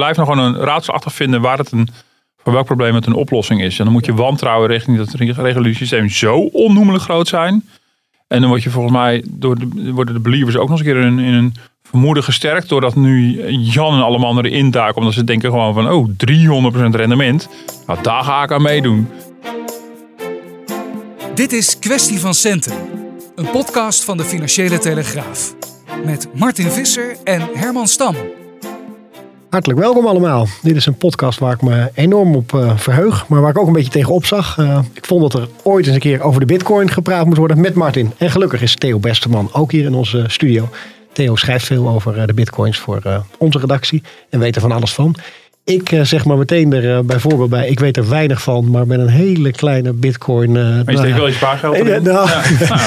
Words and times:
Blijf 0.00 0.16
nog 0.16 0.28
gewoon 0.28 0.44
een 0.44 0.64
raadselachtig 0.64 1.14
vinden 1.14 1.40
waar 1.40 1.58
het 1.58 1.72
een, 1.72 1.88
voor 2.42 2.52
welk 2.52 2.66
probleem 2.66 2.94
het 2.94 3.06
een 3.06 3.14
oplossing 3.14 3.62
is. 3.62 3.78
En 3.78 3.84
dan 3.84 3.92
moet 3.92 4.06
je 4.06 4.14
wantrouwen 4.14 4.68
richting 4.68 4.96
dat 4.96 5.14
reguliere 5.14 5.74
systeem 5.74 6.08
zo 6.08 6.36
onnoemelijk 6.38 7.04
groot 7.04 7.28
zijn. 7.28 7.68
En 8.28 8.40
dan 8.40 8.48
word 8.48 8.62
je 8.62 8.70
volgens 8.70 8.94
mij, 8.94 9.24
door 9.28 9.58
de, 9.58 9.92
worden 9.92 10.14
de 10.14 10.20
believers 10.20 10.56
ook 10.56 10.68
nog 10.68 10.78
eens 10.78 10.88
een 10.88 10.94
keer 10.94 11.04
in, 11.04 11.18
in 11.18 11.32
een 11.32 11.54
vermoeden 11.82 12.22
gesterkt. 12.24 12.68
Doordat 12.68 12.96
nu 12.96 13.42
Jan 13.58 13.94
en 13.94 14.02
alle 14.02 14.26
anderen 14.26 14.50
induiken. 14.50 14.96
Omdat 14.96 15.14
ze 15.14 15.24
denken 15.24 15.50
gewoon 15.50 15.74
van, 15.74 15.90
oh, 15.90 16.08
300% 16.08 16.14
rendement. 16.90 17.48
Nou, 17.86 18.02
daar 18.02 18.24
ga 18.24 18.42
ik 18.42 18.52
aan 18.52 18.62
meedoen. 18.62 19.08
Dit 21.34 21.52
is 21.52 21.78
Kwestie 21.78 22.20
van 22.20 22.34
Centen. 22.34 22.74
Een 23.34 23.50
podcast 23.50 24.04
van 24.04 24.16
de 24.16 24.24
Financiële 24.24 24.78
Telegraaf. 24.78 25.54
Met 26.04 26.28
Martin 26.34 26.70
Visser 26.70 27.16
en 27.24 27.48
Herman 27.54 27.88
Stam. 27.88 28.14
Hartelijk 29.50 29.80
welkom 29.80 30.06
allemaal. 30.06 30.46
Dit 30.62 30.76
is 30.76 30.86
een 30.86 30.96
podcast 30.96 31.38
waar 31.38 31.52
ik 31.52 31.62
me 31.62 31.90
enorm 31.94 32.34
op 32.34 32.52
uh, 32.52 32.78
verheug, 32.78 33.28
maar 33.28 33.40
waar 33.40 33.50
ik 33.50 33.58
ook 33.58 33.66
een 33.66 33.72
beetje 33.72 33.90
tegen 33.90 34.14
opzag. 34.14 34.58
Uh, 34.58 34.78
ik 34.92 35.06
vond 35.06 35.32
dat 35.32 35.42
er 35.42 35.48
ooit 35.62 35.86
eens 35.86 35.94
een 35.94 36.00
keer 36.00 36.22
over 36.22 36.40
de 36.40 36.46
bitcoin 36.46 36.90
gepraat 36.90 37.26
moet 37.26 37.36
worden 37.36 37.60
met 37.60 37.74
Martin. 37.74 38.12
En 38.18 38.30
gelukkig 38.30 38.62
is 38.62 38.74
Theo 38.74 38.98
Besteman 38.98 39.48
ook 39.52 39.72
hier 39.72 39.84
in 39.84 39.94
onze 39.94 40.24
studio. 40.26 40.68
Theo 41.12 41.36
schrijft 41.36 41.66
veel 41.66 41.88
over 41.88 42.16
uh, 42.16 42.26
de 42.26 42.34
bitcoins 42.34 42.78
voor 42.78 43.24
onze 43.38 43.58
redactie 43.58 44.02
en 44.28 44.38
weet 44.38 44.54
er 44.54 44.60
van 44.60 44.72
alles 44.72 44.94
van. 44.94 45.14
Ik 45.70 45.92
uh, 45.92 46.04
zeg 46.04 46.24
maar 46.24 46.36
meteen 46.36 46.72
er 46.72 46.84
uh, 46.84 46.98
bijvoorbeeld 46.98 47.50
bij, 47.50 47.68
ik 47.68 47.80
weet 47.80 47.96
er 47.96 48.08
weinig 48.08 48.42
van, 48.42 48.70
maar 48.70 48.86
met 48.86 48.98
een 48.98 49.08
hele 49.08 49.50
kleine 49.50 49.92
bitcoin. 49.92 50.54
Uh, 50.54 50.64
maar 50.64 50.90
je 50.90 50.96
steekt 50.96 51.16
wel 51.16 51.26
je 51.26 51.32
spaargeld 51.32 51.76
uh? 51.76 51.82
Nou, 51.82 52.02
ja. 52.02 52.42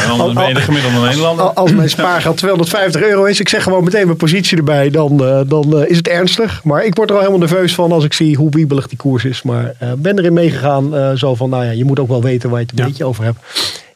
nou, 0.08 0.18
dan 0.18 0.34
ben 0.34 0.48
je 0.48 0.54
de 0.54 0.60
gemiddelde 0.60 1.00
Nederlander. 1.00 1.46
Als 1.46 1.72
mijn 1.72 1.90
spaargeld 1.90 2.38
250 2.38 3.02
euro 3.02 3.24
is, 3.24 3.40
ik 3.40 3.50
zeg 3.50 3.64
gewoon 3.64 3.84
meteen 3.84 4.06
mijn 4.06 4.18
positie 4.18 4.58
erbij, 4.58 4.90
dan, 4.90 5.18
dan 5.48 5.86
is 5.86 5.98
het 5.98 6.08
ernstig. 6.08 6.64
Maar 6.64 6.86
ik 6.86 6.96
word 6.96 7.10
er 7.10 7.16
al 7.16 7.22
helemaal 7.22 7.48
nerveus 7.48 7.76
van 7.76 7.92
als 7.92 8.04
ik 8.04 8.14
zie 8.14 8.36
hoe 8.36 8.50
wiebelig 8.50 8.88
die 8.88 8.98
koers 8.98 9.26
is. 9.26 9.42
Maar 9.42 9.76
ben 9.98 10.18
erin 10.18 10.34
meegegaan, 10.34 11.18
zo 11.18 11.36
van, 11.36 11.50
nou 11.50 11.66
ja, 11.66 11.72
je 11.72 11.86
moet 11.86 12.00
ook 12.00 12.08
wel 12.08 12.22
weten 12.22 12.50
waar 12.50 12.60
je 12.60 12.66
het 12.66 12.80
een 12.80 12.84
ja. 12.84 12.90
beetje 12.90 13.06
over 13.06 13.24
hebt. 13.24 13.40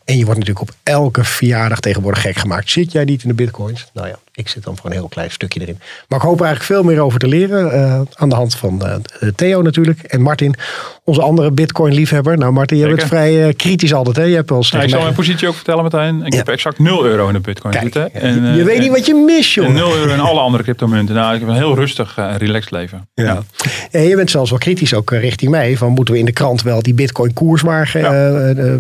En 0.07 0.17
je 0.17 0.25
wordt 0.25 0.39
natuurlijk 0.39 0.69
op 0.69 0.75
elke 0.83 1.23
verjaardag 1.23 1.79
tegenwoordig 1.79 2.22
gek 2.22 2.38
gemaakt. 2.38 2.69
Zit 2.69 2.91
jij 2.91 3.03
niet 3.03 3.22
in 3.22 3.29
de 3.29 3.35
bitcoins? 3.35 3.89
Nou 3.94 4.07
ja, 4.07 4.19
ik 4.38 4.47
zit 4.47 4.63
dan 4.63 4.77
voor 4.77 4.85
een 4.85 4.95
heel 4.95 5.07
klein 5.07 5.31
stukje 5.31 5.59
erin. 5.59 5.80
Maar 6.07 6.19
ik 6.19 6.25
hoop 6.25 6.41
eigenlijk 6.41 6.71
veel 6.71 6.83
meer 6.83 6.99
over 6.99 7.19
te 7.19 7.27
leren. 7.27 7.75
Uh, 7.75 8.02
aan 8.13 8.30
de 8.30 8.35
hand 8.35 8.55
van 8.55 8.81
uh, 8.85 9.29
Theo 9.35 9.61
natuurlijk. 9.61 10.02
En 10.02 10.21
Martin, 10.21 10.55
onze 11.09 11.22
andere 11.22 11.52
bitcoin 11.52 11.94
liefhebber. 11.94 12.38
Nou 12.38 12.52
Martin, 12.52 12.77
je 12.77 12.88
bent 12.88 13.03
vrij 13.03 13.47
uh, 13.47 13.53
kritisch 13.55 13.94
altijd. 13.94 14.16
Hè? 14.16 14.23
Je 14.23 14.36
hebt 14.36 14.50
wel 14.50 14.63
ja, 14.69 14.81
ik 14.81 14.89
zal 14.89 15.02
mijn 15.02 15.13
positie 15.13 15.47
ook 15.47 15.55
vertellen 15.55 15.83
meteen. 15.83 16.25
Ik 16.25 16.31
ja. 16.31 16.38
heb 16.38 16.50
exact 16.50 16.80
0 16.80 17.05
euro 17.05 17.27
in 17.27 17.33
de 17.33 17.39
bitcoin 17.39 17.73
Kijk, 17.73 17.83
zitten. 17.83 18.13
En, 18.13 18.55
je 18.55 18.63
weet 18.63 18.80
niet 18.80 18.91
wat 18.91 19.05
je 19.05 19.13
mist 19.13 19.53
joh. 19.53 19.66
En 19.66 19.73
0 19.73 19.95
euro 19.95 20.13
in 20.13 20.19
alle 20.19 20.39
andere 20.39 20.63
cryptomunten. 20.63 21.16
Nou, 21.16 21.33
ik 21.33 21.39
heb 21.39 21.50
een 21.50 21.55
heel 21.55 21.75
rustig 21.75 22.17
en 22.17 22.38
relaxed 22.38 22.72
leven. 22.72 23.08
Ja. 23.13 23.23
ja. 23.23 23.44
En 23.91 24.02
je 24.02 24.16
bent 24.16 24.30
zelfs 24.30 24.50
wel 24.50 24.59
kritisch 24.59 24.94
ook 24.94 25.11
richting 25.11 25.52
mij. 25.52 25.78
Van 25.78 25.91
moeten 25.91 26.13
we 26.13 26.19
in 26.19 26.25
de 26.25 26.31
krant 26.31 26.61
wel 26.61 26.81
die 26.81 26.94
bitcoin 26.94 27.33
koers 27.33 27.61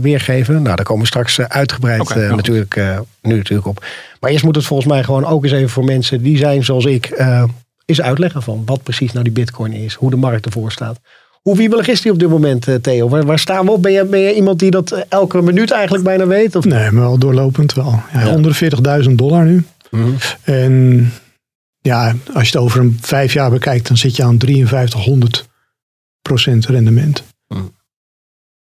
weergeven? 0.01 0.61
Nou, 0.61 0.75
daar 0.75 0.85
komen 0.85 1.01
we 1.01 1.07
straks 1.07 1.39
uitgebreid 1.39 2.01
okay, 2.01 2.27
natuurlijk, 2.27 2.75
nu 3.21 3.35
natuurlijk 3.35 3.67
op. 3.67 3.85
Maar 4.19 4.31
eerst 4.31 4.43
moet 4.43 4.55
het 4.55 4.65
volgens 4.65 4.89
mij 4.89 5.03
gewoon 5.03 5.25
ook 5.25 5.43
eens 5.43 5.53
even 5.53 5.69
voor 5.69 5.83
mensen 5.83 6.23
die 6.23 6.37
zijn 6.37 6.63
zoals 6.63 6.85
ik, 6.85 7.09
uh, 7.19 7.43
eens 7.85 8.01
uitleggen 8.01 8.41
van 8.41 8.61
wat 8.65 8.83
precies 8.83 9.11
nou 9.11 9.23
die 9.23 9.33
bitcoin 9.33 9.73
is, 9.73 9.93
hoe 9.93 10.09
de 10.09 10.15
markt 10.15 10.45
ervoor 10.45 10.71
staat. 10.71 10.99
Hoe 11.47 11.57
wiebelig 11.57 11.87
is 11.87 12.01
die 12.01 12.11
op 12.11 12.19
dit 12.19 12.29
moment, 12.29 12.67
Theo? 12.81 13.09
Waar, 13.09 13.25
waar 13.25 13.39
staan 13.39 13.65
we 13.65 13.71
op? 13.71 13.81
Ben 13.81 13.91
je, 13.91 14.05
ben 14.05 14.19
je 14.19 14.35
iemand 14.35 14.59
die 14.59 14.71
dat 14.71 15.05
elke 15.09 15.41
minuut 15.41 15.71
eigenlijk 15.71 16.03
bijna 16.03 16.27
weet? 16.27 16.55
Of? 16.55 16.65
Nee, 16.65 16.91
maar 16.91 17.03
wel 17.03 17.17
doorlopend 17.17 17.73
wel. 17.73 18.01
Ja, 18.13 18.19
ja. 18.19 18.29
Onder 18.33 18.59
de 18.59 19.03
40.000 19.09 19.11
dollar 19.11 19.45
nu. 19.45 19.65
Mm. 19.89 20.15
En 20.43 21.13
ja, 21.81 22.15
als 22.33 22.49
je 22.49 22.57
het 22.57 22.65
over 22.65 22.79
een 22.79 22.97
vijf 23.01 23.33
jaar 23.33 23.49
bekijkt, 23.49 23.87
dan 23.87 23.97
zit 23.97 24.15
je 24.15 24.23
aan 24.23 24.37
5300% 24.37 24.43
rendement. 26.67 27.23
Mm. 27.47 27.71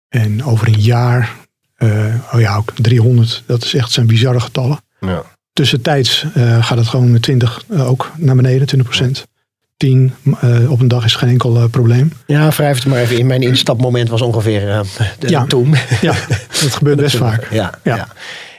En 0.08 0.44
over 0.44 0.68
een 0.68 0.80
jaar, 0.80 1.36
uh, 1.78 2.14
oh 2.32 2.40
ja, 2.40 2.56
ook 2.56 2.72
300. 2.74 3.42
Dat 3.46 3.64
is 3.64 3.74
echt 3.74 3.92
zijn 3.92 4.06
bizarre 4.06 4.40
getallen. 4.40 4.80
Ja. 5.00 5.22
Tussentijds 5.52 6.26
uh, 6.36 6.64
gaat 6.64 6.78
het 6.78 6.86
gewoon 6.86 7.12
met 7.12 7.22
20 7.22 7.64
uh, 7.68 7.90
ook 7.90 8.12
naar 8.16 8.36
beneden, 8.36 8.66
20 8.66 8.88
procent. 8.88 9.26
10 9.82 10.14
uh, 10.44 10.70
op 10.70 10.80
een 10.80 10.88
dag 10.88 11.04
is 11.04 11.14
geen 11.14 11.28
enkel 11.28 11.68
probleem. 11.68 12.12
Ja, 12.26 12.50
wrijf 12.50 12.76
het 12.76 12.86
maar 12.86 12.98
even 12.98 13.18
in. 13.18 13.26
Mijn 13.26 13.42
instapmoment 13.42 14.08
was 14.08 14.22
ongeveer 14.22 14.60
de, 15.18 15.28
ja. 15.28 15.44
toen. 15.46 15.74
Ja, 16.00 16.14
dat 16.62 16.74
gebeurt 16.74 16.96
best 16.96 17.16
vaak. 17.26 17.48
Ja, 17.50 17.70
ja. 17.82 17.96
ja. 17.96 18.08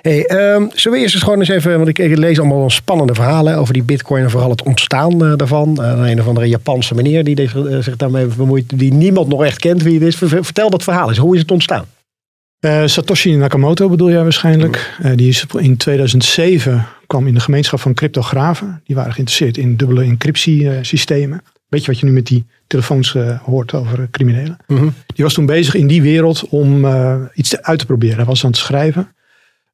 Hey, 0.02 0.54
um, 0.54 0.70
zullen 0.74 0.98
we 0.98 1.04
eerst 1.04 1.16
eens 1.16 1.24
gewoon 1.24 1.40
eens 1.40 1.50
even, 1.50 1.76
want 1.76 1.88
ik, 1.88 2.00
ik 2.00 2.18
lees 2.18 2.40
allemaal 2.40 2.70
spannende 2.70 3.14
verhalen 3.14 3.58
over 3.58 3.74
die 3.74 3.84
bitcoin 3.84 4.24
en 4.24 4.30
vooral 4.30 4.50
het 4.50 4.64
ontstaan 4.64 5.38
daarvan. 5.38 5.84
Een 5.84 6.20
of 6.20 6.28
andere 6.28 6.48
Japanse 6.48 6.96
meneer 6.96 7.24
die 7.24 7.36
deze, 7.36 7.82
zich 7.82 7.96
daarmee 7.96 8.26
bemoeit, 8.26 8.80
die 8.80 8.94
niemand 8.94 9.28
nog 9.28 9.44
echt 9.44 9.60
kent 9.60 9.84
wie 9.84 10.00
het 10.00 10.08
is. 10.08 10.16
Vertel 10.16 10.70
dat 10.70 10.84
verhaal 10.84 11.10
eens, 11.10 11.18
hoe 11.18 11.34
is 11.36 11.42
het 11.42 11.52
ontstaan? 11.52 11.86
Satoshi 12.86 13.36
Nakamoto 13.36 13.90
bedoel 13.90 14.10
jij 14.10 14.24
waarschijnlijk. 14.24 14.96
Uh, 15.06 15.12
die 15.16 15.30
is 15.30 15.46
in 15.58 15.78
2007 15.78 16.86
kwam 17.14 17.28
in 17.28 17.34
de 17.34 17.40
gemeenschap 17.40 17.80
van 17.80 17.94
cryptografen. 17.94 18.82
Die 18.84 18.96
waren 18.96 19.14
geïnteresseerd 19.14 19.58
in 19.58 19.76
dubbele 19.76 20.04
encryptiesystemen. 20.04 21.42
Weet 21.68 21.86
je 21.86 21.92
wat 21.92 22.00
je 22.00 22.06
nu 22.06 22.12
met 22.12 22.28
die 22.28 22.46
telefoons 22.68 23.14
uh, 23.14 23.42
hoort 23.42 23.74
over 23.74 24.08
criminelen? 24.12 24.58
Mm 24.68 24.78
-hmm. 24.78 24.94
Die 25.06 25.24
was 25.24 25.34
toen 25.34 25.46
bezig 25.46 25.76
in 25.76 25.88
die 25.88 26.02
wereld 26.02 26.48
om 26.50 26.86
iets 27.34 27.62
uit 27.62 27.80
te 27.80 27.86
proberen. 27.86 28.16
Hij 28.16 28.26
was 28.26 28.44
aan 28.44 28.50
het 28.50 28.60
schrijven. 28.60 29.16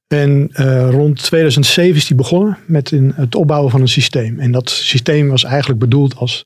En 0.07 0.51
rond 0.89 1.23
2007 1.23 1.95
is 1.95 2.07
hij 2.07 2.17
begonnen 2.17 2.57
met 2.65 2.91
in 2.91 3.13
het 3.15 3.35
opbouwen 3.35 3.71
van 3.71 3.81
een 3.81 3.87
systeem. 3.87 4.39
En 4.39 4.51
dat 4.51 4.69
systeem 4.69 5.27
was 5.27 5.43
eigenlijk 5.43 5.79
bedoeld 5.79 6.15
als 6.15 6.45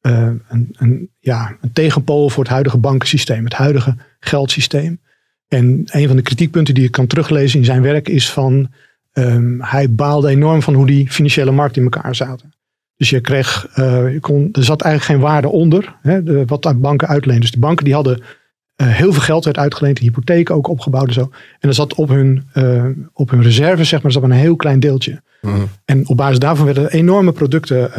een, 0.00 0.74
een, 0.76 1.10
ja, 1.20 1.56
een 1.60 1.72
tegenpool 1.72 2.30
voor 2.30 2.42
het 2.42 2.52
huidige 2.52 2.78
bankensysteem. 2.78 3.44
Het 3.44 3.52
huidige 3.52 3.96
geldsysteem. 4.20 5.00
En 5.48 5.82
een 5.86 6.06
van 6.06 6.16
de 6.16 6.22
kritiekpunten 6.22 6.74
die 6.74 6.84
ik 6.84 6.90
kan 6.90 7.06
teruglezen 7.06 7.58
in 7.58 7.64
zijn 7.64 7.82
werk 7.82 8.08
is 8.08 8.30
van 8.30 8.70
um, 9.14 9.60
hij 9.62 9.94
baalde 9.94 10.28
enorm 10.28 10.62
van 10.62 10.74
hoe 10.74 10.86
die 10.86 11.10
financiële 11.10 11.50
markten 11.50 11.82
in 11.82 11.90
elkaar 11.90 12.14
zaten. 12.14 12.52
Dus 12.96 13.10
je 13.10 13.20
kreeg, 13.20 13.68
uh, 13.78 14.12
je 14.12 14.20
kon, 14.20 14.48
er 14.52 14.64
zat 14.64 14.82
eigenlijk 14.82 15.12
geen 15.12 15.30
waarde 15.30 15.48
onder 15.48 15.96
hè, 16.02 16.22
de, 16.22 16.44
wat 16.46 16.80
banken 16.80 17.08
uitleenden. 17.08 17.40
Dus 17.40 17.50
de 17.50 17.58
banken 17.58 17.84
die 17.84 17.94
hadden 17.94 18.18
uh, 18.18 18.88
heel 18.88 19.12
veel 19.12 19.22
geld 19.22 19.44
werd 19.44 19.58
uitgeleend, 19.58 19.96
de 19.96 20.04
hypotheken 20.04 20.54
ook 20.54 20.68
opgebouwd 20.68 21.06
en 21.06 21.12
zo. 21.12 21.30
En 21.60 21.68
er 21.68 21.74
zat 21.74 21.94
op 21.94 22.08
hun, 22.08 22.48
uh, 22.54 22.86
op 23.12 23.30
hun 23.30 23.42
reserve, 23.42 23.84
zeg 23.84 24.02
maar, 24.02 24.12
zat 24.12 24.22
een 24.22 24.30
heel 24.30 24.56
klein 24.56 24.80
deeltje. 24.80 25.22
Mm. 25.40 25.68
En 25.84 26.08
op 26.08 26.16
basis 26.16 26.38
daarvan 26.38 26.64
werden 26.64 26.90
enorme 26.90 27.32
producten 27.32 27.90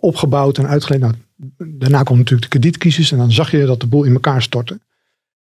opgebouwd 0.00 0.58
en 0.58 0.68
uitgeleend. 0.68 1.02
Nou, 1.02 1.14
daarna 1.78 2.02
kwam 2.02 2.16
natuurlijk 2.16 2.42
de 2.42 2.58
kredietcrisis 2.58 3.12
en 3.12 3.18
dan 3.18 3.32
zag 3.32 3.50
je 3.50 3.66
dat 3.66 3.80
de 3.80 3.86
boel 3.86 4.04
in 4.04 4.12
elkaar 4.12 4.42
stortte. 4.42 4.80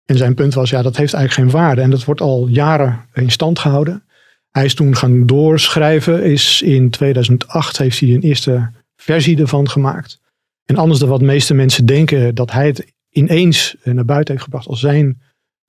En 0.05 0.17
zijn 0.17 0.35
punt 0.35 0.55
was, 0.55 0.71
ja, 0.71 0.83
dat 0.83 0.97
heeft 0.97 1.15
eigenlijk 1.15 1.53
geen 1.53 1.61
waarde. 1.61 1.81
En 1.81 1.91
dat 1.91 2.05
wordt 2.05 2.21
al 2.21 2.47
jaren 2.47 3.01
in 3.15 3.31
stand 3.31 3.59
gehouden. 3.59 4.03
Hij 4.51 4.65
is 4.65 4.75
toen 4.75 4.97
gaan 4.97 5.27
doorschrijven. 5.27 6.25
Is 6.25 6.63
in 6.63 6.91
2008 6.91 7.79
heeft 7.79 8.01
hij 8.01 8.09
een 8.09 8.21
eerste 8.21 8.71
versie 8.97 9.39
ervan 9.39 9.69
gemaakt. 9.69 10.21
En 10.65 10.77
anders 10.77 11.01
dan 11.01 11.09
wat 11.09 11.19
de 11.19 11.25
meeste 11.25 11.55
mensen 11.55 11.87
denken 11.87 12.35
dat 12.35 12.51
hij 12.51 12.67
het 12.67 12.93
ineens 13.11 13.77
naar 13.85 14.05
buiten 14.05 14.33
heeft 14.35 14.45
gebracht 14.45 14.67
als 14.67 14.81
zijn 14.81 15.21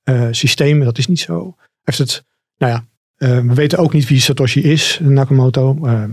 uh, 0.09 0.27
systeem. 0.31 0.83
Dat 0.83 0.97
is 0.97 1.07
niet 1.07 1.19
zo. 1.19 1.53
Hij 1.57 1.67
heeft 1.83 1.97
het, 1.97 2.23
nou 2.57 2.71
ja, 2.71 2.85
uh, 3.17 3.47
we 3.47 3.53
weten 3.53 3.77
ook 3.77 3.93
niet 3.93 4.07
wie 4.07 4.19
Satoshi 4.19 4.61
is, 4.61 4.99
Nakamoto. 5.01 5.77
Uh, 5.83 6.03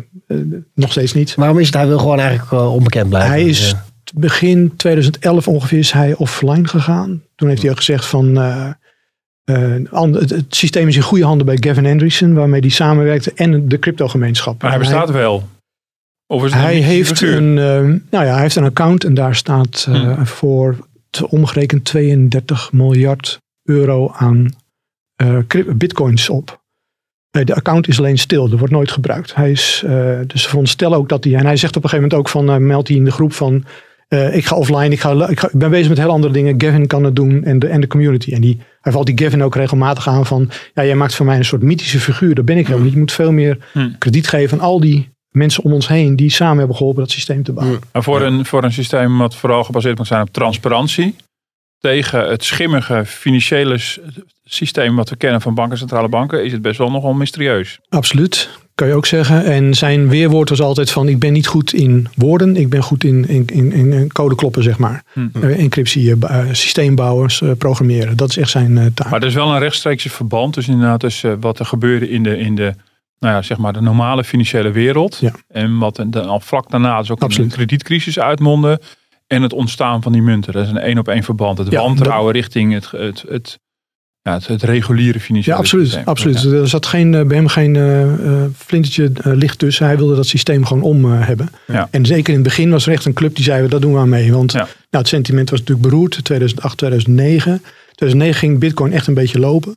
nog 0.75 0.91
steeds 0.91 1.13
niet. 1.13 1.35
Waarom 1.35 1.59
is 1.59 1.67
het? 1.67 1.75
Hij 1.75 1.87
wil 1.87 1.99
gewoon 1.99 2.21
eigenlijk 2.21 2.53
onbekend 2.53 3.09
blijven. 3.09 3.31
Hij 3.31 3.45
is 3.45 3.71
ja 3.71 3.87
begin 4.15 4.77
2011 4.77 5.49
ongeveer 5.49 5.79
is 5.79 5.93
hij 5.93 6.15
offline 6.15 6.69
gegaan. 6.69 7.23
Toen 7.35 7.49
heeft 7.49 7.63
hij 7.63 7.71
ook 7.71 7.77
gezegd 7.77 8.07
van 8.07 8.33
uh, 9.49 9.79
uh, 9.79 10.03
het, 10.13 10.45
systeem 10.49 10.89
is 10.89 10.97
in 10.97 11.03
goede 11.03 11.25
handen 11.25 11.47
bij 11.47 11.57
Gavin 11.61 11.87
Andreessen, 11.87 12.35
waarmee 12.35 12.61
hij 12.61 12.69
samenwerkte 12.69 13.33
en 13.35 13.69
de 13.69 13.79
crypto-gemeenschap. 13.79 14.63
Maar 14.63 14.71
hij 14.71 14.79
bestaat 14.79 15.09
hij, 15.09 15.17
wel. 15.17 15.49
Of 16.27 16.45
is 16.45 16.53
het 16.53 16.61
hij 16.61 16.75
heeft 16.75 17.21
een, 17.21 17.57
uh, 17.57 17.81
nou 18.11 18.25
ja, 18.25 18.33
hij 18.33 18.41
heeft 18.41 18.57
een 18.57 18.65
account 18.65 19.05
en 19.05 19.15
daar 19.15 19.35
staat 19.35 19.85
hmm. 19.91 20.27
voor 20.27 20.77
omgerekend 21.29 21.85
32 21.85 22.73
miljard 22.73 23.39
euro 23.63 24.13
aan 24.13 24.51
bitcoins 25.75 26.29
op. 26.29 26.61
de 27.31 27.55
account 27.55 27.89
is 27.89 27.99
alleen 27.99 28.19
stil, 28.19 28.51
er 28.51 28.59
wordt 28.59 28.73
nooit 28.73 28.91
gebruikt. 28.91 29.35
Hij 29.35 29.51
is, 29.51 29.85
dus 30.27 30.43
ze 30.43 30.49
veronderstellen 30.49 30.99
ook 30.99 31.09
dat 31.09 31.25
hij, 31.25 31.35
en 31.35 31.47
hij 31.47 31.57
zegt 31.57 31.77
op 31.77 31.83
een 31.85 31.89
gegeven 31.89 32.11
moment 32.11 32.27
ook 32.27 32.45
van, 32.45 32.67
meldt 32.67 32.89
hij 32.89 32.97
in 32.97 33.05
de 33.05 33.11
groep 33.11 33.33
van, 33.33 33.65
Eh, 34.09 34.37
ik 34.37 34.47
ga 34.47 34.57
offline, 34.57 34.89
ik, 34.89 35.01
ga, 35.01 35.29
ik, 35.29 35.41
ga, 35.41 35.47
ik 35.47 35.59
ben 35.59 35.71
bezig 35.71 35.89
met 35.89 35.99
heel 35.99 36.11
andere 36.11 36.33
dingen. 36.33 36.61
Gavin 36.61 36.87
kan 36.87 37.05
het 37.05 37.17
doen 37.17 37.45
en 37.45 37.59
de, 37.59 37.67
en 37.67 37.81
de 37.81 37.87
community. 37.87 38.33
En 38.33 38.41
die, 38.41 38.59
hij 38.81 38.93
valt 38.93 39.07
die 39.07 39.19
Gavin 39.19 39.43
ook 39.43 39.55
regelmatig 39.55 40.09
aan 40.09 40.27
van, 40.27 40.51
ja, 40.75 40.85
jij 40.85 40.95
maakt 40.95 41.15
van 41.15 41.27
mij 41.27 41.37
een 41.37 41.45
soort 41.45 41.63
mythische 41.63 42.01
figuur. 42.01 42.35
Dat 42.35 42.45
ben 42.45 42.57
ik 42.57 42.65
helemaal 42.65 42.85
niet. 42.85 42.95
Je 42.95 42.99
moet 42.99 43.13
veel 43.13 43.33
meer 43.33 43.59
Hmm. 43.73 43.99
krediet 43.99 44.29
geven 44.29 44.59
aan 44.59 44.65
al 44.65 44.81
die 44.81 45.09
mensen 45.31 45.65
om 45.65 45.73
ons 45.73 45.89
heen 45.89 46.17
die 46.17 46.31
samen 46.31 46.59
hebben 46.59 46.77
geholpen 46.77 47.03
dat 47.03 47.11
systeem 47.11 47.43
te 47.43 47.53
bouwen. 47.53 47.81
Maar 47.93 48.03
voor, 48.03 48.23
een, 48.23 48.45
voor 48.45 48.65
een 48.65 48.73
systeem 48.73 49.19
wat 49.19 49.35
vooral 49.35 49.65
gebaseerd 49.65 49.99
moet 49.99 50.07
zijn 50.07 50.23
op 50.23 50.31
transparantie. 50.31 51.17
Tegen 51.79 52.29
het 52.29 52.45
schimmige 52.45 53.05
financiële 53.07 53.79
systeem 54.45 54.97
wat 54.97 55.09
we 55.09 55.17
kennen 55.17 55.41
van 55.41 55.55
banken, 55.55 55.79
centrale 55.79 56.09
banken, 56.09 56.45
is 56.45 56.53
het 56.53 56.63
best 56.63 56.79
wel 56.79 56.91
nogal 56.91 57.13
mysterieus. 57.13 57.79
Absoluut, 57.89 58.51
kan 58.79 58.89
je 58.89 58.95
ook 58.95 59.07
zeggen. 59.07 59.45
En 59.45 59.75
zijn 59.75 60.09
weerwoord 60.09 60.49
was 60.49 60.61
altijd 60.61 60.91
van, 60.91 61.09
ik 61.09 61.19
ben 61.19 61.33
niet 61.33 61.47
goed 61.47 61.73
in 61.73 62.09
woorden. 62.15 62.57
Ik 62.57 62.69
ben 62.69 62.83
goed 62.83 63.05
in, 63.05 63.29
in, 63.29 63.47
in, 63.47 63.73
in 63.93 64.13
code 64.13 64.35
kloppen, 64.35 64.63
zeg 64.63 64.79
maar. 64.79 65.03
Hmm. 65.13 65.31
Eh, 65.41 65.59
encryptie, 65.59 66.27
eh, 66.27 66.45
systeembouwers, 66.53 67.41
eh, 67.41 67.51
programmeren. 67.59 68.17
Dat 68.17 68.29
is 68.29 68.37
echt 68.37 68.51
zijn 68.51 68.95
taak. 68.95 69.11
Maar 69.11 69.21
er 69.21 69.27
is 69.27 69.35
wel 69.35 69.53
een 69.53 69.59
rechtstreekse 69.59 70.11
verband 70.11 70.55
dus 70.55 70.69
inderdaad 70.69 71.01
tussen 71.01 71.41
wat 71.41 71.59
er 71.59 71.67
gebeurde 71.67 72.11
in 72.11 72.23
de, 72.23 72.39
in 72.39 72.55
de, 72.55 72.75
nou 73.19 73.35
ja, 73.35 73.43
zeg 73.43 73.59
maar 73.59 73.73
de 73.73 73.81
normale 73.81 74.25
financiële 74.25 74.71
wereld. 74.71 75.19
Ja. 75.21 75.33
En 75.49 75.79
wat 75.79 75.99
er 75.99 76.11
dan 76.11 76.27
al 76.27 76.41
vlak 76.41 76.71
daarna 76.71 76.99
dus 76.99 77.11
ook 77.11 77.23
Absoluut. 77.23 77.51
een 77.51 77.57
kredietcrisis 77.57 78.19
uitmondde. 78.19 78.81
En 79.27 79.43
het 79.43 79.53
ontstaan 79.53 80.03
van 80.03 80.13
die 80.13 80.23
munten. 80.23 80.53
Dat 80.53 80.65
is 80.65 80.71
een 80.71 80.79
één 80.79 80.99
op 80.99 81.09
één 81.09 81.23
verband. 81.23 81.59
Het 81.59 81.71
Ja, 81.71 81.81
wantrouwen 81.81 82.33
richting 82.33 82.73
het, 82.73 82.91
het, 82.91 83.25
het, 83.29 83.59
ja, 84.29 84.35
het, 84.35 84.47
het 84.47 84.63
reguliere 84.63 85.21
financiële 85.21 85.55
Ja, 85.57 85.61
absoluut. 85.63 85.87
systeem. 85.87 86.05
absoluut. 86.05 86.43
Ja. 86.43 86.51
Er 86.51 86.69
zat 86.69 86.87
geen, 86.87 87.15
eh, 87.15 87.25
bij 87.25 87.37
hem 87.37 87.49
geen 87.49 87.77
eh, 87.77 88.03
eh, 88.03 88.45
flintertje 88.57 89.11
eh, 89.23 89.33
licht 89.35 89.59
tussen. 89.59 89.87
Hij 89.87 89.97
wilde 89.97 90.15
dat 90.17 90.27
systeem 90.27 90.65
gewoon 90.67 90.83
om 90.83 91.05
eh, 91.13 91.27
hebben. 91.27 91.49
Ja. 91.67 91.89
En 91.91 92.07
zeker 92.07 92.29
in 92.29 92.35
het 92.35 92.43
begin 92.49 92.71
was 92.71 92.87
er 92.87 92.93
echt 92.93 93.05
een 93.05 93.13
club 93.13 93.35
die 93.35 93.45
zei, 93.45 93.69
dat 93.69 93.81
doen 93.81 93.93
we 93.93 93.99
aan 93.99 94.09
mee. 94.09 94.33
Want 94.33 94.53
Ja. 94.53 94.59
nou, 94.59 94.69
het 94.91 95.09
sentiment 95.09 95.51
was 95.51 95.59
natuurlijk 95.59 95.89
beroerd. 95.89 96.25
2008, 96.25 96.77
2009. 96.79 97.63
2009 97.95 98.35
ging 98.39 98.59
bitcoin 98.59 98.93
echt 98.93 99.07
een 99.07 99.15
beetje 99.15 99.39
lopen. 99.39 99.77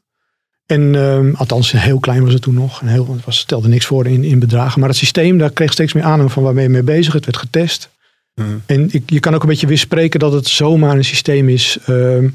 En 0.66 0.96
ehm, 0.96 1.34
althans, 1.36 1.72
heel 1.72 2.00
klein 2.00 2.24
was 2.24 2.34
het 2.34 2.42
toen 2.42 2.54
nog. 2.54 2.82
En 2.82 2.88
heel, 2.88 3.14
het 3.16 3.26
was, 3.26 3.38
stelde 3.38 3.68
niks 3.68 3.86
voor 3.86 4.08
in, 4.08 4.24
in 4.24 4.40
bedragen. 4.40 4.80
Maar 4.80 4.90
het 4.90 4.98
systeem, 4.98 5.38
daar 5.38 5.52
kreeg 5.52 5.72
steeds 5.72 5.94
meer 5.94 6.04
aanhang 6.04 6.32
van 6.32 6.44
waar 6.44 6.54
ben 6.54 6.64
je 6.64 6.70
mee 6.70 6.84
bezig. 6.84 7.14
Het 7.14 7.26
werd 7.26 7.38
getest. 7.38 7.90
Hmm. 8.36 8.62
En 8.66 8.88
ik, 8.92 9.04
je 9.06 9.20
kan 9.20 9.36
ook 9.36 9.42
een 9.44 9.50
beetje 9.50 9.68
weerspreken 9.68 10.20
dat 10.20 10.34
het 10.34 10.48
zomaar 10.48 10.96
een 10.96 11.06
systeem 11.06 11.50
is 11.50 11.78
ehm, 11.86 12.28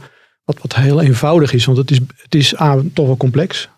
wat, 0.47 0.59
wat 0.61 0.75
heel 0.75 1.03
eenvoudig 1.03 1.53
is. 1.53 1.65
Want 1.65 1.79
het 1.79 1.91
is, 1.91 1.99
het 2.17 2.35
is 2.35 2.55
toch 2.93 3.07
wel 3.07 3.17
complex. 3.17 3.69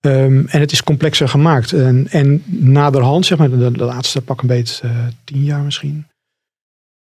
Ehm, 0.00 0.44
en 0.46 0.60
het 0.60 0.72
is 0.72 0.82
complexer 0.82 1.28
gemaakt. 1.28 1.72
En, 1.72 2.06
en 2.10 2.42
naderhand, 2.46 3.26
zeg 3.26 3.38
maar, 3.38 3.50
de, 3.50 3.70
laatste 3.76 4.20
pak 4.20 4.40
een 4.40 4.46
beet 4.48 4.80
eh, 4.84 4.90
tien 5.24 5.44
jaar 5.44 5.62
misschien. 5.62 6.06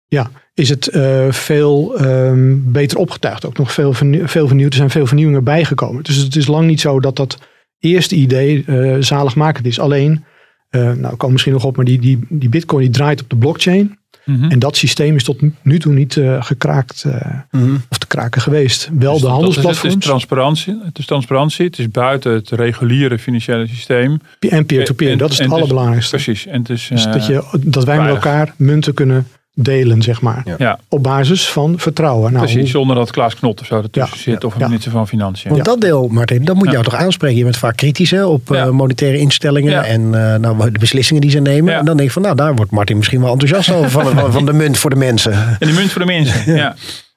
Ja, 0.07 0.31
is 0.53 0.69
het 0.69 0.87
eh, 0.87 1.31
veel 1.31 1.97
ehm, 1.97 2.55
beter 2.63 2.97
opgetuigd. 2.97 3.45
Ook 3.45 3.57
nog 3.57 3.73
veel, 3.73 3.93
veel 3.93 4.47
vernieuwd. 4.47 4.71
Er 4.71 4.77
zijn 4.77 4.89
veel 4.89 5.07
vernieuwingen 5.07 5.43
bijgekomen. 5.43 6.03
Dus 6.03 6.15
het 6.15 6.35
is 6.35 6.47
lang 6.47 6.67
niet 6.67 6.81
zo 6.81 6.99
dat 6.99 7.15
dat 7.15 7.37
eerste 7.79 8.15
idee 8.15 8.63
eh 8.65 8.95
zaligmakend 8.99 9.65
is. 9.65 9.79
Alleen, 9.79 10.25
nou, 10.69 11.07
ik 11.13 11.17
kom 11.17 11.31
misschien 11.31 11.53
nog 11.53 11.63
op, 11.63 11.75
maar 11.75 11.85
die, 11.85 11.99
die, 11.99 12.19
die 12.29 12.49
bitcoin 12.49 12.83
die 12.83 12.93
draait 12.93 13.21
op 13.21 13.29
de 13.29 13.35
blockchain. 13.35 13.96
Mhm. 14.27 14.43
En 14.51 14.59
dat 14.59 14.77
systeem 14.77 15.15
is 15.15 15.23
tot 15.23 15.41
nu 15.61 15.79
toe 15.79 15.93
niet 15.93 16.17
eh, 16.17 16.43
gekraakt 16.43 17.03
eh, 17.07 17.25
Mhm. 17.51 17.75
of 17.89 17.97
te 17.97 18.07
kraken 18.07 18.41
geweest. 18.41 18.89
Wel 18.99 19.13
Dus 19.13 19.21
de 19.21 19.27
dat 19.27 19.37
is 19.41 19.45
het. 19.45 19.55
Het 19.55 19.55
is 19.55 19.61
handelsplatforms 19.63 20.05
transparantie. 20.05 20.79
Het 20.85 20.97
is 20.99 21.05
transparantie. 21.05 21.65
Het 21.65 21.79
is 21.79 21.89
buiten 21.91 22.31
het 22.33 22.49
reguliere 22.49 23.19
financiële 23.19 23.67
systeem. 23.67 24.19
en 24.39 24.65
peer-to-peer. 24.65 25.11
En- 25.11 25.17
dat 25.17 25.31
is 25.31 25.37
het 25.39 25.51
allerbelangrijkste. 25.51 26.15
Precies. 26.15 26.45
En 26.45 26.59
het 26.59 26.69
is, 26.69 26.87
Dus 26.91 27.05
eh, 27.05 27.11
dat, 27.13 27.25
je, 27.25 27.43
dat 27.59 27.83
wij 27.83 27.97
met 27.99 28.07
elkaar 28.09 28.53
munten 28.57 28.93
kunnen 28.93 29.27
delen, 29.59 30.01
zeg 30.01 30.21
maar. 30.21 30.43
Ja. 30.57 30.79
Op 30.87 31.03
basis 31.03 31.49
van 31.49 31.73
vertrouwen. 31.79 32.31
Nou, 32.31 32.43
precies. 32.43 32.61
hoe- 32.61 32.69
Zonder 32.69 32.95
dat 32.95 33.11
Klaas 33.11 33.35
Knot 33.35 33.61
of 33.61 33.65
zo 33.65 33.75
ertussen 33.81 34.17
Ja, 34.17 34.23
zit. 34.23 34.43
Of 34.43 34.53
een 34.53 34.59
ja. 34.59 34.65
minister 34.67 34.91
van 34.91 35.07
Financiën. 35.07 35.51
Want 35.51 35.65
dat 35.65 35.81
deel, 35.81 36.07
Martin, 36.07 36.45
dat 36.45 36.55
moet 36.55 36.65
Ja. 36.65 36.71
jou 36.71 36.83
toch 36.83 36.95
aanspreken. 36.95 37.37
Je 37.37 37.43
bent 37.43 37.57
vaak 37.57 37.75
kritisch 37.75 38.11
hè, 38.11 38.25
op 38.25 38.51
eh, 38.51 38.57
Ja. 38.57 38.71
monetaire 38.71 39.17
instellingen 39.17 39.71
Ja. 39.71 39.83
en 39.83 40.01
eh, 40.33 40.39
nou, 40.39 40.71
de 40.71 40.79
beslissingen 40.79 41.21
die 41.21 41.31
ze 41.31 41.39
nemen. 41.39 41.73
Ja. 41.73 41.79
En 41.79 41.85
dan 41.85 41.95
denk 41.97 42.07
ik 42.07 42.13
van, 42.13 42.21
nou, 42.21 42.35
daar 42.35 42.55
wordt 42.55 42.71
Martin 42.71 42.97
misschien 42.97 43.21
wel 43.21 43.31
enthousiast 43.31 43.71
over 43.71 43.89
van, 43.91 44.05
van, 44.05 44.31
van 44.37 44.45
de 44.45 44.53
munt 44.53 44.77
voor 44.77 44.89
de 44.89 44.95
mensen. 44.95 45.33
En 45.33 45.67
die 45.67 45.73
munt 45.73 45.91
voor 45.91 46.01
de 46.01 46.07
mensen. 46.07 46.55
ja. 46.55 46.75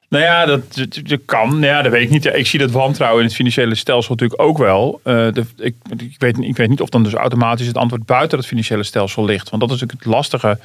Nou 0.08 0.24
ja, 0.24 0.46
dat, 0.46 0.60
dat, 0.74 1.00
dat 1.08 1.20
kan. 1.24 1.48
Nou 1.48 1.64
Ja, 1.64 1.82
dat 1.82 1.92
weet 1.92 2.02
ik 2.02 2.10
niet. 2.10 2.22
Ja, 2.22 2.32
ik 2.32 2.46
zie 2.46 2.58
dat 2.58 2.70
wantrouwen 2.70 3.20
in 3.20 3.26
het 3.26 3.36
financiële 3.36 3.74
stelsel 3.74 4.10
natuurlijk 4.14 4.42
ook 4.42 4.58
wel. 4.58 5.00
Eh, 5.04 5.14
de, 5.14 5.44
ik, 5.56 5.74
ik, 5.98 6.14
weet, 6.18 6.38
ik 6.40 6.56
weet 6.56 6.68
niet 6.68 6.80
of 6.80 6.88
dan 6.88 7.02
dus 7.02 7.12
automatisch 7.14 7.66
het 7.66 7.76
antwoord 7.76 8.04
buiten 8.06 8.38
het 8.38 8.46
financiële 8.46 8.82
stelsel 8.82 9.24
ligt. 9.24 9.50
Want 9.50 9.62
dat 9.62 9.70
is 9.70 9.80
natuurlijk 9.80 10.04
het 10.04 10.14
lastige 10.16 10.58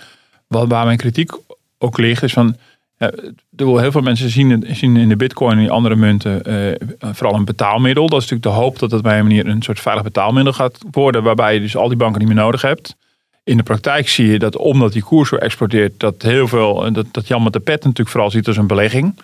wat, 0.47 0.67
waar 0.67 0.85
mijn 0.85 0.97
kritiek 0.97 1.31
ook 1.77 1.97
ligt. 1.97 2.23
Is 2.23 2.33
van, 2.33 2.55
ja, 2.97 3.11
heel 3.55 3.91
veel 3.91 4.01
mensen 4.01 4.29
zien, 4.29 4.65
zien 4.67 4.97
in 4.97 5.09
de 5.09 5.15
bitcoin 5.15 5.51
en 5.51 5.59
die 5.59 5.71
andere 5.71 5.95
munten 5.95 6.43
eh, 6.43 6.87
vooral 7.13 7.35
een 7.35 7.45
betaalmiddel. 7.45 8.09
Dat 8.09 8.21
is 8.21 8.29
natuurlijk 8.29 8.55
de 8.55 8.63
hoop 8.63 8.79
dat 8.79 8.91
het 8.91 9.01
bij 9.01 9.17
een 9.17 9.23
manier 9.27 9.47
een 9.47 9.61
soort 9.61 9.79
veilig 9.79 10.03
betaalmiddel 10.03 10.53
gaat 10.53 10.79
worden. 10.91 11.23
Waarbij 11.23 11.53
je 11.53 11.59
dus 11.59 11.75
al 11.75 11.87
die 11.87 11.97
banken 11.97 12.19
niet 12.19 12.27
meer 12.27 12.43
nodig 12.43 12.61
hebt. 12.61 12.95
In 13.43 13.57
de 13.57 13.63
praktijk 13.63 14.09
zie 14.09 14.27
je 14.27 14.39
dat 14.39 14.57
omdat 14.57 14.93
die 14.93 15.03
koers 15.03 15.29
zo 15.29 15.35
explodeert, 15.35 15.99
dat 15.99 16.21
heel 16.21 16.47
veel, 16.47 16.93
dat, 16.93 17.05
dat 17.11 17.27
Jan 17.27 17.43
met 17.43 17.53
de 17.53 17.59
pet 17.59 17.83
natuurlijk 17.83 18.09
vooral 18.09 18.31
ziet 18.31 18.47
als 18.47 18.57
een 18.57 18.67
belegging. 18.67 19.19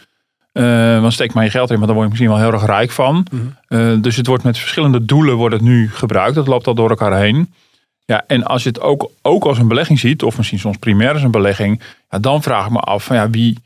Eh 0.51 1.01
want 1.01 1.13
steek 1.13 1.33
maar 1.33 1.43
je 1.43 1.49
geld 1.49 1.69
in, 1.69 1.75
want 1.75 1.87
dan 1.87 1.95
word 1.95 2.03
je 2.03 2.09
misschien 2.09 2.31
wel 2.31 2.43
heel 2.43 2.53
erg 2.53 2.65
rijk 2.65 2.91
van. 2.91 3.27
Eh, 3.67 3.93
dus 4.01 4.15
het 4.15 4.27
wordt 4.27 4.43
met 4.43 4.57
verschillende 4.57 5.05
doelen 5.05 5.35
wordt 5.35 5.55
het 5.55 5.63
nu 5.63 5.89
gebruikt. 5.89 6.35
Dat 6.35 6.47
loopt 6.47 6.67
al 6.67 6.75
door 6.75 6.89
elkaar 6.89 7.19
heen. 7.19 7.53
Ja, 8.11 8.23
en 8.27 8.43
als 8.43 8.63
je 8.63 8.69
het 8.69 8.81
ook, 8.81 9.11
ook 9.21 9.43
als 9.43 9.57
een 9.57 9.67
belegging 9.67 9.99
ziet, 9.99 10.23
of 10.23 10.37
misschien 10.37 10.59
soms 10.59 10.77
primair 10.77 11.13
als 11.13 11.23
een 11.23 11.31
belegging, 11.31 11.81
ja, 12.09 12.19
dan 12.19 12.41
vraag 12.41 12.65
ik 12.65 12.71
me 12.71 12.79
af 12.79 13.03
van 13.03 13.15
ja, 13.15 13.29
wie. 13.29 13.51
Ik, 13.51 13.57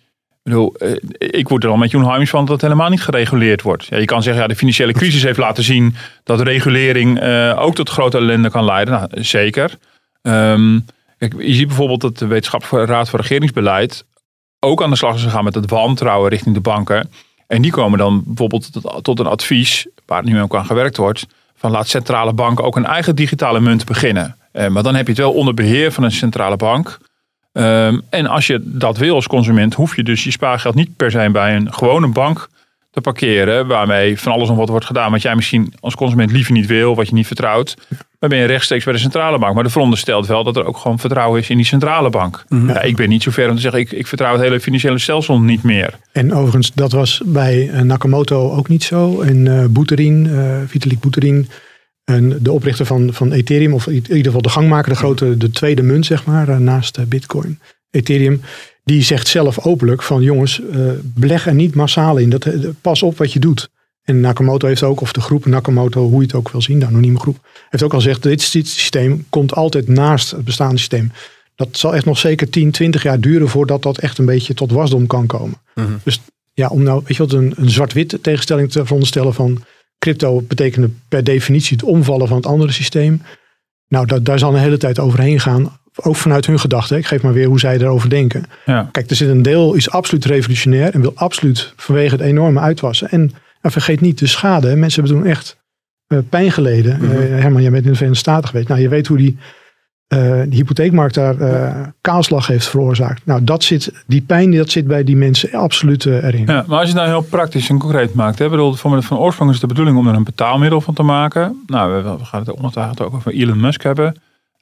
bedoel, 0.44 0.76
eh, 0.76 0.96
ik 1.18 1.50
word 1.50 1.64
er 1.64 1.70
al 1.70 1.78
met 1.78 1.92
Joen 1.92 2.04
Harms 2.04 2.30
van 2.30 2.40
dat 2.40 2.54
het 2.54 2.62
helemaal 2.62 2.90
niet 2.90 3.02
gereguleerd 3.02 3.62
wordt. 3.62 3.86
Ja, 3.86 3.98
je 3.98 4.06
kan 4.06 4.24
zeggen, 4.24 4.42
ja, 4.42 4.48
de 4.48 4.56
financiële 4.56 4.94
crisis 4.94 5.24
heeft 5.24 5.38
laten 5.38 5.64
zien 5.64 5.96
dat 6.24 6.42
regulering 6.42 7.20
eh, 7.20 7.56
ook 7.60 7.76
tot 7.76 7.90
grote 7.90 8.18
ellende 8.18 8.50
kan 8.50 8.66
leiden. 8.66 8.94
Nou, 8.94 9.24
zeker. 9.24 9.78
Ehm, 10.22 10.74
je 11.20 11.54
ziet 11.54 11.68
bijvoorbeeld 11.68 12.02
dat 12.02 12.18
de 12.18 12.86
Raad 12.86 13.10
voor 13.10 13.20
Regeringsbeleid 13.20 14.06
ook 14.60 14.84
aan 14.84 14.90
de 14.90 14.96
slag 14.96 15.16
is 15.16 15.24
gegaan 15.24 15.44
met 15.44 15.56
het 15.56 15.70
wantrouwen 15.70 16.30
richting 16.30 16.56
de 16.56 16.62
banken. 16.62 17.12
En 17.48 17.62
die 17.62 17.72
komen 17.72 17.98
dan 17.98 18.24
bijvoorbeeld 18.26 18.74
tot, 18.74 19.04
tot 19.04 19.20
een 19.20 19.28
advies, 19.28 19.88
waar 20.06 20.24
nu 20.24 20.42
ook 20.42 20.56
aan 20.56 20.66
gewerkt 20.66 20.98
wordt, 20.98 21.26
van 21.66 21.74
laat 21.74 21.88
centrale 21.88 22.34
banken 22.34 22.64
ook 22.64 22.76
een 22.76 22.86
eigen 22.86 23.16
digitale 23.16 23.60
munt 23.60 23.86
beginnen. 23.86 24.36
Eh, 24.52 24.68
maar 24.68 24.84
dan 24.84 24.96
heb 24.96 25.06
je 25.06 25.12
het 25.12 25.22
wel 25.22 25.34
onder 25.34 25.54
beheer 25.54 25.92
van 25.92 26.04
een 26.04 26.12
centrale 26.12 26.56
bank. 26.56 26.98
Ehm, 27.52 28.00
en 28.10 28.28
als 28.28 28.48
je 28.48 28.60
dat 28.64 28.98
wil 28.98 29.16
als 29.16 29.28
consument, 29.28 29.74
hoef 29.74 29.96
je 29.96 30.04
dus 30.04 30.24
je 30.24 30.32
spaargeld 30.32 30.76
niet 30.76 30.96
per 30.96 31.12
se 31.12 31.30
bij 31.32 31.56
een 31.56 31.74
gewone 31.74 32.08
bank 32.08 32.50
te 32.96 33.02
parkeren, 33.02 33.68
waarmee 33.68 34.20
van 34.20 34.32
alles 34.32 34.48
nog 34.48 34.58
wat 34.58 34.70
wordt 34.70 34.86
gedaan, 34.86 35.12
wat 35.12 35.22
jij 35.22 35.36
misschien 35.36 35.74
als 35.80 35.96
consument 35.96 36.32
liever 36.32 36.54
niet 36.54 36.66
wil, 36.66 36.96
wat 36.96 37.08
je 37.08 37.14
niet 37.14 37.28
vertrouwt. 37.28 37.76
Dan 38.20 38.30
ben 38.30 38.40
je 38.40 38.46
rechtstreeks 38.46 38.84
bij 38.84 38.94
de 38.94 39.00
centrale 39.00 39.40
bank. 39.40 39.54
Maar 39.54 39.64
de 39.64 39.70
veronderstelt 39.70 40.28
wel 40.28 40.44
dat 40.44 40.56
er 40.56 40.66
ook 40.66 40.78
gewoon 40.78 41.00
vertrouwen 41.00 41.40
is 41.40 41.50
in 41.50 41.58
die 41.58 41.66
centrale 41.66 42.10
bank. 42.10 42.46
Ja, 42.50 42.82
ik 42.82 42.96
ben 42.96 43.10
niet 43.10 43.24
zo 43.24 43.32
ver 43.32 43.50
om 43.50 43.56
te 43.56 43.62
zeggen, 43.62 43.80
ik, 43.80 43.92
ik 43.92 44.08
vertrouw 44.08 44.32
het 44.32 44.42
hele 44.42 44.60
financiële 44.60 45.00
stelsel 45.00 45.40
niet 45.40 45.64
meer. 45.64 45.94
En 46.12 46.34
overigens, 46.34 46.72
dat 46.74 46.92
was 46.92 47.22
bij 47.26 47.70
eh, 47.70 47.82
Nakamoto 47.82 48.52
ook 48.52 48.68
niet 48.68 48.84
zo. 48.84 49.22
En 49.22 49.48
eh 49.48 49.66
Buterin, 49.70 50.28
eh, 50.30 50.58
Vitalik 50.68 51.00
Buterin, 51.00 51.48
en 52.04 52.38
de 52.42 52.52
oprichter 52.52 52.86
van, 52.86 53.14
van 53.14 53.32
Ethereum, 53.32 53.74
of 53.74 53.88
in 53.88 53.94
ieder 53.94 54.26
geval 54.26 54.42
de 54.42 54.50
gangmaker, 54.50 54.92
de 54.92 54.98
grote, 54.98 55.38
de 55.38 55.52
tweede 55.52 55.82
munt, 55.82 56.06
zeg 56.06 56.26
maar, 56.26 56.62
naast 56.62 57.10
Bitcoin, 57.10 57.60
Ethereum, 57.92 58.42
die 58.86 59.02
zegt 59.04 59.28
zelf 59.28 59.60
openlijk 59.66 60.02
van 60.04 60.22
jongens, 60.22 60.62
eh, 60.62 60.80
beleg 61.04 61.48
er 61.48 61.54
niet 61.54 61.76
massaal 61.76 62.18
in. 62.18 62.30
Dat, 62.30 62.46
eh, 62.46 62.60
pas 62.82 63.04
op 63.04 63.18
wat 63.18 63.34
je 63.34 63.40
doet. 63.40 63.70
En 64.04 64.20
Nakamoto 64.20 64.68
heeft 64.68 64.84
ook, 64.84 65.02
of 65.02 65.12
de 65.14 65.22
groep 65.22 65.46
Nakamoto, 65.46 66.02
hoe 66.10 66.20
je 66.20 66.26
het 66.26 66.36
ook 66.36 66.50
wil 66.52 66.62
zien, 66.62 66.80
de 66.80 66.86
anonieme 66.86 67.20
groep, 67.20 67.38
heeft 67.70 67.84
ook 67.84 67.94
al 67.94 68.00
gezegd, 68.00 68.24
dit, 68.24 68.52
dit 68.52 68.68
systeem 68.68 69.26
komt 69.30 69.54
altijd 69.54 69.88
naast 69.88 70.32
het 70.32 70.44
bestaande 70.46 70.78
systeem. 70.78 71.12
Dat 71.56 71.68
zal 71.72 71.96
echt 71.96 72.06
nog 72.06 72.18
zeker 72.18 72.50
10, 72.50 72.72
20 72.72 73.04
jaar 73.04 73.20
duren 73.20 73.48
voordat 73.50 73.82
dat 73.82 73.98
echt 73.98 74.18
een 74.18 74.26
beetje 74.26 74.54
tot 74.54 74.72
wasdom 74.72 75.08
kan 75.08 75.26
komen. 75.26 75.58
Dus 76.04 76.20
ja, 76.54 76.68
om 76.68 76.84
nou, 76.84 77.02
weet 77.06 77.18
je 77.18 77.24
wat, 77.24 77.34
een, 77.34 77.54
een 77.56 77.70
zwart-wit 77.70 78.18
tegenstelling 78.22 78.72
te 78.72 78.84
veronderstellen 78.84 79.34
van 79.34 79.64
crypto 80.00 80.42
betekende 80.42 80.90
per 81.08 81.24
definitie 81.24 81.78
het 81.78 81.86
omvallen 81.86 82.28
van 82.28 82.38
het 82.38 82.46
andere 82.46 82.72
systeem. 82.72 83.22
Nou, 83.88 84.06
da- 84.06 84.20
daar 84.20 84.40
zal 84.40 84.54
een 84.54 84.62
hele 84.62 84.78
tijd 84.78 85.00
overheen 85.00 85.40
gaan. 85.40 85.80
Ook 85.96 86.16
vanuit 86.16 86.46
hun 86.46 86.60
gedachten. 86.60 86.98
Ik 86.98 87.06
geef 87.06 87.22
maar 87.22 87.34
weer 87.34 87.48
hoe 87.48 87.60
zij 87.60 87.78
erover 87.78 88.10
denken. 88.10 88.44
Ja. 88.66 88.90
Kijk, 88.92 89.10
er 89.10 89.16
zit 89.16 89.30
een 89.30 89.42
deel 89.42 89.74
is 89.74 89.90
absoluut 89.90 90.26
revolutionair 90.26 90.94
en 90.94 91.02
wil 91.02 91.12
absoluut 91.16 91.74
vanwege 91.76 92.16
het 92.16 92.24
enorme 92.24 92.60
uitwassen. 92.60 93.10
En 93.10 93.20
nou, 93.62 93.74
vergeet 93.74 94.02
niet 94.02 94.20
de 94.20 94.28
schade. 94.28 94.76
Mensen 94.76 95.04
hebben 95.04 95.22
toen 95.22 95.32
echt 95.32 95.58
eh, 96.08 96.18
pijn 96.30 96.52
geleden. 96.52 96.94
Eh, 97.02 97.18
Herman, 97.42 97.62
jij 97.62 97.72
bent 97.72 97.84
in 97.84 97.90
de 97.90 97.98
Verenigde 97.98 98.30
Staten 98.30 98.50
geweest. 98.50 98.68
Nou, 98.68 98.82
je 98.82 98.90
weet 98.90 99.08
hoe 99.08 99.18
die, 99.18 99.38
eh, 100.08 100.42
die 100.42 100.56
hypotheekmarkt 100.56 101.14
daar 101.14 101.94
kaalslag 102.02 102.48
heeft 102.48 102.68
veroorzaakt. 102.68 103.26
Nou, 103.26 103.44
dat 103.44 103.64
zit, 103.64 104.04
die 104.08 104.22
pijn 104.22 104.52
dat 104.52 104.70
zit 104.70 104.88
bij 104.88 105.04
die 105.04 105.16
mensen 105.16 105.54
absoluut 105.54 106.06
erin. 106.06 106.46
Ja, 106.46 106.64
maar 106.68 106.80
als 106.80 106.90
je 106.90 106.94
het 106.94 107.04
nou 107.04 107.08
heel 107.08 107.30
praktisch 107.30 107.70
en 107.70 107.78
concreet 107.78 108.14
maakt. 108.14 108.40
Hè, 108.40 108.50
bedoel, 108.50 108.74
van, 108.74 109.04
van 109.04 109.18
oorsprong 109.18 109.52
is 109.52 109.60
het 109.60 109.70
de 109.70 109.74
bedoeling 109.74 109.98
om 109.98 110.08
er 110.08 110.16
een 110.16 110.24
betaalmiddel 110.24 110.82
van 110.82 110.94
te 110.94 111.04
maken. 111.04 111.64
Nou, 111.68 112.04
we, 112.04 112.18
we 112.18 112.26
gaan 112.26 112.40
het 112.40 112.52
ongetwijfeld 112.52 113.02
ook 113.02 113.14
over 113.14 113.34
Elon 113.34 113.60
Musk 113.60 113.84
hebben. 113.84 114.16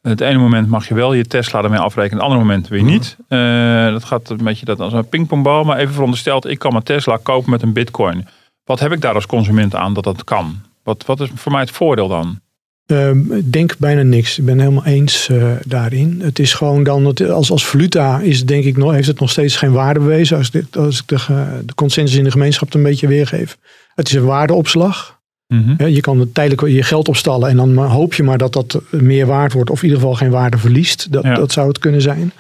Het 0.09 0.21
ene 0.21 0.37
moment 0.37 0.67
mag 0.67 0.87
je 0.87 0.93
wel 0.93 1.13
je 1.13 1.25
Tesla 1.25 1.63
ermee 1.63 1.79
afrekenen, 1.79 2.17
het 2.17 2.25
andere 2.25 2.45
moment 2.45 2.67
weer 2.67 2.83
niet. 2.83 3.17
Uh, 3.29 3.91
dat 3.91 4.03
gaat 4.03 4.29
een 4.29 4.43
beetje 4.43 4.65
dat 4.65 4.79
als 4.79 4.93
een 4.93 5.09
pingpongbal. 5.09 5.63
Maar 5.63 5.77
even 5.77 5.93
verondersteld, 5.93 6.47
ik 6.47 6.59
kan 6.59 6.71
mijn 6.71 6.83
Tesla 6.83 7.19
kopen 7.23 7.51
met 7.51 7.61
een 7.61 7.73
bitcoin. 7.73 8.27
Wat 8.63 8.79
heb 8.79 8.91
ik 8.91 9.01
daar 9.01 9.13
als 9.13 9.25
consument 9.25 9.75
aan 9.75 9.93
dat 9.93 10.03
dat 10.03 10.23
kan? 10.23 10.61
Wat, 10.83 11.05
wat 11.05 11.19
is 11.19 11.29
voor 11.35 11.51
mij 11.51 11.61
het 11.61 11.71
voordeel 11.71 12.07
dan? 12.07 12.39
Uh, 12.87 13.09
ik 13.37 13.51
denk 13.51 13.77
bijna 13.77 14.01
niks. 14.01 14.37
Ik 14.39 14.45
ben 14.45 14.59
helemaal 14.59 14.85
eens 14.85 15.29
uh, 15.29 15.51
daarin. 15.65 16.21
Het 16.23 16.39
is 16.39 16.53
gewoon 16.53 16.83
dan, 16.83 17.15
als, 17.29 17.51
als 17.51 17.65
valuta 17.65 18.19
is 18.19 18.45
denk 18.45 18.63
ik 18.63 18.77
nog, 18.77 18.91
heeft 18.91 19.07
het 19.07 19.19
nog 19.19 19.29
steeds 19.29 19.55
geen 19.55 19.71
waarde 19.71 19.99
bewezen. 19.99 20.37
Als, 20.37 20.51
dit, 20.51 20.77
als 20.77 20.99
ik 20.99 21.07
de, 21.07 21.17
de 21.65 21.73
consensus 21.75 22.17
in 22.17 22.23
de 22.23 22.31
gemeenschap 22.31 22.73
een 22.73 22.83
beetje 22.83 23.07
weergeef. 23.07 23.57
Het 23.95 24.07
is 24.07 24.13
een 24.13 24.25
waardeopslag. 24.25 25.21
Mm 25.53 25.75
-hmm. 25.77 25.87
Je 25.87 26.01
kan 26.01 26.29
tijdelijk 26.33 26.67
je 26.67 26.83
geld 26.83 27.07
opstallen 27.07 27.49
en 27.49 27.57
dan 27.57 27.77
hoop 27.77 28.13
je 28.13 28.23
maar 28.23 28.37
dat 28.37 28.53
dat 28.53 28.81
meer 28.89 29.25
waard 29.25 29.53
wordt. 29.53 29.69
Of 29.69 29.77
in 29.77 29.83
ieder 29.83 29.99
geval 29.99 30.15
geen 30.15 30.29
waarde 30.29 30.57
verliest. 30.57 31.11
Dat, 31.11 31.23
ja. 31.23 31.33
dat 31.33 31.51
zou 31.51 31.67
het 31.67 31.79
kunnen 31.79 32.01
zijn. 32.01 32.31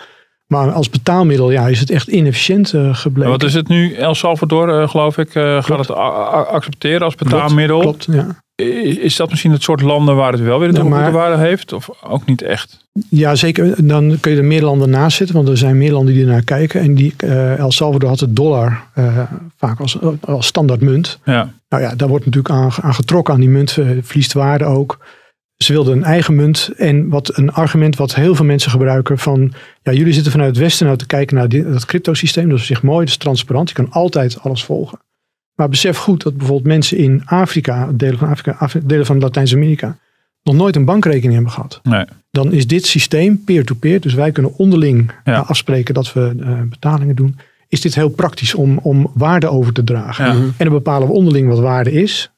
Maar 0.47 0.71
als 0.71 0.89
betaalmiddel 0.89 1.51
ja, 1.51 1.67
is 1.67 1.79
het 1.79 1.89
echt 1.89 2.07
inefficiënt 2.07 2.73
uh, 2.73 2.95
gebleken. 2.95 3.31
Wat 3.31 3.43
is 3.43 3.53
het 3.53 3.67
nu? 3.67 3.93
El 3.93 4.15
Salvador, 4.15 4.81
uh, 4.81 4.89
geloof 4.89 5.17
ik, 5.17 5.35
uh, 5.35 5.63
gaat 5.63 5.79
het 5.79 5.91
accepteren 5.91 7.01
als 7.01 7.15
betaalmiddel. 7.15 7.79
Klopt, 7.79 8.05
klopt 8.05 8.27
ja. 8.27 8.42
Is 8.55 9.15
dat 9.15 9.29
misschien 9.29 9.51
het 9.51 9.63
soort 9.63 9.81
landen 9.81 10.15
waar 10.15 10.31
het 10.31 10.41
wel 10.41 10.59
weer 10.59 10.67
een 10.67 10.73
toegevoegde 10.73 11.11
waarde 11.11 11.43
heeft? 11.43 11.73
Of 11.73 11.89
ook 12.03 12.25
niet 12.25 12.41
echt? 12.41 12.87
Ja, 13.09 13.35
zeker. 13.35 13.87
Dan 13.87 14.17
kun 14.19 14.31
je 14.31 14.37
er 14.37 14.45
meer 14.45 14.61
landen 14.61 14.89
naast 14.89 15.17
zetten. 15.17 15.35
Want 15.35 15.47
er 15.47 15.57
zijn 15.57 15.77
meer 15.77 15.91
landen 15.91 16.13
die 16.13 16.25
naar 16.25 16.43
kijken. 16.43 16.81
En 16.81 16.95
die, 16.95 17.13
uh, 17.23 17.57
El 17.57 17.71
Salvador 17.71 18.09
had 18.09 18.19
de 18.19 18.33
dollar 18.33 18.87
uh, 18.97 19.19
vaak 19.57 19.79
als, 19.79 19.97
als 20.21 20.47
standaard 20.47 20.81
munt. 20.81 21.19
Ja. 21.25 21.53
Nou 21.69 21.83
ja, 21.83 21.95
daar 21.95 22.07
wordt 22.07 22.25
natuurlijk 22.25 22.53
aan, 22.53 22.71
aan 22.81 22.93
getrokken. 22.93 23.33
Aan 23.33 23.39
die 23.39 23.49
munt 23.49 23.77
uh, 23.77 23.89
verliest 24.01 24.33
waarde 24.33 24.65
ook. 24.65 25.05
Ze 25.57 25.73
wilden 25.73 25.97
een 25.97 26.03
eigen 26.03 26.35
munt. 26.35 26.69
En 26.77 27.09
wat 27.09 27.37
een 27.37 27.51
argument 27.51 27.95
wat 27.95 28.15
heel 28.15 28.35
veel 28.35 28.45
mensen 28.45 28.71
gebruiken 28.71 29.17
van... 29.17 29.53
Ja, 29.81 29.91
jullie 29.91 30.13
zitten 30.13 30.31
vanuit 30.31 30.49
het 30.49 30.59
Westen 30.59 30.85
nou 30.85 30.97
te 30.97 31.05
kijken 31.05 31.35
naar 31.35 31.49
die, 31.49 31.71
dat 31.71 31.85
cryptosysteem. 31.85 32.49
Dat 32.49 32.59
is 32.59 32.65
zich 32.65 32.83
mooi, 32.83 32.99
dat 32.99 33.09
is 33.09 33.17
transparant. 33.17 33.69
Je 33.69 33.75
kan 33.75 33.91
altijd 33.91 34.39
alles 34.41 34.63
volgen. 34.63 34.99
Maar 35.55 35.69
besef 35.69 35.97
goed 35.97 36.23
dat 36.23 36.37
bijvoorbeeld 36.37 36.67
mensen 36.67 36.97
in 36.97 37.21
Afrika, 37.25 37.91
delen 37.93 38.17
van 38.17 38.27
Afrika, 38.27 38.69
delen 38.83 39.05
van 39.05 39.19
Latijns-Amerika, 39.19 39.97
nog 40.43 40.55
nooit 40.55 40.75
een 40.75 40.85
bankrekening 40.85 41.33
hebben 41.33 41.51
gehad. 41.51 41.79
Nee. 41.83 42.05
Dan 42.31 42.51
is 42.51 42.67
dit 42.67 42.85
systeem 42.85 43.43
peer-to-peer, 43.43 44.01
dus 44.01 44.13
wij 44.13 44.31
kunnen 44.31 44.57
onderling 44.57 45.11
ja. 45.23 45.39
afspreken 45.39 45.93
dat 45.93 46.13
we 46.13 46.33
uh, 46.39 46.61
betalingen 46.61 47.15
doen. 47.15 47.37
Is 47.67 47.81
dit 47.81 47.95
heel 47.95 48.09
praktisch 48.09 48.55
om, 48.55 48.77
om 48.77 49.11
waarde 49.13 49.47
over 49.47 49.73
te 49.73 49.83
dragen. 49.83 50.25
Ja. 50.25 50.31
En 50.31 50.53
dan 50.57 50.69
bepalen 50.69 51.07
we 51.07 51.13
onderling 51.13 51.47
wat 51.47 51.59
waarde 51.59 51.91
is. 51.91 52.31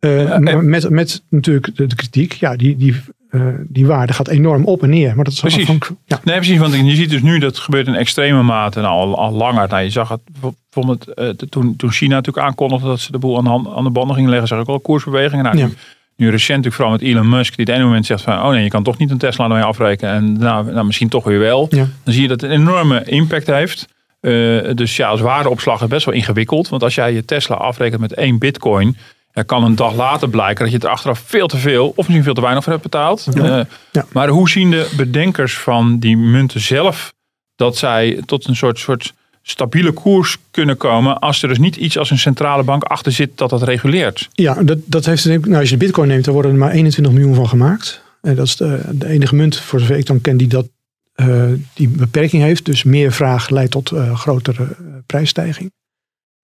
Uh, 0.00 0.22
Ja, 0.22 0.40
en- 0.40 0.68
met, 0.68 0.90
met 0.90 1.22
natuurlijk 1.28 1.76
de, 1.76 1.86
de 1.86 1.94
kritiek, 1.94 2.32
ja, 2.32 2.56
die, 2.56 2.76
die, 2.76 2.94
eh, 3.30 3.42
die 3.68 3.86
waarde 3.86 4.12
gaat 4.12 4.28
enorm 4.28 4.64
op 4.64 4.82
en 4.82 4.90
neer. 4.90 5.14
Maar 5.14 5.24
dat 5.24 5.32
is 5.32 5.40
Precies. 5.40 5.68
Ja, 6.04 6.20
Nee, 6.24 6.36
precies. 6.36 6.58
Want 6.58 6.74
je 6.74 6.94
ziet 6.94 7.10
dus 7.10 7.22
nu 7.22 7.38
dat 7.38 7.58
gebeurt 7.58 7.86
in 7.86 7.94
extreme 7.94 8.42
mate 8.42 8.80
nou, 8.80 8.92
al, 8.92 9.18
al 9.18 9.32
langer. 9.32 9.68
Nou, 9.68 9.82
je 9.82 9.90
zag 9.90 10.08
het 10.08 10.20
bijvoorbeeld 10.40 11.14
eh, 11.14 11.28
toen, 11.28 11.76
toen 11.76 11.90
China 11.90 12.14
natuurlijk 12.14 12.46
aankondigde 12.46 12.86
dat 12.86 13.00
ze 13.00 13.12
de 13.12 13.18
boel 13.18 13.36
aan 13.38 13.44
de, 13.44 13.50
hand, 13.50 13.68
aan 13.68 13.84
de 13.84 13.90
banden 13.90 14.14
gingen 14.14 14.30
leggen. 14.30 14.48
Zag 14.48 14.60
ik 14.60 14.68
ook 14.68 14.74
al 14.74 14.80
koersbewegingen. 14.80 15.44
Nou, 15.44 15.56
Ja. 15.56 15.66
nu, 15.66 15.72
nu 16.16 16.30
recent 16.30 16.48
natuurlijk 16.48 16.74
vooral 16.74 16.92
met 16.92 17.02
Elon 17.02 17.28
Musk. 17.28 17.56
Die 17.56 17.64
het 17.64 17.74
ene 17.74 17.84
moment 17.84 18.06
zegt 18.06 18.22
van, 18.22 18.42
oh 18.42 18.50
nee, 18.50 18.62
je 18.62 18.70
kan 18.70 18.82
toch 18.82 18.98
niet 18.98 19.10
een 19.10 19.18
Tesla 19.18 19.44
ermee 19.44 19.62
afrekenen. 19.62 20.14
En 20.14 20.32
nou, 20.32 20.72
nou 20.72 20.86
misschien 20.86 21.08
toch 21.08 21.24
weer 21.24 21.38
wel. 21.38 21.66
Ja. 21.70 21.88
Dan 22.04 22.14
zie 22.14 22.22
je 22.22 22.28
dat 22.28 22.40
het 22.40 22.50
een 22.50 22.60
enorme 22.60 23.04
impact 23.04 23.46
heeft. 23.46 23.86
Eh, 24.20 24.32
dus 24.74 24.96
ja, 24.96 25.08
als 25.08 25.20
waardeopslag 25.20 25.82
is 25.82 25.88
best 25.88 26.04
wel 26.04 26.14
ingewikkeld. 26.14 26.68
Want 26.68 26.82
als 26.82 26.94
jij 26.94 27.12
je 27.12 27.24
Tesla 27.24 27.56
afrekent 27.56 28.00
met 28.00 28.14
één 28.14 28.38
bitcoin... 28.38 28.96
Ja, 29.32 29.42
kan 29.42 29.64
een 29.64 29.74
dag 29.74 29.94
later 29.94 30.28
blijken 30.28 30.64
dat 30.64 30.72
je 30.72 30.78
er 30.78 30.92
achteraf 30.92 31.22
veel 31.26 31.46
te 31.46 31.56
veel... 31.56 31.88
of 31.88 31.96
misschien 31.96 32.22
veel 32.22 32.34
te 32.34 32.40
weinig 32.40 32.62
voor 32.62 32.72
hebt 32.72 32.84
betaald. 32.84 33.26
Ja. 33.34 33.58
Eh, 33.58 33.66
Ja. 33.92 34.06
Maar 34.12 34.28
hoe 34.28 34.48
zien 34.48 34.70
de 34.70 34.92
bedenkers 34.96 35.58
van 35.58 35.98
die 35.98 36.16
munten 36.16 36.60
zelf... 36.60 37.12
dat 37.56 37.76
zij 37.76 38.22
tot 38.26 38.48
een 38.48 38.56
soort, 38.56 38.78
soort 38.78 39.14
stabiele 39.42 39.92
koers 39.92 40.36
kunnen 40.50 40.76
komen... 40.76 41.18
als 41.18 41.42
er 41.42 41.48
dus 41.48 41.58
niet 41.58 41.76
iets 41.76 41.98
als 41.98 42.10
een 42.10 42.18
centrale 42.18 42.62
bank 42.62 42.82
achter 42.82 43.12
zit 43.12 43.30
dat 43.34 43.50
dat 43.50 43.62
reguleert? 43.62 44.28
ja 44.32 44.62
dat, 44.62 44.78
dat 44.84 45.04
heeft, 45.04 45.24
nou, 45.24 45.54
als 45.54 45.68
je 45.68 45.76
de 45.76 45.84
bitcoin 45.84 46.08
neemt, 46.08 46.24
daar 46.24 46.34
worden 46.34 46.52
er 46.52 46.58
maar 46.58 46.70
21 46.70 47.12
miljoen 47.12 47.34
van 47.34 47.48
gemaakt. 47.48 48.02
En 48.22 48.34
dat 48.34 48.46
is 48.46 48.56
de, 48.56 48.80
de 48.90 49.06
enige 49.06 49.34
munt, 49.34 49.56
voor 49.56 49.80
zover 49.80 49.96
ik 49.96 50.06
dan 50.06 50.20
ken, 50.20 50.36
die 50.36 50.48
dat, 50.48 50.68
eh, 51.14 51.44
die 51.74 51.88
beperking 51.88 52.42
heeft. 52.42 52.64
Dus 52.64 52.82
meer 52.82 53.12
vraag 53.12 53.48
leidt 53.50 53.70
tot 53.70 53.90
eh, 53.90 54.18
grotere 54.18 54.62
eh, 54.62 54.86
prijsstijging. 55.06 55.72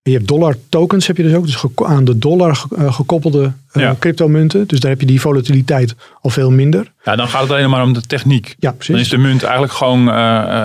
En 0.07 0.13
je 0.13 0.19
hebt 0.19 0.29
dollar 0.31 0.57
tokens, 0.69 1.07
heb 1.07 1.17
je 1.17 1.23
dus 1.23 1.35
ook. 1.35 1.47
Dus 1.47 1.65
aan 1.87 2.05
de 2.05 2.19
dollar 2.19 2.63
eh, 2.77 2.93
gekoppelde 2.95 3.53
eh, 3.73 3.83
Ja. 3.83 3.97
cryptomunten. 3.99 4.67
Dus 4.67 4.81
daar 4.81 4.91
heb 4.91 5.01
je 5.01 5.07
die 5.07 5.21
volatiliteit 5.21 5.95
al 6.21 6.31
veel 6.31 6.51
minder. 6.51 6.93
Ja, 7.05 7.17
dan 7.17 7.29
gaat 7.29 7.43
het 7.43 7.51
alleen 7.51 7.71
maar 7.71 7.83
om 7.83 7.93
de 7.93 8.01
techniek. 8.01 8.47
Ja, 8.47 8.55
Dan 8.59 8.77
precies. 8.77 9.01
is 9.01 9.09
de 9.09 9.17
munt 9.19 9.43
eigenlijk 9.43 9.73
gewoon, 9.73 10.09
eh, 10.11 10.15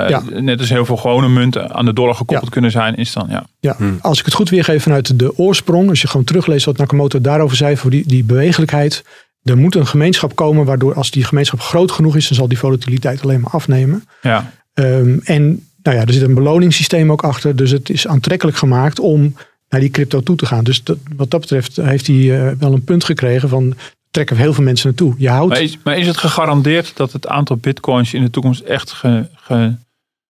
eh, 0.03 0.09
Ja. 0.09 0.21
net 0.39 0.59
als 0.59 0.69
heel 0.69 0.85
veel 0.85 0.97
gewone 0.97 1.29
munten 1.29 1.73
aan 1.73 1.85
de 1.85 1.93
dollar 1.93 2.13
gekoppeld 2.15 2.43
Ja. 2.45 2.51
kunnen 2.51 2.71
zijn, 2.71 2.95
is 2.95 3.13
dan 3.13 3.25
ja. 3.29 3.45
Ja, 3.59 3.77
als 4.01 4.19
ik 4.19 4.25
het 4.25 4.33
goed 4.33 4.49
weergeef 4.49 4.83
vanuit 4.83 5.19
de 5.19 5.37
oorsprong, 5.37 5.89
als 5.89 6.01
je 6.01 6.07
gewoon 6.07 6.25
terugleest 6.25 6.65
wat 6.65 6.77
Nakamoto 6.77 7.21
daarover 7.21 7.57
zei, 7.57 7.77
voor 7.77 7.91
die, 7.91 8.07
die 8.07 8.23
bewegelijkheid. 8.23 9.03
Er 9.43 9.57
moet 9.57 9.75
een 9.75 9.87
gemeenschap 9.87 10.35
komen 10.35 10.65
waardoor 10.65 10.93
als 10.93 11.11
die 11.11 11.23
gemeenschap 11.23 11.61
groot 11.61 11.91
genoeg 11.91 12.15
is, 12.15 12.27
dan 12.27 12.37
zal 12.37 12.47
die 12.47 12.57
volatiliteit 12.57 13.23
alleen 13.23 13.39
maar 13.39 13.51
afnemen. 13.51 14.03
ja. 14.21 14.51
Ehm, 14.73 15.17
en 15.23 15.65
nou 15.83 15.97
ja, 15.97 16.05
er 16.05 16.13
zit 16.13 16.21
een 16.21 16.33
beloningssysteem 16.33 17.11
ook 17.11 17.23
achter, 17.23 17.55
dus 17.55 17.71
het 17.71 17.89
is 17.89 18.07
aantrekkelijk 18.07 18.57
gemaakt 18.57 18.99
om 18.99 19.35
naar 19.69 19.79
die 19.79 19.89
crypto 19.89 20.21
toe 20.21 20.35
te 20.35 20.45
gaan. 20.45 20.63
Dus 20.63 20.83
dat, 20.83 20.97
wat 21.15 21.31
dat 21.31 21.39
betreft 21.39 21.75
heeft 21.75 22.07
hij 22.07 22.15
eh, 22.47 22.51
wel 22.59 22.73
een 22.73 22.83
punt 22.83 23.03
gekregen 23.03 23.49
van 23.49 23.73
trekken 24.11 24.37
heel 24.37 24.53
veel 24.53 24.63
mensen 24.63 24.87
naartoe. 24.87 25.13
Je 25.17 25.29
houdt, 25.29 25.49
Maar 25.53 25.61
is, 25.61 25.77
maar 25.83 25.97
is 25.97 26.07
het 26.07 26.17
gegarandeerd 26.17 26.91
dat 26.95 27.11
het 27.11 27.27
aantal 27.27 27.55
bitcoins 27.57 28.13
in 28.13 28.21
de 28.23 28.29
toekomst 28.29 28.61
echt 28.61 28.91
ge- 28.91 29.25
ge- 29.35 29.73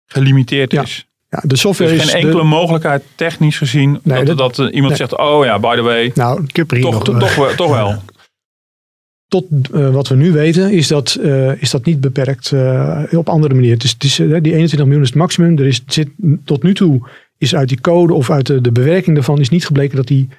gelimiteerd 0.06 0.72
Ja. 0.72 0.82
is? 0.82 1.06
ja, 1.30 1.40
de 1.44 1.48
Er 1.48 1.58
software 1.58 1.92
is 1.96 2.04
is 2.04 2.10
geen 2.12 2.22
de- 2.22 2.28
enkele 2.28 2.44
mogelijkheid 2.44 3.04
technisch 3.16 3.58
gezien 3.58 4.00
Nee, 4.04 4.24
dat, 4.24 4.38
dat- 4.38 4.56
dat, 4.56 4.68
eh, 4.68 4.74
iemand 4.76 4.88
nee. 4.88 5.08
zegt, 5.08 5.18
oh 5.18 5.46
ja, 5.46 5.60
by 5.60 5.76
the 5.76 5.82
way, 5.82 6.12
nou, 6.16 6.46
toch, 6.82 7.04
toch, 7.04 7.54
toch 7.56 7.70
wel. 7.72 7.96
tot 9.32 9.46
eh, 9.74 9.94
wat 9.94 10.08
we 10.08 10.16
nu 10.16 10.32
weten, 10.32 10.72
is 10.72 10.88
dat, 10.88 11.18
eh, 11.22 11.62
is 11.62 11.72
dat 11.72 11.86
niet 11.86 12.02
beperkt 12.02 12.52
eh, 12.52 13.04
op 13.12 13.30
andere 13.30 13.54
manier. 13.54 13.78
Dus 13.78 13.98
die 13.98 14.26
21 14.28 14.80
miljoen 14.80 15.02
is 15.02 15.08
het 15.08 15.18
maximum. 15.18 15.58
Er 15.58 15.68
is, 15.68 15.84
zit, 15.88 16.10
tot 16.44 16.64
nu 16.64 16.74
toe 16.74 17.10
is 17.38 17.56
uit 17.56 17.70
die 17.70 17.82
code 17.82 18.14
of 18.14 18.30
uit 18.30 18.46
de, 18.46 18.72
bewerking 18.72 19.16
daarvan 19.16 19.40
is 19.40 19.50
niet 19.50 19.66
gebleken 19.66 19.96
dat, 19.96 20.08
die, 20.08 20.30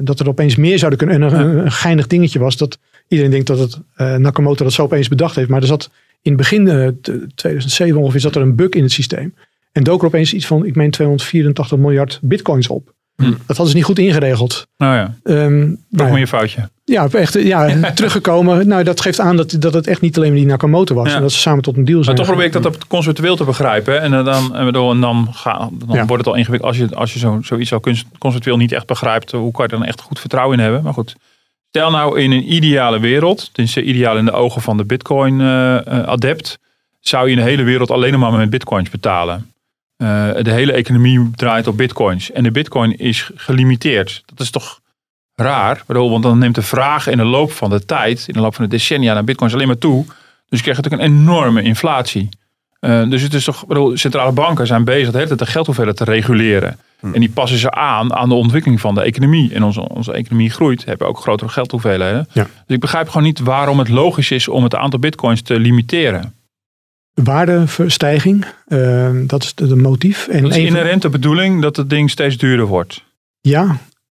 dat 0.00 0.20
er 0.20 0.28
opeens 0.28 0.56
meer 0.56 0.78
zouden 0.78 0.98
kunnen. 0.98 1.32
En 1.32 1.40
een, 1.40 1.72
geinig 1.72 2.06
dingetje 2.06 2.38
was 2.38 2.56
dat 2.56 2.78
iedereen 3.08 3.32
denkt 3.32 3.46
dat 3.46 3.58
het 3.58 3.78
Nakamoto 4.20 4.64
dat 4.64 4.72
zo 4.72 4.82
opeens 4.82 5.08
bedacht 5.08 5.36
heeft. 5.36 5.48
Maar 5.48 5.60
er 5.60 5.66
zat 5.66 5.90
in 6.24 6.32
het 6.32 6.40
begin 6.40 6.68
eh, 6.68 6.88
t- 6.88 7.12
2007 7.34 8.00
ongeveer 8.00 8.20
zat 8.20 8.34
er 8.34 8.42
een 8.42 8.54
bug 8.54 8.68
in 8.70 8.82
het 8.82 8.92
systeem. 8.92 9.34
En 9.72 9.82
dook 9.82 10.00
er 10.00 10.06
opeens 10.06 10.34
iets 10.34 10.46
van, 10.46 10.66
ik 10.66 10.74
meen 10.74 10.90
284 10.90 11.78
miljard 11.78 12.18
bitcoins 12.22 12.68
op. 12.68 12.93
Hm. 13.16 13.30
Dat 13.30 13.46
hadden 13.46 13.68
ze 13.68 13.74
niet 13.74 13.84
goed 13.84 13.98
ingeregeld. 13.98 14.66
Nou 14.76 14.94
ja, 14.96 15.14
Ehm, 15.22 15.74
nog 15.90 16.10
meer 16.10 16.26
foutje. 16.26 16.68
Ja, 16.84 17.08
echt, 17.10 17.32
ja 17.42 17.80
teruggekomen. 17.94 18.66
Nou, 18.68 18.82
dat 18.84 19.00
geeft 19.00 19.20
aan 19.20 19.36
dat, 19.36 19.56
dat 19.58 19.74
het 19.74 19.86
echt 19.86 20.00
niet 20.00 20.16
alleen 20.16 20.34
die 20.34 20.46
Nakamoto 20.46 20.94
was. 20.94 21.08
Ja. 21.08 21.14
En 21.16 21.20
dat 21.22 21.32
ze 21.32 21.38
samen 21.38 21.62
tot 21.62 21.76
een 21.76 21.84
deal 21.84 21.96
Maar 21.96 22.04
zijn. 22.04 22.16
toch 22.16 22.26
probeer 22.26 22.44
ik 22.44 22.52
dat 22.52 22.66
op 22.66 22.88
conceptueel 22.88 23.36
te 23.36 23.44
begrijpen. 23.44 24.00
En 24.00 24.14
eh, 24.14 24.24
dan, 24.24 24.56
en 24.56 25.00
dan, 25.00 25.28
ga, 25.32 25.58
dan 25.72 25.96
Ja. 25.96 26.06
wordt 26.06 26.24
het 26.24 26.26
al 26.32 26.38
ingewikkeld. 26.38 26.70
Als 26.70 26.80
je, 26.80 26.94
als 26.96 27.12
je 27.12 27.18
zo, 27.18 27.38
zoiets 27.42 27.72
al 27.72 27.80
conceptueel 28.18 28.56
niet 28.56 28.72
echt 28.72 28.86
begrijpt, 28.86 29.30
hoe 29.32 29.52
kan 29.52 29.64
je 29.64 29.70
dan 29.76 29.84
echt 29.84 30.00
goed 30.00 30.20
vertrouwen 30.20 30.56
in 30.58 30.62
hebben? 30.64 30.82
Maar 30.82 30.92
goed, 30.92 31.16
stel 31.68 31.90
nou 31.90 32.20
in 32.20 32.30
een 32.30 32.52
ideale 32.52 33.00
wereld, 33.00 33.50
tenminste 33.52 33.82
ideaal 33.82 34.16
in 34.16 34.24
de 34.24 34.32
ogen 34.32 34.62
van 34.62 34.76
de 34.76 34.84
Bitcoin-adept, 34.84 36.58
zou 37.00 37.24
je 37.26 37.30
in 37.30 37.36
de 37.42 37.48
hele 37.50 37.62
wereld 37.62 37.90
alleen 37.90 38.18
maar 38.18 38.32
met 38.32 38.50
Bitcoins 38.50 38.90
betalen. 38.90 39.52
Eh, 40.04 40.42
de 40.42 40.50
hele 40.50 40.72
economie 40.72 41.30
draait 41.34 41.66
op 41.66 41.76
Bitcoins. 41.76 42.32
En 42.32 42.42
de 42.42 42.50
Bitcoin 42.50 42.98
is 42.98 43.30
gelimiteerd. 43.34 44.22
Dat 44.26 44.40
is 44.40 44.50
toch 44.50 44.80
raar? 45.34 45.82
Bedoel, 45.86 46.10
Want 46.10 46.22
dan 46.22 46.38
neemt 46.38 46.54
de 46.54 46.62
vraag 46.62 47.06
in 47.06 47.16
de 47.16 47.24
loop 47.24 47.52
van 47.52 47.70
de 47.70 47.84
tijd, 47.84 48.24
in 48.26 48.34
de 48.34 48.40
loop 48.40 48.54
van 48.54 48.64
de 48.64 48.70
decennia, 48.70 49.14
naar 49.14 49.24
Bitcoins 49.24 49.54
alleen 49.54 49.66
maar 49.66 49.78
toe. 49.78 50.04
Dus 50.48 50.58
je 50.58 50.62
krijgt 50.62 50.82
natuurlijk 50.82 51.02
een 51.02 51.18
enorme 51.18 51.62
inflatie. 51.62 52.28
Eh, 52.80 53.08
dus 53.10 53.22
het 53.22 53.34
is 53.34 53.44
toch, 53.44 53.66
bedoel, 53.66 53.96
centrale 53.96 54.32
banken 54.32 54.66
zijn 54.66 54.84
bezig 54.84 55.10
de 55.10 55.16
hele 55.16 55.26
tijd 55.26 55.38
de 55.38 55.46
geldhoeveelheid 55.46 55.96
te 55.96 56.04
reguleren. 56.04 56.78
En 57.00 57.20
die 57.20 57.30
passen 57.30 57.58
ze 57.58 57.70
aan 57.70 58.14
aan 58.14 58.28
de 58.28 58.34
ontwikkeling 58.34 58.80
van 58.80 58.94
de 58.94 59.02
economie. 59.02 59.54
En 59.54 59.62
onze, 59.62 59.88
onze 59.88 60.12
economie 60.12 60.50
groeit, 60.50 60.84
hebben 60.84 61.06
we 61.06 61.12
ook 61.12 61.20
grotere 61.20 61.50
geldhoeveelheden. 61.50 62.28
Ja. 62.32 62.42
Dus 62.42 62.74
ik 62.74 62.80
begrijp 62.80 63.08
gewoon 63.08 63.22
niet 63.22 63.38
waarom 63.38 63.78
het 63.78 63.88
logisch 63.88 64.30
is 64.30 64.48
om 64.48 64.62
het 64.62 64.74
aantal 64.74 64.98
bitcoins 64.98 65.42
te 65.42 65.58
limiteren. 65.58 66.34
Waardeverstijging, 67.14 68.44
ehm, 68.68 69.26
dat 69.26 69.42
is 69.42 69.54
de, 69.54 69.76
motief. 69.76 70.28
En 70.28 70.42
Dat 70.42 70.50
is 70.50 70.56
een 70.56 70.66
van- 70.66 70.76
inherent 70.76 71.02
de 71.02 71.08
bedoeling 71.08 71.62
dat 71.62 71.76
het 71.76 71.90
ding 71.90 72.10
steeds 72.10 72.36
duurder 72.36 72.66
wordt. 72.66 73.02
ja, 73.40 73.76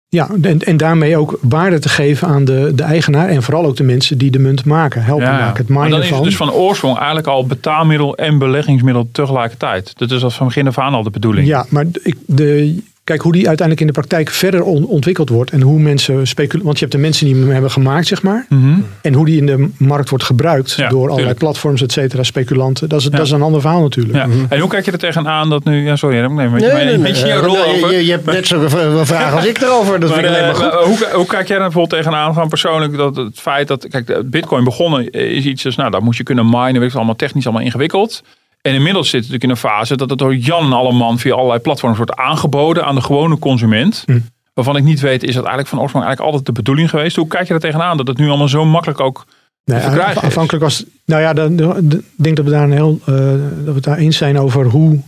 ja 0.09 0.29
en, 0.43 0.59
en 0.61 0.77
daarmee 0.77 1.17
ook 1.17 1.39
waarde 1.41 1.79
te 1.79 1.89
geven 1.89 2.29
aan 2.29 2.45
de, 2.45 2.73
de 2.75 2.83
eigenaar. 2.83 3.29
En 3.29 3.43
vooral 3.43 3.65
ook 3.67 3.77
de 3.77 3.83
mensen 3.83 4.19
die 4.19 4.31
de 4.31 4.39
munt 4.39 4.65
maken. 4.65 5.03
Helpen 5.05 5.27
maken. 5.27 5.57
Het 5.57 5.69
maar 5.69 5.83
minen 5.83 5.91
dan 5.91 6.01
is 6.01 6.07
het 6.07 6.17
van. 6.17 6.25
dus 6.27 6.37
van 6.37 6.51
oorsprong 6.51 6.97
eigenlijk 6.97 7.27
al 7.27 7.47
betaalmiddel 7.47 8.17
en 8.17 8.39
beleggingsmiddel 8.39 9.09
tegelijkertijd. 9.13 9.93
Dat 9.99 10.11
is 10.11 10.23
als 10.25 10.35
van 10.35 10.47
begin 10.47 10.67
af 10.67 10.79
aan 10.79 10.95
al 10.95 11.03
de 11.03 11.11
bedoeling. 11.11 11.47
Ja, 11.47 11.67
maar 11.69 11.85
ik, 12.03 12.17
de, 12.27 12.79
Kijk, 13.05 13.21
hoe 13.21 13.33
die 13.33 13.49
uiteindelijk 13.49 13.81
in 13.81 13.87
de 13.95 14.01
praktijk 14.01 14.31
verder 14.31 14.63
on- 14.63 14.87
ontwikkeld 14.87 15.29
wordt. 15.29 15.51
En 15.51 15.61
hoe 15.61 15.79
mensen 15.81 16.27
speculeren. 16.27 16.65
Want 16.65 16.79
je 16.79 16.85
hebt 16.85 16.97
de 16.97 17.03
mensen 17.03 17.27
die 17.27 17.35
hem 17.35 17.51
hebben 17.51 17.71
gemaakt, 17.71 18.07
zeg 18.07 18.23
maar. 18.23 18.47
Mhm. 18.49 18.79
En 19.03 19.15
hoe 19.15 19.25
die 19.27 19.37
in 19.37 19.47
de 19.47 19.69
markt 19.79 20.09
wordt 20.09 20.25
gebruikt 20.25 20.73
Ja, 20.73 20.89
door 20.89 20.97
allerlei 20.99 21.17
tuurlijk. 21.19 21.39
platforms, 21.39 21.83
et 21.83 21.93
cetera, 21.93 22.23
speculanten. 22.23 22.89
Dat 22.89 22.99
is, 23.01 23.05
Ja. 23.05 23.11
dat 23.11 23.27
is 23.27 23.31
een 23.33 23.43
ander 23.43 23.61
verhaal 23.61 23.81
natuurlijk. 23.83 24.15
Ja. 24.15 24.27
En 24.49 24.61
hoe 24.61 24.69
kijk 24.69 24.85
je 24.85 24.91
er 24.93 24.99
tegenaan 24.99 25.49
dat 25.51 25.65
nu... 25.65 25.85
Ja, 25.85 25.97
sorry, 25.97 26.17
neem 26.19 26.35
maar 26.35 26.49
Nee, 26.61 26.71
nee, 26.73 26.85
nee. 26.85 26.99
beetje 26.99 27.27
je 27.27 27.33
Eh, 27.33 27.39
rol 27.41 27.65
over. 27.65 27.93
je, 27.93 28.05
je 28.07 28.11
hebt 28.11 28.25
net 28.27 28.47
zo'n 28.47 28.69
vraag 29.07 29.35
als 29.35 29.45
ik 29.47 29.61
erover. 29.61 30.01
Dat 30.01 30.11
Maar, 30.11 30.19
vind 30.19 30.31
ik 30.31 30.37
alleen 30.41 30.57
maar 30.59 30.71
eh, 30.73 30.77
goed. 30.79 30.85
hoe, 30.99 31.09
hoe 31.17 31.27
kijk 31.27 31.49
jij 31.49 31.57
er 31.57 31.63
bijvoorbeeld 31.63 32.03
tegenaan 32.03 32.33
gewoon 32.33 32.49
persoonlijk 32.49 32.97
dat 32.97 33.17
het 33.17 33.41
feit 33.41 33.69
dat 33.69 33.89
kijk 33.89 34.31
Bitcoin 34.31 34.65
begonnen 34.65 35.11
is 35.11 35.45
iets 35.45 35.63
dus 35.63 35.77
nou 35.77 35.91
daar 35.91 36.03
moet 36.03 36.17
je 36.17 36.23
kunnen 36.23 36.47
minen, 36.51 36.81
weet 36.81 36.91
ik 36.91 36.97
allemaal 36.97 37.17
technisch 37.17 37.45
allemaal 37.47 37.65
ingewikkeld. 37.65 38.23
En 38.67 38.75
inmiddels 38.75 39.09
zit 39.11 39.21
het 39.25 39.31
natuurlijk 39.33 39.45
in 39.45 39.51
een 39.69 39.71
fase 39.79 39.97
dat 39.97 40.11
het 40.11 40.19
door 40.19 40.37
Jan 40.37 40.65
en 40.65 40.73
alleman 40.73 41.19
via 41.19 41.35
allerlei 41.35 41.61
platforms 41.61 41.97
wordt 41.97 42.15
aangeboden 42.15 42.85
aan 42.85 42.95
de 42.95 43.01
gewone 43.01 43.39
consument. 43.39 44.03
Hm. 44.07 44.19
Waarvan 44.55 44.77
ik 44.77 44.85
niet 44.85 45.01
weet, 45.01 45.23
is 45.23 45.35
dat 45.35 45.43
eigenlijk 45.45 45.69
van 45.69 45.81
oorsprong 45.81 46.05
eigenlijk 46.05 46.35
altijd 46.35 46.55
de 46.55 46.63
bedoeling 46.63 46.91
geweest? 46.91 47.17
Hoe 47.17 47.27
kijk 47.27 47.49
je 47.49 47.55
er 47.55 47.61
tegenaan 47.61 47.97
dat 47.97 48.07
het 48.07 48.17
nu 48.19 48.29
allemaal 48.29 48.49
zo 48.49 48.65
makkelijk 48.65 49.01
ook 49.01 49.27
Nee, 49.65 49.81
aanvankelijk 49.81 50.65
was. 50.65 50.85
Nou 51.05 51.23
ja, 51.23 51.31
ik 51.31 52.01
denk 52.17 52.37
dat 52.37 52.45
we 52.45 52.51
daar 52.51 52.63
een 52.63 52.73
heel. 52.73 53.01
eh, 53.07 53.15
dat 53.17 53.65
we 53.65 53.73
het 53.75 53.83
daar 53.85 53.99
eens 53.99 54.17
zijn 54.17 54.39
over 54.39 54.65
hoe 54.67 55.01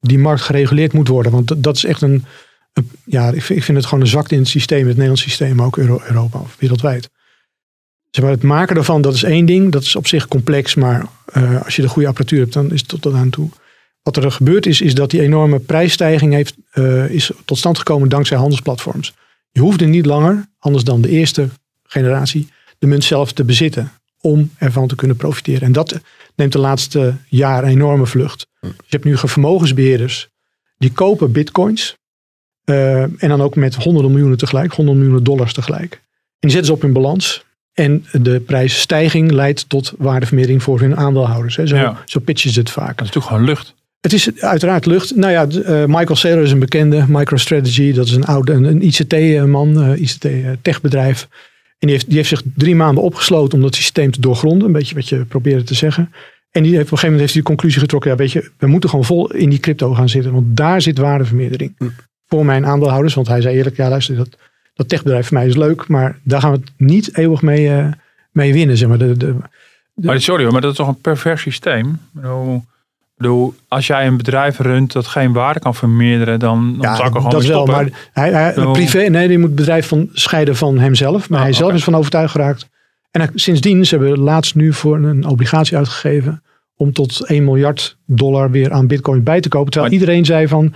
die 0.00 0.18
markt 0.18 0.40
gereguleerd 0.42 0.92
moet 0.92 1.08
worden. 1.08 1.32
Want 1.32 1.62
dat- 1.62 1.76
is 1.76 1.84
echt 1.84 2.02
een. 2.02 2.24
een- 2.72 2.90
ja, 3.04 3.28
ik 3.28 3.42
vind, 3.42 3.58
ik 3.58 3.64
vind 3.64 3.76
het 3.78 3.86
gewoon 3.86 4.00
een 4.04 4.10
zwakte 4.10 4.34
in 4.34 4.40
het 4.40 4.48
systeem, 4.48 4.78
het 4.80 4.88
Nederlands 4.88 5.22
systeem, 5.22 5.56
maar 5.56 5.66
ook 5.66 5.76
Euro, 5.78 6.00
Europa 6.08 6.38
of 6.38 6.56
wereldwijd. 6.58 7.08
Maar, 8.20 8.30
het 8.30 8.42
maken 8.42 8.76
ervan, 8.76 9.02
dat 9.02 9.14
is 9.14 9.22
één 9.22 9.46
ding. 9.46 9.72
Dat 9.72 9.82
is 9.82 9.96
op 9.96 10.06
zich 10.06 10.28
complex, 10.28 10.74
maar 10.74 11.06
eh, 11.24 11.64
als 11.64 11.76
je 11.76 11.82
de 11.82 11.88
goede 11.88 12.08
apparatuur 12.08 12.40
hebt, 12.40 12.52
dan 12.52 12.72
is 12.72 12.80
het 12.80 12.88
tot 12.88 13.02
tot 13.02 13.14
aan 13.14 13.30
toe. 13.30 13.48
Wat 14.02 14.16
er 14.16 14.30
gebeurd 14.30 14.66
is, 14.66 14.80
is 14.80 14.94
dat 14.94 15.10
die 15.10 15.20
enorme 15.20 15.58
prijsstijging 15.58 16.32
heeft, 16.32 16.54
eh, 16.70 17.10
is 17.10 17.30
tot 17.44 17.58
stand 17.58 17.78
gekomen 17.78 18.08
dankzij 18.08 18.36
handelsplatforms. 18.36 19.14
Je 19.50 19.60
hoefde 19.60 19.84
niet 19.84 20.06
langer, 20.06 20.48
anders 20.58 20.84
dan 20.84 21.00
de 21.00 21.08
eerste 21.08 21.48
generatie, 21.82 22.48
de 22.78 22.86
munt 22.86 23.04
zelf 23.04 23.32
te 23.32 23.44
bezitten 23.44 23.92
om 24.20 24.50
ervan 24.58 24.88
te 24.88 24.94
kunnen 24.94 25.16
profiteren. 25.16 25.62
En 25.62 25.72
dat 25.72 26.00
neemt 26.34 26.52
de 26.52 26.58
laatste 26.58 27.14
jaren 27.28 27.64
een 27.68 27.74
enorme 27.74 28.06
vlucht. 28.06 28.46
Dus 28.60 28.70
je 28.76 28.84
hebt 28.88 29.04
nu 29.04 29.16
vermogensbeheerders 29.16 30.28
die 30.78 30.92
kopen 30.92 31.32
bitcoins 31.32 31.96
eh, 32.64 33.02
en 33.02 33.28
dan 33.28 33.42
ook 33.42 33.56
met 33.56 33.74
honderden 33.74 34.10
miljoenen 34.10 34.38
tegelijk, 34.38 34.72
honderden 34.72 35.02
miljoenen 35.02 35.24
dollars 35.24 35.52
tegelijk. 35.52 35.92
En 35.92 36.00
die 36.40 36.50
zetten 36.50 36.66
ze 36.66 36.72
op 36.72 36.82
hun 36.82 36.92
balans. 36.92 37.44
En 37.74 38.04
de 38.12 38.40
prijsstijging 38.40 39.30
leidt 39.30 39.68
tot 39.68 39.92
waardevermeerdering 39.98 40.62
voor 40.62 40.80
hun 40.80 40.96
aandeelhouders. 40.96 41.56
Hè. 41.56 41.66
Zo, 41.66 41.76
Ja. 41.76 42.02
zo 42.04 42.20
pitchen 42.20 42.50
ze 42.50 42.58
het 42.60 42.70
vaak. 42.70 42.96
Dat 42.98 43.06
is 43.06 43.12
natuurlijk 43.14 43.26
gewoon 43.26 43.44
lucht. 43.44 43.74
Het 44.00 44.12
is 44.12 44.40
uiteraard 44.40 44.86
lucht. 44.86 45.16
Nou 45.16 45.32
ja, 45.32 45.46
eh, 45.46 45.84
Michael 45.86 46.16
Saylor 46.16 46.42
is 46.42 46.50
een 46.50 46.58
bekende. 46.58 47.04
MicroStrategy, 47.08 47.92
dat 47.92 48.06
is 48.06 48.12
een 48.12 48.24
oude 48.24 48.52
een, 48.52 48.64
een 48.64 48.82
ICT-man, 48.82 49.82
eh, 49.82 50.00
ICT-techbedrijf. 50.00 51.28
En 51.78 51.86
die 51.86 51.90
heeft, 51.90 52.06
die 52.06 52.16
heeft 52.16 52.28
zich 52.28 52.42
drie 52.56 52.74
maanden 52.74 53.02
opgesloten 53.04 53.58
om 53.58 53.64
dat 53.64 53.74
systeem 53.74 54.10
te 54.10 54.20
doorgronden. 54.20 54.66
Een 54.66 54.72
beetje 54.72 54.94
wat 54.94 55.08
je 55.08 55.24
probeerde 55.24 55.62
te 55.62 55.74
zeggen. 55.74 56.12
En 56.50 56.62
die 56.62 56.74
heeft, 56.74 56.84
op 56.84 56.92
een 56.92 56.98
gegeven 56.98 57.02
moment 57.02 57.20
heeft 57.20 57.32
hij 57.32 57.42
de 57.42 57.48
conclusie 57.48 57.80
getrokken. 57.80 58.10
Ja, 58.10 58.16
weet 58.16 58.32
je, 58.32 58.50
we 58.58 58.66
moeten 58.66 58.90
gewoon 58.90 59.04
vol 59.04 59.32
in 59.32 59.50
die 59.50 59.58
crypto 59.58 59.94
gaan 59.94 60.08
zitten. 60.08 60.32
Want 60.32 60.56
daar 60.56 60.82
zit 60.82 60.98
waardevermeerdering. 60.98 61.76
Voor 62.26 62.44
mijn 62.44 62.66
aandeelhouders. 62.66 63.14
Want 63.14 63.26
hij 63.28 63.40
zei 63.40 63.56
eerlijk, 63.56 63.76
ja 63.76 63.88
luister, 63.88 64.16
dat, 64.16 64.28
dat 64.74 64.88
techbedrijf 64.88 65.26
voor 65.28 65.36
mij 65.38 65.46
is 65.46 65.56
leuk. 65.56 65.88
Maar 65.88 66.18
daar 66.22 66.40
gaan 66.40 66.52
we 66.52 66.56
het 66.58 66.70
niet 66.76 67.16
eeuwig 67.18 67.42
mee, 67.42 67.68
eh, 67.68 67.86
mee 68.32 68.52
winnen. 68.52 68.76
Zeg 68.76 68.88
maar. 68.88 68.98
de, 68.98 69.16
de, 69.16 69.34
Maar 69.94 70.20
sorry 70.20 70.42
hoor, 70.42 70.52
maar 70.52 70.60
dat 70.60 70.70
is 70.70 70.76
toch 70.76 70.88
een 70.88 71.00
pervers 71.00 71.42
systeem? 71.42 71.98
Bedoel, 72.12 72.64
bedoel, 73.16 73.54
als 73.68 73.86
jij 73.86 74.06
een 74.06 74.16
bedrijf 74.16 74.58
runt 74.58 74.92
dat 74.92 75.06
geen 75.06 75.32
waarde 75.32 75.60
kan 75.60 75.74
vermeerderen, 75.74 76.38
dan, 76.38 76.76
dan 76.80 76.96
zou 76.96 77.08
ik 77.08 77.14
er 77.14 77.20
gewoon 77.20 77.30
dat 77.30 77.44
wel. 77.44 77.62
stoppen. 77.62 77.74
Maar 77.74 78.08
hij, 78.12 78.32
hij, 78.32 78.52
privé, 78.72 78.98
nee, 79.08 79.28
die 79.28 79.38
moet 79.38 79.46
het 79.46 79.56
bedrijf 79.56 79.88
van, 79.88 80.08
scheiden 80.12 80.56
van 80.56 80.78
hemzelf. 80.78 81.28
Maar 81.28 81.38
Ah, 81.38 81.44
hij 81.44 81.54
zelf 81.54 81.72
is 81.72 81.84
van 81.84 81.94
overtuigd 81.94 82.30
geraakt. 82.32 82.68
En 83.10 83.20
hij- 83.20 83.30
sindsdien, 83.34 83.86
ze 83.86 83.96
hebben 83.96 84.18
laatst 84.18 84.54
nu 84.54 84.72
voor 84.72 84.96
een 84.96 85.26
obligatie 85.26 85.76
uitgegeven. 85.76 86.38
om 86.76 86.92
tot 86.92 87.26
1 87.28 87.44
miljard 87.44 87.96
dollar 88.06 88.50
weer 88.50 88.72
aan 88.72 88.86
bitcoin 88.86 89.22
bij 89.22 89.40
te 89.40 89.48
kopen. 89.48 89.70
Terwijl 89.72 89.92
Maar- 89.92 90.00
iedereen 90.00 90.24
zei 90.24 90.48
van. 90.48 90.72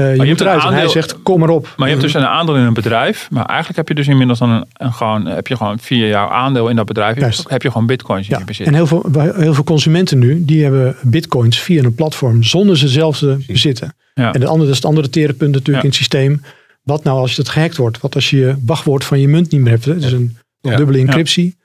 Eh, 0.00 0.10
je, 0.12 0.16
hebt 0.16 0.28
moet 0.28 0.40
een 0.40 0.46
eruit. 0.46 0.64
En 0.64 0.72
hij 0.72 0.88
zegt: 0.88 1.22
kom 1.22 1.42
erop. 1.42 1.74
Maar 1.76 1.88
je 1.88 1.94
hebt 1.94 2.06
dus 2.06 2.14
een 2.14 2.26
aandeel 2.26 2.56
in 2.56 2.62
een 2.62 2.74
bedrijf. 2.74 3.28
Maar 3.30 3.44
eigenlijk 3.44 3.78
heb 3.78 3.88
je 3.88 3.94
dus 3.94 4.08
inmiddels 4.08 4.38
dan 4.38 4.50
een, 4.50 4.64
een 4.72 4.92
gewoon, 4.92 5.26
heb 5.26 5.46
je 5.46 5.56
gewoon 5.56 5.78
via 5.78 6.06
jouw 6.06 6.28
aandeel 6.28 6.68
in 6.68 6.76
dat 6.76 6.86
bedrijf, 6.86 7.18
Juist. 7.18 7.48
heb 7.48 7.62
je 7.62 7.70
gewoon 7.70 7.86
bitcoins 7.86 8.26
in 8.28 8.32
Ja, 8.32 8.38
je 8.38 8.44
bezit. 8.44 8.66
en 8.66 8.74
heel 8.74 8.86
veel, 8.86 9.04
heel 9.34 9.54
veel 9.54 9.64
consumenten 9.64 10.18
nu, 10.18 10.44
die 10.44 10.62
hebben 10.62 10.96
bitcoins 11.02 11.58
via 11.60 11.82
een 11.84 11.94
platform 11.94 12.42
zonder 12.42 12.76
ze 12.78 12.88
zelf 12.88 13.18
te 13.18 13.44
bezitten. 13.46 13.94
Ja. 14.14 14.32
En 14.32 14.40
de 14.40 14.46
andere, 14.46 14.64
dat 14.64 14.70
is 14.70 14.76
het 14.76 14.86
andere 14.86 15.08
tere 15.10 15.32
punt 15.32 15.52
natuurlijk 15.52 15.76
Ja. 15.76 15.82
in 15.82 15.88
het 15.88 15.94
systeem. 15.98 16.42
Wat 16.82 17.04
nou 17.04 17.18
als 17.18 17.36
het 17.36 17.48
gehackt 17.48 17.76
wordt? 17.76 18.00
Wat 18.00 18.14
als 18.14 18.30
je 18.30 18.36
je 18.36 18.54
wachtwoord 18.66 19.04
van 19.04 19.20
je 19.20 19.28
munt 19.28 19.50
niet 19.50 19.60
meer 19.60 19.72
hebt? 19.72 19.84
hè? 19.84 19.92
Het 19.94 20.04
is 20.04 20.12
een 20.12 20.36
Ja. 20.60 20.76
dubbele 20.76 20.98
encryptie. 20.98 21.58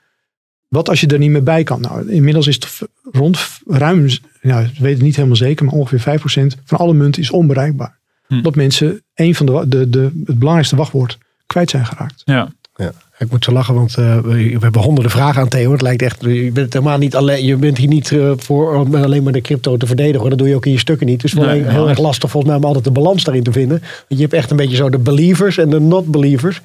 Wat 0.68 0.88
als 0.88 1.00
je 1.00 1.06
er 1.06 1.18
niet 1.18 1.30
meer 1.30 1.42
bij 1.42 1.62
kan? 1.62 1.80
Nou, 1.80 2.10
inmiddels 2.12 2.46
is 2.46 2.54
het 2.54 2.78
rond 3.12 3.38
ruim, 3.66 4.08
ja, 4.42 4.60
ik 4.60 4.78
weet 4.78 4.92
het 4.94 5.02
niet 5.02 5.16
helemaal 5.16 5.36
zeker, 5.36 5.64
maar 5.64 5.74
ongeveer 5.74 6.00
5% 6.00 6.56
van 6.64 6.78
alle 6.78 6.94
munten 6.94 7.22
is 7.22 7.30
onbereikbaar. 7.30 7.98
Hm. 8.28 8.34
Omdat 8.34 8.54
mensen 8.54 9.02
een 9.14 9.34
van 9.34 9.46
de, 9.46 9.64
de, 9.68 9.90
de, 9.90 10.10
het 10.24 10.38
belangrijkste 10.38 10.76
wachtwoord 10.76 11.18
kwijt 11.46 11.70
zijn 11.70 11.86
geraakt. 11.86 12.22
ja. 12.24 12.48
Ja, 12.78 12.92
ik 13.18 13.30
moet 13.30 13.44
zo 13.44 13.52
lachen, 13.52 13.74
want 13.74 13.96
eh, 13.98 14.18
we, 14.18 14.30
we 14.30 14.58
hebben 14.60 14.80
honderden 14.82 15.12
vragen 15.12 15.40
aan 15.42 15.48
Theo. 15.48 15.72
Het 15.72 15.82
lijkt 15.82 16.02
echt, 16.02 16.22
je 16.24 16.50
bent 16.52 16.72
helemaal 16.72 16.98
niet 16.98 17.14
alleen, 17.16 17.44
je 17.44 17.56
bent 17.56 17.78
hier 17.78 17.88
niet 17.88 18.12
eh, 18.12 18.32
voor 18.36 18.74
om 18.74 18.94
alleen 18.94 19.22
maar 19.22 19.32
de 19.32 19.40
crypto 19.40 19.76
te 19.76 19.86
verdedigen. 19.86 20.20
hoor. 20.20 20.28
Dat 20.28 20.38
doe 20.38 20.48
je 20.48 20.54
ook 20.54 20.66
in 20.66 20.72
je 20.72 20.78
stukken 20.78 21.06
niet. 21.06 21.20
Dus 21.20 21.32
het 21.32 21.40
is 21.40 21.46
Nee, 21.46 21.62
heel 21.62 21.80
nee. 21.80 21.88
erg 21.88 21.98
lastig 21.98 22.30
volgens 22.30 22.52
mij 22.52 22.60
om 22.62 22.66
altijd 22.66 22.84
de 22.84 22.90
balans 23.00 23.24
daarin 23.24 23.42
te 23.42 23.52
vinden. 23.52 23.78
Want 23.80 24.04
je 24.08 24.20
hebt 24.20 24.32
echt 24.32 24.50
een 24.50 24.56
beetje 24.56 24.76
zo 24.76 24.90
de 24.90 24.98
believers 24.98 25.58
en 25.58 25.70
de 25.70 25.80
not 25.80 26.06
believers. 26.10 26.60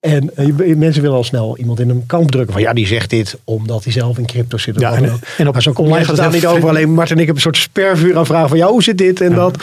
En 0.00 0.36
eh, 0.36 0.76
mensen 0.76 1.02
willen 1.02 1.16
al 1.16 1.24
snel 1.24 1.58
iemand 1.58 1.80
in 1.80 1.90
een 1.90 2.06
kamp 2.06 2.30
drukken. 2.30 2.52
Van 2.52 2.62
ja, 2.62 2.72
die 2.72 2.86
zegt 2.86 3.10
dit 3.10 3.38
omdat 3.44 3.84
hij 3.84 3.92
zelf 3.92 4.18
in 4.18 4.26
crypto 4.26 4.58
zit. 4.58 4.80
Ja, 4.80 4.94
en, 4.94 5.10
ook. 5.10 5.18
en 5.36 5.46
op 5.46 5.52
Maar 5.52 5.62
zo 5.62 5.70
online 5.70 5.98
gaat 5.98 6.06
het 6.06 6.16
daar 6.16 6.32
niet 6.32 6.46
over. 6.46 6.68
Alleen 6.68 6.92
Martin 6.92 7.16
en 7.16 7.22
ik 7.22 7.26
hebben 7.26 7.44
een 7.44 7.52
soort 7.52 7.56
spervuur 7.56 8.16
aan 8.16 8.26
vragen 8.26 8.48
van 8.48 8.58
ja, 8.58 8.66
hoe 8.66 8.82
zit 8.82 8.98
dit 8.98 9.20
en 9.20 9.34
dat. 9.34 9.56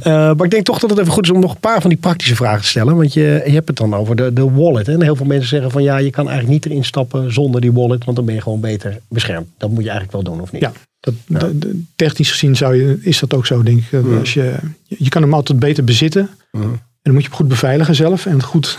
Eh, 0.00 0.12
maar 0.12 0.44
ik 0.44 0.50
denk 0.50 0.64
toch 0.64 0.78
dat 0.78 0.90
het 0.90 0.98
even 0.98 1.12
goed 1.12 1.24
is 1.24 1.30
om 1.30 1.40
nog 1.40 1.52
een 1.54 1.60
paar 1.60 1.80
van 1.80 1.90
die 1.90 1.98
praktische 1.98 2.36
vragen 2.36 2.60
te 2.60 2.68
stellen. 2.68 2.96
Want 2.96 3.12
je, 3.12 3.42
je 3.44 3.52
hebt 3.52 3.68
het 3.68 3.76
dan 3.76 3.94
over 3.94 4.16
de, 4.16 4.32
de 4.32 4.50
wallet. 4.50 4.86
Hè? 4.86 4.92
En 4.92 5.02
heel 5.02 5.16
veel 5.16 5.26
mensen 5.26 5.48
zeggen 5.48 5.70
van 5.70 5.82
ja, 5.82 5.96
je 5.96 6.10
kan 6.10 6.28
eigenlijk 6.28 6.52
niet 6.52 6.72
erin 6.72 6.84
stappen 6.84 7.32
zonder 7.32 7.60
die 7.60 7.72
wallet. 7.72 8.04
Want 8.04 8.16
dan 8.16 8.26
ben 8.26 8.34
je 8.34 8.40
gewoon 8.40 8.60
beter 8.60 9.00
beschermd. 9.08 9.48
Dat 9.58 9.70
moet 9.70 9.84
je 9.84 9.90
eigenlijk 9.90 10.12
wel 10.12 10.34
doen 10.34 10.42
of 10.42 10.52
niet? 10.52 10.62
Ja, 10.62 10.72
dat, 11.00 11.14
technisch 11.96 12.30
gezien 12.30 12.56
zou 12.56 12.76
je, 12.76 12.98
is 13.00 13.18
dat 13.18 13.34
ook 13.34 13.46
zo, 13.46 13.62
denk 13.62 13.78
ik. 13.78 13.90
Dat 13.90 14.18
Als 14.18 14.34
je, 14.34 14.54
je 14.86 15.08
kan 15.08 15.22
hem 15.22 15.34
altijd 15.34 15.58
beter 15.58 15.84
bezitten. 15.84 16.30
Mhm. 16.52 16.62
En 16.62 17.10
dan 17.10 17.14
moet 17.14 17.22
je 17.22 17.28
hem 17.28 17.38
goed 17.38 17.48
beveiligen 17.48 17.94
zelf. 17.94 18.26
En 18.26 18.42
goed 18.42 18.78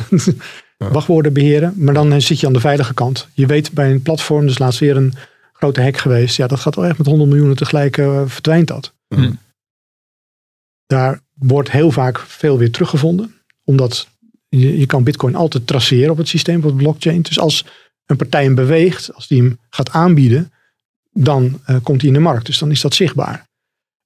wachtwoorden 0.78 1.34
beheren. 1.34 1.74
Maar 1.76 1.94
dan 1.94 2.22
zit 2.22 2.40
je 2.40 2.48
aan 2.48 2.54
de 2.54 2.60
veilige 2.60 2.94
kant. 2.94 3.28
Je 3.34 3.46
weet 3.46 3.72
bij 3.72 3.92
een 3.92 4.02
platform, 4.02 4.46
dus 4.46 4.60
laatst 4.60 4.80
weer 4.80 4.98
een 4.98 5.14
grote 5.54 5.82
hack 5.82 5.98
geweest. 5.98 6.36
Ja, 6.36 6.48
dat 6.48 6.60
gaat 6.60 6.76
wel 6.76 6.86
echt 6.86 6.98
met 6.98 7.08
100 7.08 7.30
miljoenen 7.30 7.58
tegelijk 7.58 7.98
eh, 7.98 8.22
verdwijnt 8.26 8.68
dat. 8.68 8.94
Mhm. 9.08 9.32
Daar 10.86 11.22
wordt 11.34 11.72
heel 11.72 11.92
vaak 11.92 12.20
veel 12.20 12.58
weer 12.58 12.72
teruggevonden. 12.72 13.36
Omdat 13.64 14.08
je, 14.50 14.80
je 14.80 14.86
kan 14.86 15.04
bitcoin 15.04 15.36
altijd 15.36 15.68
traceren 15.68 16.12
op 16.12 16.18
het 16.18 16.28
systeem, 16.28 16.58
op 16.58 16.64
het 16.64 16.78
blockchain. 16.78 17.22
Dus 17.22 17.40
als 17.40 17.66
een 18.06 18.18
partij 18.18 18.44
hem 18.44 18.56
beweegt, 18.56 19.14
als 19.14 19.28
die 19.28 19.42
hem 19.42 19.60
gaat 19.70 19.92
aanbieden, 19.92 20.52
dan 21.12 21.60
eh, 21.66 21.76
komt 21.84 22.00
hij 22.02 22.10
in 22.10 22.16
de 22.16 22.24
markt. 22.24 22.46
Dus 22.46 22.58
dan 22.58 22.72
is 22.72 22.82
dat 22.82 22.94
zichtbaar. 22.94 23.48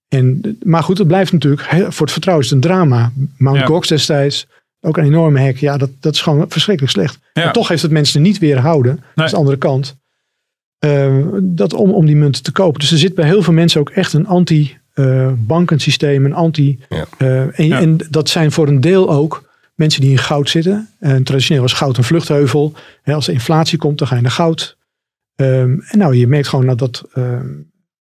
En, 0.07 0.57
maar 0.63 0.83
goed, 0.83 0.97
het 0.97 1.07
blijft 1.07 1.31
natuurlijk, 1.31 1.61
voor 1.69 2.05
het 2.05 2.11
vertrouwen 2.11 2.45
is 2.45 2.51
het 2.51 2.63
een 2.63 2.69
drama. 2.69 3.11
Mount 3.37 3.59
Ja. 3.59 3.65
Gox 3.65 3.87
destijds, 3.87 4.47
ook 4.81 4.97
een 4.97 5.03
enorme 5.03 5.39
hack. 5.41 5.57
Ja, 5.57 5.77
dat, 5.77 5.89
dat 5.99 6.13
is 6.13 6.21
gewoon 6.21 6.45
verschrikkelijk 6.49 6.93
slecht. 6.93 7.19
Ja. 7.33 7.43
En 7.43 7.51
toch 7.53 7.67
heeft 7.67 7.81
het 7.81 7.91
mensen 7.91 8.21
niet 8.21 8.37
weerhouden. 8.39 9.03
Dat 9.15 9.25
is 9.25 9.31
de 9.31 9.37
andere 9.37 9.57
kant. 9.57 9.97
eh, 10.79 11.23
dat 11.41 11.73
om, 11.73 11.91
om 11.91 12.05
die 12.05 12.15
munten 12.15 12.43
te 12.43 12.51
kopen. 12.51 12.79
Dus 12.79 12.91
er 12.91 12.97
zit 12.97 13.15
bij 13.15 13.25
heel 13.25 13.41
veel 13.43 13.53
mensen 13.53 13.79
ook 13.79 13.89
echt 13.89 14.13
een 14.13 14.27
anti-bankensysteem. 14.27 16.25
een 16.25 16.33
anti, 16.33 16.79
Ja. 16.89 17.05
eh, 17.17 17.59
en, 17.59 17.67
Ja. 17.67 17.79
en 17.81 17.97
dat 18.09 18.29
zijn 18.29 18.51
voor 18.51 18.67
een 18.67 18.81
deel 18.81 19.09
ook 19.09 19.49
mensen 19.75 20.01
die 20.01 20.11
in 20.11 20.17
goud 20.17 20.49
zitten. 20.49 20.89
En 20.99 21.23
traditioneel 21.23 21.61
was 21.61 21.73
goud 21.73 21.97
een 21.97 22.03
vluchtheuvel. 22.03 22.73
Hè, 23.01 23.13
als 23.13 23.27
er 23.27 23.33
inflatie 23.33 23.77
komt, 23.77 23.97
dan 23.97 24.07
ga 24.07 24.15
je 24.15 24.21
naar 24.21 24.31
goud. 24.31 24.77
Ehm, 25.35 25.79
en 25.87 25.97
nou, 25.97 26.15
je 26.15 26.27
merkt 26.27 26.47
gewoon 26.47 26.65
dat, 26.65 26.77
dat 26.79 27.03
ehm, 27.13 27.47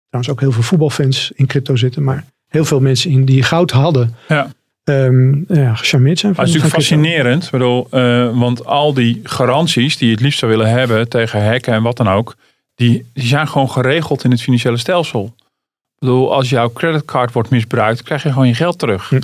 trouwens 0.09 0.29
ook 0.29 0.39
heel 0.39 0.51
veel 0.51 0.63
voetbalfans 0.63 1.31
in 1.35 1.45
crypto 1.45 1.75
zitten. 1.75 2.03
Maar 2.03 2.25
heel 2.47 2.65
veel 2.65 2.79
mensen 2.79 3.11
in 3.11 3.25
die 3.25 3.43
goud 3.43 3.71
hadden, 3.71 4.15
Ja. 4.27 4.47
Ehm, 4.85 5.33
ja, 5.59 5.75
gecharmeerd 5.75 6.19
zijn. 6.19 6.33
Maar 6.35 6.45
het 6.45 6.55
is 6.55 6.61
van- 6.61 6.69
natuurlijk 6.69 6.69
van 6.69 6.69
fascinerend. 6.81 7.43
Ik 7.43 7.51
bedoel, 7.51 7.87
eh, 7.91 8.39
want 8.39 8.65
al 8.65 8.93
die 8.93 9.19
garanties 9.23 9.97
die 9.97 10.07
je 10.07 10.13
het 10.13 10.23
liefst 10.23 10.39
zou 10.39 10.51
willen 10.51 10.69
hebben 10.69 11.09
tegen 11.09 11.45
hacken 11.45 11.73
en 11.73 11.83
wat 11.83 11.97
dan 11.97 12.09
ook, 12.09 12.35
die, 12.75 13.05
die 13.13 13.27
zijn 13.27 13.47
gewoon 13.47 13.69
geregeld 13.69 14.23
in 14.23 14.31
het 14.31 14.41
financiële 14.41 14.77
stelsel. 14.77 15.33
Ik 15.35 15.99
bedoel, 15.99 16.33
als 16.33 16.49
jouw 16.49 16.71
creditcard 16.73 17.31
wordt 17.33 17.49
misbruikt, 17.49 18.03
krijg 18.03 18.23
je 18.23 18.31
gewoon 18.31 18.47
je 18.47 18.53
geld 18.53 18.79
terug. 18.79 19.09
Hm, 19.09 19.19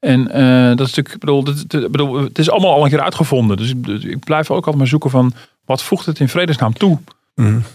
En 0.00 0.30
eh, 0.30 0.76
dat 0.76 0.86
is 0.86 0.94
natuurlijk, 0.94 1.14
ik 1.14 1.20
bedoel, 1.20 1.44
dit- 1.44 1.68
bedoel, 1.90 2.14
het 2.22 2.38
is 2.38 2.50
allemaal 2.50 2.72
al 2.74 2.84
een 2.84 2.90
keer 2.90 3.00
uitgevonden. 3.00 3.56
Dus 3.56 3.70
ik, 3.70 3.84
dus 3.84 4.04
ik 4.04 4.18
blijf 4.24 4.50
ook 4.50 4.56
altijd 4.56 4.76
maar 4.76 4.86
zoeken 4.86 5.10
van, 5.10 5.32
wat 5.64 5.82
voegt 5.82 6.06
het 6.06 6.20
in 6.20 6.28
vredesnaam 6.28 6.72
toe? 6.72 6.98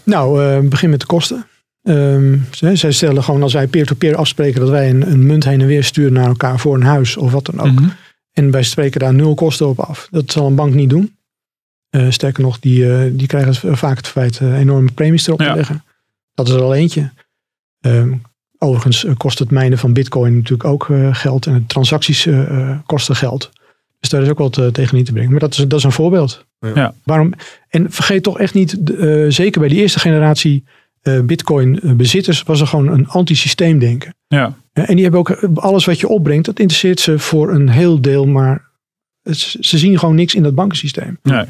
Nou, 0.02 0.44
eh, 0.44 0.58
begin 0.68 0.90
met 0.90 1.00
de 1.00 1.06
kosten. 1.06 1.46
Ehm, 1.82 2.38
zij, 2.50 2.76
zij 2.76 2.92
stellen 2.92 3.22
gewoon 3.22 3.42
als 3.42 3.52
wij 3.52 3.66
peer-to-peer 3.66 4.16
afspreken 4.16 4.60
dat 4.60 4.70
wij 4.70 4.90
een, 4.90 5.10
een 5.10 5.26
munt 5.26 5.44
heen 5.44 5.60
en 5.60 5.66
weer 5.66 5.84
sturen 5.84 6.12
naar 6.12 6.28
elkaar 6.28 6.58
voor 6.58 6.74
een 6.74 6.82
huis 6.82 7.16
of 7.16 7.32
wat 7.32 7.44
dan 7.44 7.60
ook. 7.60 7.80
Mhm. 7.80 7.88
En 8.32 8.50
wij 8.50 8.62
spreken 8.62 9.00
daar 9.00 9.14
nul 9.14 9.34
kosten 9.34 9.68
op 9.68 9.80
af. 9.80 10.08
Dat 10.10 10.32
zal 10.32 10.46
een 10.46 10.54
bank 10.54 10.74
niet 10.74 10.90
doen. 10.90 11.16
Uh, 11.90 12.10
sterker 12.10 12.42
nog, 12.42 12.58
die, 12.58 12.84
uh, 12.84 13.10
die 13.12 13.26
krijgen 13.26 13.76
vaak 13.76 13.96
het 13.96 14.08
feit 14.08 14.40
uh, 14.40 14.58
enorme 14.58 14.92
premies 14.92 15.26
erop 15.26 15.40
ja. 15.40 15.50
te 15.50 15.56
leggen. 15.56 15.84
Dat 16.34 16.48
is 16.48 16.54
er 16.54 16.62
al 16.62 16.74
eentje. 16.74 17.10
Um, 17.80 18.22
overigens 18.58 19.06
kost 19.16 19.38
het 19.38 19.50
mijnen 19.50 19.78
van 19.78 19.92
bitcoin 19.92 20.36
natuurlijk 20.36 20.68
ook 20.68 20.88
geld. 21.12 21.46
En 21.46 21.54
de 21.54 21.66
transacties 21.66 22.28
kosten 22.86 23.16
geld. 23.16 23.50
Dus 24.00 24.10
daar 24.10 24.22
is 24.22 24.28
ook 24.28 24.38
wat 24.38 24.74
tegen 24.74 24.98
in 24.98 25.04
te 25.04 25.12
brengen. 25.12 25.30
Maar 25.30 25.40
dat 25.40 25.52
is, 25.52 25.56
dat 25.56 25.78
is 25.78 25.84
een 25.84 25.92
voorbeeld. 25.92 26.46
Ja. 26.74 26.94
Waarom, 27.04 27.32
en 27.68 27.90
vergeet 27.90 28.22
toch 28.22 28.38
echt 28.38 28.54
niet, 28.54 28.78
zeker 29.28 29.60
bij 29.60 29.68
die 29.68 29.80
eerste 29.80 29.98
generatie 29.98 30.64
bitcoin 31.24 31.80
bezitters, 31.96 32.42
was 32.42 32.60
er 32.60 32.66
gewoon 32.66 32.88
een 32.88 33.08
antisysteem 33.08 33.78
denken. 33.78 34.14
Ja. 34.28 34.56
En 34.72 34.94
die 34.94 35.02
hebben 35.02 35.20
ook 35.20 35.30
alles 35.54 35.84
wat 35.84 36.00
je 36.00 36.08
opbrengt, 36.08 36.44
dat 36.44 36.58
interesseert 36.58 37.00
ze 37.00 37.18
voor 37.18 37.50
een 37.50 37.68
heel 37.68 38.00
deel, 38.00 38.26
maar 38.26 38.70
ze 39.60 39.78
zien 39.78 39.98
gewoon 39.98 40.14
niks 40.14 40.34
in 40.34 40.42
dat 40.42 40.54
bankensysteem. 40.54 41.18
Nee. 41.22 41.44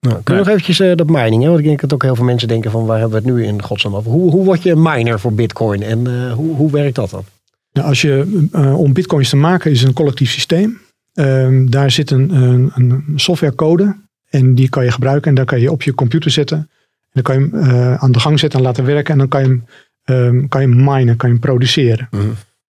Nou, 0.00 0.22
kun 0.22 0.34
je 0.34 0.40
nog 0.40 0.48
eventjes 0.48 0.80
uh, 0.80 0.96
dat 0.96 1.06
mining, 1.10 1.42
hè? 1.42 1.48
want 1.48 1.60
ik 1.60 1.66
denk 1.66 1.80
dat 1.80 1.92
ook 1.92 2.02
heel 2.02 2.14
veel 2.14 2.24
mensen 2.24 2.48
denken 2.48 2.70
van 2.70 2.86
waar 2.86 2.98
hebben 2.98 3.22
we 3.22 3.28
het 3.28 3.36
nu 3.36 3.44
in 3.44 3.62
godsnaam 3.62 3.94
over. 3.94 4.10
Hoe, 4.10 4.30
hoe 4.30 4.44
word 4.44 4.62
je 4.62 4.70
een 4.70 4.82
miner 4.82 5.20
voor 5.20 5.32
bitcoin 5.32 5.82
en 5.82 6.08
uh, 6.08 6.32
hoe, 6.32 6.54
hoe 6.56 6.70
werkt 6.70 6.94
dat 6.94 7.10
dan? 7.10 7.24
Nou, 7.72 7.88
als 7.88 8.00
je, 8.00 8.46
uh, 8.52 8.78
om 8.78 8.92
bitcoins 8.92 9.28
te 9.28 9.36
maken 9.36 9.70
is 9.70 9.82
een 9.82 9.92
collectief 9.92 10.30
systeem. 10.30 10.78
Ehm, 11.14 11.66
daar 11.66 11.90
zit 11.90 12.10
een, 12.10 12.34
een, 12.34 12.72
een, 12.74 13.04
softwarecode 13.16 13.96
en 14.28 14.54
die 14.54 14.68
kan 14.68 14.84
je 14.84 14.90
gebruiken 14.90 15.28
en 15.28 15.34
daar 15.34 15.44
kan 15.44 15.60
je 15.60 15.72
op 15.72 15.82
je 15.82 15.94
computer 15.94 16.30
zetten. 16.30 16.70
Dan 17.16 17.24
kan 17.24 17.38
je 17.38 17.56
hem 17.56 17.98
aan 17.98 18.12
de 18.12 18.20
gang 18.20 18.38
zetten 18.38 18.58
en 18.58 18.64
laten 18.64 18.84
werken 18.84 19.12
en 19.12 19.18
dan 19.18 19.28
kan 19.28 19.40
je 19.40 19.46
hem, 19.46 19.64
um, 20.18 20.48
kan 20.48 20.60
je 20.60 20.68
hem 20.68 20.84
minen, 20.84 21.16
kan 21.16 21.28
je 21.28 21.34
hem 21.34 21.38
produceren. 21.44 22.08
Mhm. 22.10 22.24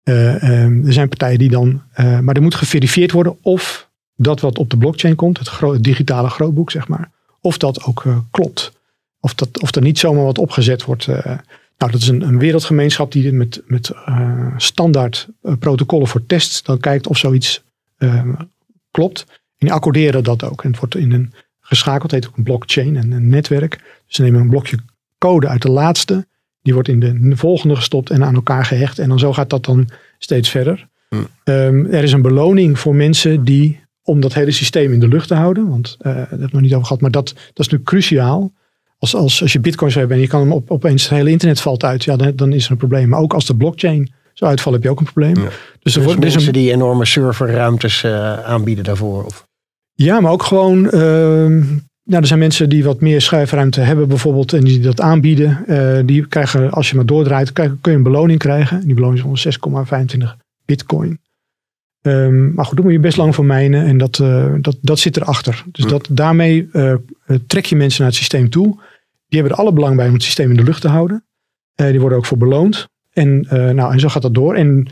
Um, 0.04 0.86
er 0.86 0.94
zijn 0.94 1.10
partijen 1.10 1.40
die 1.40 1.50
dan, 1.50 1.82
maar 1.96 2.36
er 2.36 2.42
moet 2.42 2.56
geverifieerd 2.56 3.12
worden 3.12 3.38
of 3.42 3.90
dat 4.16 4.40
wat 4.40 4.58
op 4.58 4.70
de 4.70 4.78
blockchain 4.78 5.16
komt, 5.16 5.38
het, 5.38 5.48
gro 5.48 5.74
het 5.74 5.84
digitale 5.84 6.30
grootboek 6.30 6.72
zeg 6.72 6.88
maar, 6.88 7.12
of 7.42 7.58
dat 7.58 7.84
ook 7.84 8.04
klopt. 8.32 8.72
Of, 9.20 9.34
dat, 9.34 9.62
of 9.62 9.76
er 9.76 9.82
niet 9.82 10.00
zomaar 10.00 10.24
wat 10.24 10.38
opgezet 10.38 10.84
wordt. 10.84 11.08
Nou, 11.08 11.92
dat 11.92 11.94
is 11.94 12.08
een, 12.08 12.22
een, 12.22 12.40
wereldgemeenschap 12.40 13.12
die 13.12 13.32
met, 13.32 13.62
met 13.66 13.92
standaard 14.58 15.28
protocollen 15.60 16.08
voor 16.08 16.26
tests 16.26 16.64
dan 16.64 16.80
kijkt 16.80 17.08
of 17.08 17.18
zoiets 17.18 17.64
klopt. 18.92 19.26
En 19.30 19.68
die 19.68 19.74
accorderen 19.74 20.24
dat 20.24 20.44
ook. 20.44 20.64
En 20.64 20.70
het 20.70 20.80
wordt 20.80 20.96
in 20.96 21.12
een 21.12 21.34
geschakeld, 21.60 22.12
heet 22.12 22.28
ook 22.28 22.38
een 22.38 22.44
blockchain 22.44 22.98
en 22.98 23.12
een 23.12 23.30
netwerk. 23.30 24.01
Ze 24.12 24.22
nemen 24.22 24.42
een 24.42 24.50
blokje 24.50 24.78
code 25.18 25.48
uit 25.48 25.62
de 25.62 25.72
laatste. 25.72 26.28
Die 26.62 26.74
wordt 26.74 26.88
in 26.88 27.00
de 27.00 27.38
volgende 27.38 27.76
gestopt 27.76 28.10
en 28.10 28.24
aan 28.24 28.36
elkaar 28.36 28.66
gehecht. 28.66 29.00
En 29.00 29.10
dan 29.10 29.20
zo 29.20 29.34
gaat 29.34 29.50
dat 29.50 29.66
dan 29.66 29.90
steeds 30.18 30.50
verder. 30.50 30.88
Hm. 31.10 31.16
Um, 31.44 31.86
er 31.86 32.04
is 32.04 32.12
een 32.12 32.22
beloning 32.22 32.80
voor 32.80 32.96
mensen 32.96 33.44
die 33.44 33.80
om 34.04 34.22
dat 34.22 34.34
hele 34.34 34.52
systeem 34.52 34.94
in 34.94 35.00
de 35.00 35.08
lucht 35.08 35.28
te 35.28 35.34
houden. 35.34 35.70
Want 35.70 35.96
uh, 35.98 36.04
daar 36.04 36.16
hebben 36.16 36.38
we 36.38 36.44
het 36.44 36.54
nog 36.54 36.62
niet 36.62 36.74
over 36.74 36.86
gehad. 36.86 37.02
Maar 37.02 37.12
dat, 37.12 37.28
dat 37.28 37.36
is 37.36 37.56
natuurlijk 37.56 37.90
cruciaal. 37.90 38.52
Als, 38.98 39.16
als, 39.16 39.42
als 39.42 39.54
je 39.54 39.60
bitcoins 39.60 39.96
hebt 39.96 40.12
en 40.12 40.20
je 40.20 40.28
kan 40.28 40.42
hem 40.42 40.52
op, 40.52 40.72
opeens 40.72 41.04
het 41.04 41.12
hele 41.12 41.30
internet 41.30 41.62
valt 41.62 41.84
uit. 41.84 42.04
Ja, 42.04 42.16
dan, 42.16 42.36
dan 42.36 42.54
is 42.54 42.66
er 42.66 42.72
een 42.72 42.78
probleem. 42.78 43.10
Maar 43.10 43.20
ook 43.20 43.34
als 43.34 43.46
de 43.46 43.56
blockchain 43.56 44.14
zo 44.34 44.46
uitvalt 44.46 44.76
heb 44.76 44.84
je 44.84 44.90
ook 44.90 45.00
een 45.00 45.12
probleem. 45.14 45.36
Ja. 45.36 45.42
Dus, 45.44 45.52
er 45.52 45.60
dus 45.80 46.04
wordt, 46.04 46.20
mensen 46.20 46.48
een, 46.48 46.54
die 46.54 46.72
enorme 46.72 47.06
serverruimtes 47.06 48.04
uh, 48.04 48.44
aanbieden 48.44 48.84
daarvoor? 48.84 49.24
Of? 49.26 49.48
Ja, 49.94 50.20
maar 50.20 50.32
ook 50.32 50.44
gewoon... 50.44 50.90
Uh, 50.94 51.64
nou, 52.04 52.22
er 52.22 52.28
zijn 52.28 52.40
mensen 52.40 52.70
die 52.70 52.84
wat 52.84 53.02
meer 53.02 53.22
schuifruimte 53.22 53.82
hebben 53.82 54.08
bijvoorbeeld. 54.08 54.54
En 54.54 54.64
die 54.64 54.80
dat 54.80 55.02
aanbieden. 55.02 55.64
Uh, 55.68 56.00
die 56.06 56.28
krijgen, 56.28 56.72
als 56.72 56.90
je 56.90 56.96
maar 56.96 57.06
doordraait, 57.06 57.54
kun 57.54 57.78
je 57.82 57.92
een 57.92 58.04
beloning 58.04 58.40
krijgen. 58.40 58.86
Die 58.86 58.96
beloning 58.96 59.36
is 59.36 59.58
gewoon 59.58 59.88
6,25 60.28 60.28
bitcoin. 60.66 61.20
Um, 62.02 62.54
maar 62.54 62.66
goed, 62.66 62.76
daar 62.76 62.86
moet 62.86 62.94
je 62.94 63.00
best 63.00 63.18
lang 63.18 63.36
voor 63.36 63.46
mijnen 63.46 63.86
en 63.86 63.98
dat, 63.98 64.20
uh, 64.20 64.54
dat, 64.62 64.78
dat 64.82 65.00
zit 65.00 65.18
erachter. 65.18 65.64
Dus 65.72 65.86
dat, 65.86 66.08
daarmee 66.12 66.70
uh, 66.74 66.94
trek 67.48 67.66
je 67.66 67.76
mensen 67.76 68.02
naar 68.02 68.10
het 68.10 68.20
systeem 68.20 68.50
toe. 68.50 68.76
Die 69.28 69.40
hebben 69.40 69.52
er 69.52 69.64
alle 69.64 69.74
belang 69.74 69.96
bij 69.96 70.08
om 70.08 70.14
het 70.14 70.24
systeem 70.24 70.50
in 70.50 70.58
de 70.58 70.64
lucht 70.64 70.82
te 70.82 70.88
houden. 70.88 71.24
Die 71.76 72.00
worden 72.00 72.18
ook 72.18 72.26
voor 72.26 72.38
beloond. 72.38 72.88
En, 73.14 73.48
nou, 73.50 73.94
en 73.94 74.00
zo 74.00 74.08
gaat 74.08 74.22
dat 74.22 74.34
door. 74.34 74.56
En 74.56 74.88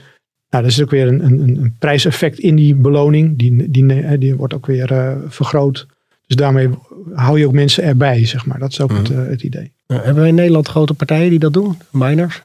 nou, 0.50 0.66
er 0.66 0.72
zit 0.72 0.84
ook 0.84 0.90
weer 0.90 1.08
een, 1.08 1.26
een, 1.26 1.40
een 1.40 1.76
prijseffect 1.80 2.40
in 2.40 2.56
die 2.56 2.76
beloning. 2.76 3.38
Die, 3.38 3.70
die, 3.72 4.18
die 4.18 4.36
wordt 4.36 4.54
ook 4.54 4.66
weer 4.66 5.18
vergroot. 5.28 5.88
Dus 6.30 6.38
daarmee 6.38 6.70
hou 7.14 7.40
je 7.40 7.46
ook 7.46 7.54
mensen 7.54 7.84
erbij, 7.84 8.26
zeg 8.26 8.46
maar. 8.46 8.60
Dat 8.60 8.72
is 8.72 8.82
ook 8.82 8.92
mm. 8.92 8.98
het, 8.98 9.08
het, 9.10 9.44
idee. 9.44 9.72
hebben 9.88 10.16
wij 10.16 10.28
in 10.28 10.36
Nederland 10.36 10.68
grote 10.68 10.94
partijen 10.94 11.30
die 11.30 11.40
dat 11.40 11.54
doen? 11.54 11.78
Miners? 11.92 12.44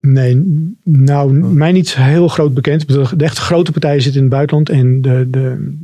Nee, 0.00 0.42
nou, 0.82 1.32
mij 1.32 1.72
niet 1.72 1.94
heel 1.94 2.28
groot 2.28 2.54
bekend. 2.54 2.88
De 2.88 3.24
echte 3.24 3.40
grote 3.40 3.72
partijen 3.72 4.02
zitten 4.02 4.20
in 4.20 4.26
het 4.26 4.36
buitenland. 4.36 4.68
En 4.68 5.02
de, 5.02 5.30
de, 5.30 5.74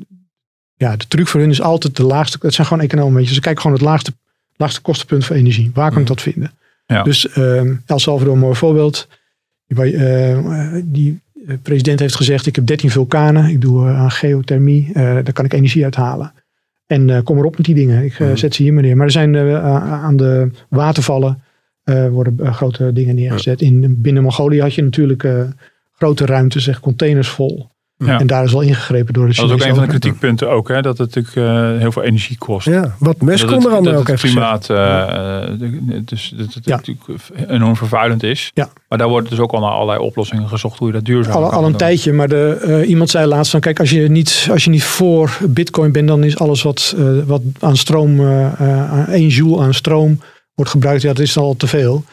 ja, 0.75 0.97
de 0.97 1.07
truc 1.09 1.27
voor 1.27 1.41
hun 1.41 1.51
is 1.51 1.61
altijd 1.61 1.97
de 1.97 2.03
laagste. 2.03 2.39
Het 2.41 2.55
zijn 2.55 2.67
gewoon 2.67 2.83
economen. 2.83 3.15
Weet 3.15 3.29
je. 3.29 3.35
Ze 3.35 3.41
kijken 3.41 3.63
gewoon 3.63 3.77
het 3.77 3.87
laagste, 3.87 4.13
laagste 4.57 4.81
kostenpunt 4.81 5.25
voor 5.25 5.37
energie. 5.37 5.71
Waar 5.75 5.91
kan 5.91 6.01
ik 6.01 6.07
dat 6.07 6.23
vinden? 6.23 6.53
Ja. 6.87 7.03
Dus 7.03 7.37
uh, 7.37 7.61
El 7.87 7.99
Salvador, 7.99 8.33
een 8.33 8.39
mooi 8.39 8.57
voorbeeld. 8.57 9.09
Die, 9.67 9.93
uh, 9.93 10.75
die 10.85 11.21
president 11.63 12.01
heeft 12.01 12.17
gezegd: 12.17 12.47
Ik 12.47 12.57
heb 12.57 12.67
13 12.67 12.91
vulkanen. 12.91 13.51
Ik 13.51 13.61
doe 13.61 13.89
aan 13.89 14.11
geothermie. 14.11 14.93
daar 14.93 15.33
kan 15.33 15.45
ik 15.45 15.53
energie 15.53 15.85
uithalen. 15.85 16.33
En 16.91 17.23
kom 17.23 17.39
erop 17.39 17.57
met 17.57 17.67
die 17.67 17.75
dingen. 17.75 18.05
Ik 18.05 18.13
zet 18.35 18.55
ze 18.55 18.63
hier 18.63 18.73
meneer. 18.73 18.97
Maar 18.97 19.07
er 19.07 19.13
zijn 19.13 19.37
aan 19.37 20.17
de 20.17 20.51
watervallen 20.69 21.43
worden 22.11 22.55
grote 22.55 22.93
dingen 22.93 23.15
neergezet. 23.15 23.61
In, 23.61 24.01
binnen 24.01 24.23
Mongolië 24.23 24.61
had 24.61 24.75
je 24.75 24.83
natuurlijk 24.83 25.29
grote 25.93 26.27
ruimtes, 26.27 26.65
zeg, 26.65 26.81
containers 26.81 27.29
vol. 27.29 27.69
Ja. 28.05 28.19
En 28.19 28.27
daar 28.27 28.45
is 28.45 28.53
wel 28.53 28.61
ingegrepen 28.61 29.15
door 29.15 29.29
de 29.29 29.35
Dat 29.35 29.45
is 29.45 29.53
ook 29.53 29.63
een 29.63 29.75
van 29.75 29.85
de 29.85 29.89
kritiekpunten 29.89 30.51
ook, 30.51 30.69
hè, 30.69 30.83
dat 30.83 30.99
het 30.99 31.15
natuurlijk 31.15 31.81
heel 31.81 31.93
veel 31.93 32.03
energie 32.03 32.39
kost. 32.39 32.67
Ja, 32.67 32.97
wat 32.99 33.21
Musk 33.21 33.51
onder 33.51 33.73
andere 33.73 33.97
ook 33.97 34.09
heeft 34.09 34.23
klimaat, 34.23 34.67
dus 36.05 36.35
dat 36.37 36.55
het 36.55 36.65
ja. 36.65 36.77
natuurlijk 36.77 37.21
enorm 37.49 37.77
vervuilend 37.77 38.23
is. 38.23 38.51
Ja. 38.55 38.69
Maar 38.89 38.99
daar 38.99 39.09
wordt 39.09 39.29
dus 39.29 39.39
ook 39.39 39.53
al 39.53 39.61
naar 39.61 39.71
allerlei 39.71 39.99
oplossingen 39.99 40.49
gezocht 40.49 40.79
hoe 40.79 40.87
je 40.87 40.93
dat 40.93 41.05
duurzaam 41.05 41.35
al, 41.35 41.49
kan 41.49 41.59
al 41.59 41.65
een 41.65 41.69
doen. 41.69 41.79
tijdje, 41.79 42.13
maar 42.13 42.29
de, 42.29 42.85
iemand 42.87 43.11
zei 43.11 43.27
laatst 43.27 43.51
van 43.51 43.61
kijk, 43.61 43.81
als 43.81 43.91
je 43.91 44.09
niet, 44.09 44.49
als 44.51 44.65
je 44.65 44.71
niet 44.71 44.85
voor 44.85 45.39
bitcoin 45.49 45.93
bent, 45.93 46.09
dan 46.09 46.25
is 46.25 46.39
alles 46.39 46.63
wat, 46.63 46.97
wat 47.27 47.43
aan 47.61 47.77
stroom, 47.77 48.21
aan 48.21 49.07
1 49.07 49.29
joule 49.29 49.63
aan 49.63 49.75
stroom 49.75 50.21
wordt 50.55 50.71
gebruikt, 50.71 51.03
ja, 51.03 51.13
dat 51.13 51.27
is 51.27 51.37
al 51.37 51.57
te 51.57 51.67
veel. 51.67 52.05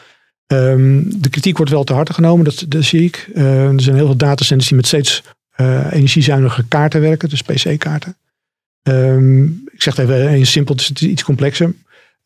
Um, 0.52 1.20
de 1.22 1.28
kritiek 1.28 1.56
wordt 1.56 1.72
wel 1.72 1.84
te 1.84 1.92
harte 1.92 2.12
genomen, 2.12 2.44
dat, 2.44 2.64
dat 2.68 2.84
zie 2.84 3.04
ik. 3.04 3.30
Uh, 3.34 3.64
er 3.64 3.80
zijn 3.80 3.96
heel 3.96 4.06
veel 4.06 4.16
datacenters 4.16 4.68
die 4.68 4.76
met 4.76 4.86
steeds 4.86 5.22
uh, 5.60 5.92
energiezuinige 5.92 6.68
kaarten 6.68 7.00
werken, 7.00 7.28
dus 7.28 7.42
PC-kaarten. 7.42 8.16
Um, 8.82 9.62
ik 9.72 9.82
zeg 9.82 9.96
het 9.96 10.08
even 10.08 10.46
simpel, 10.46 10.76
dus 10.76 10.88
het 10.88 11.00
is 11.00 11.08
iets 11.08 11.24
complexer. 11.24 11.74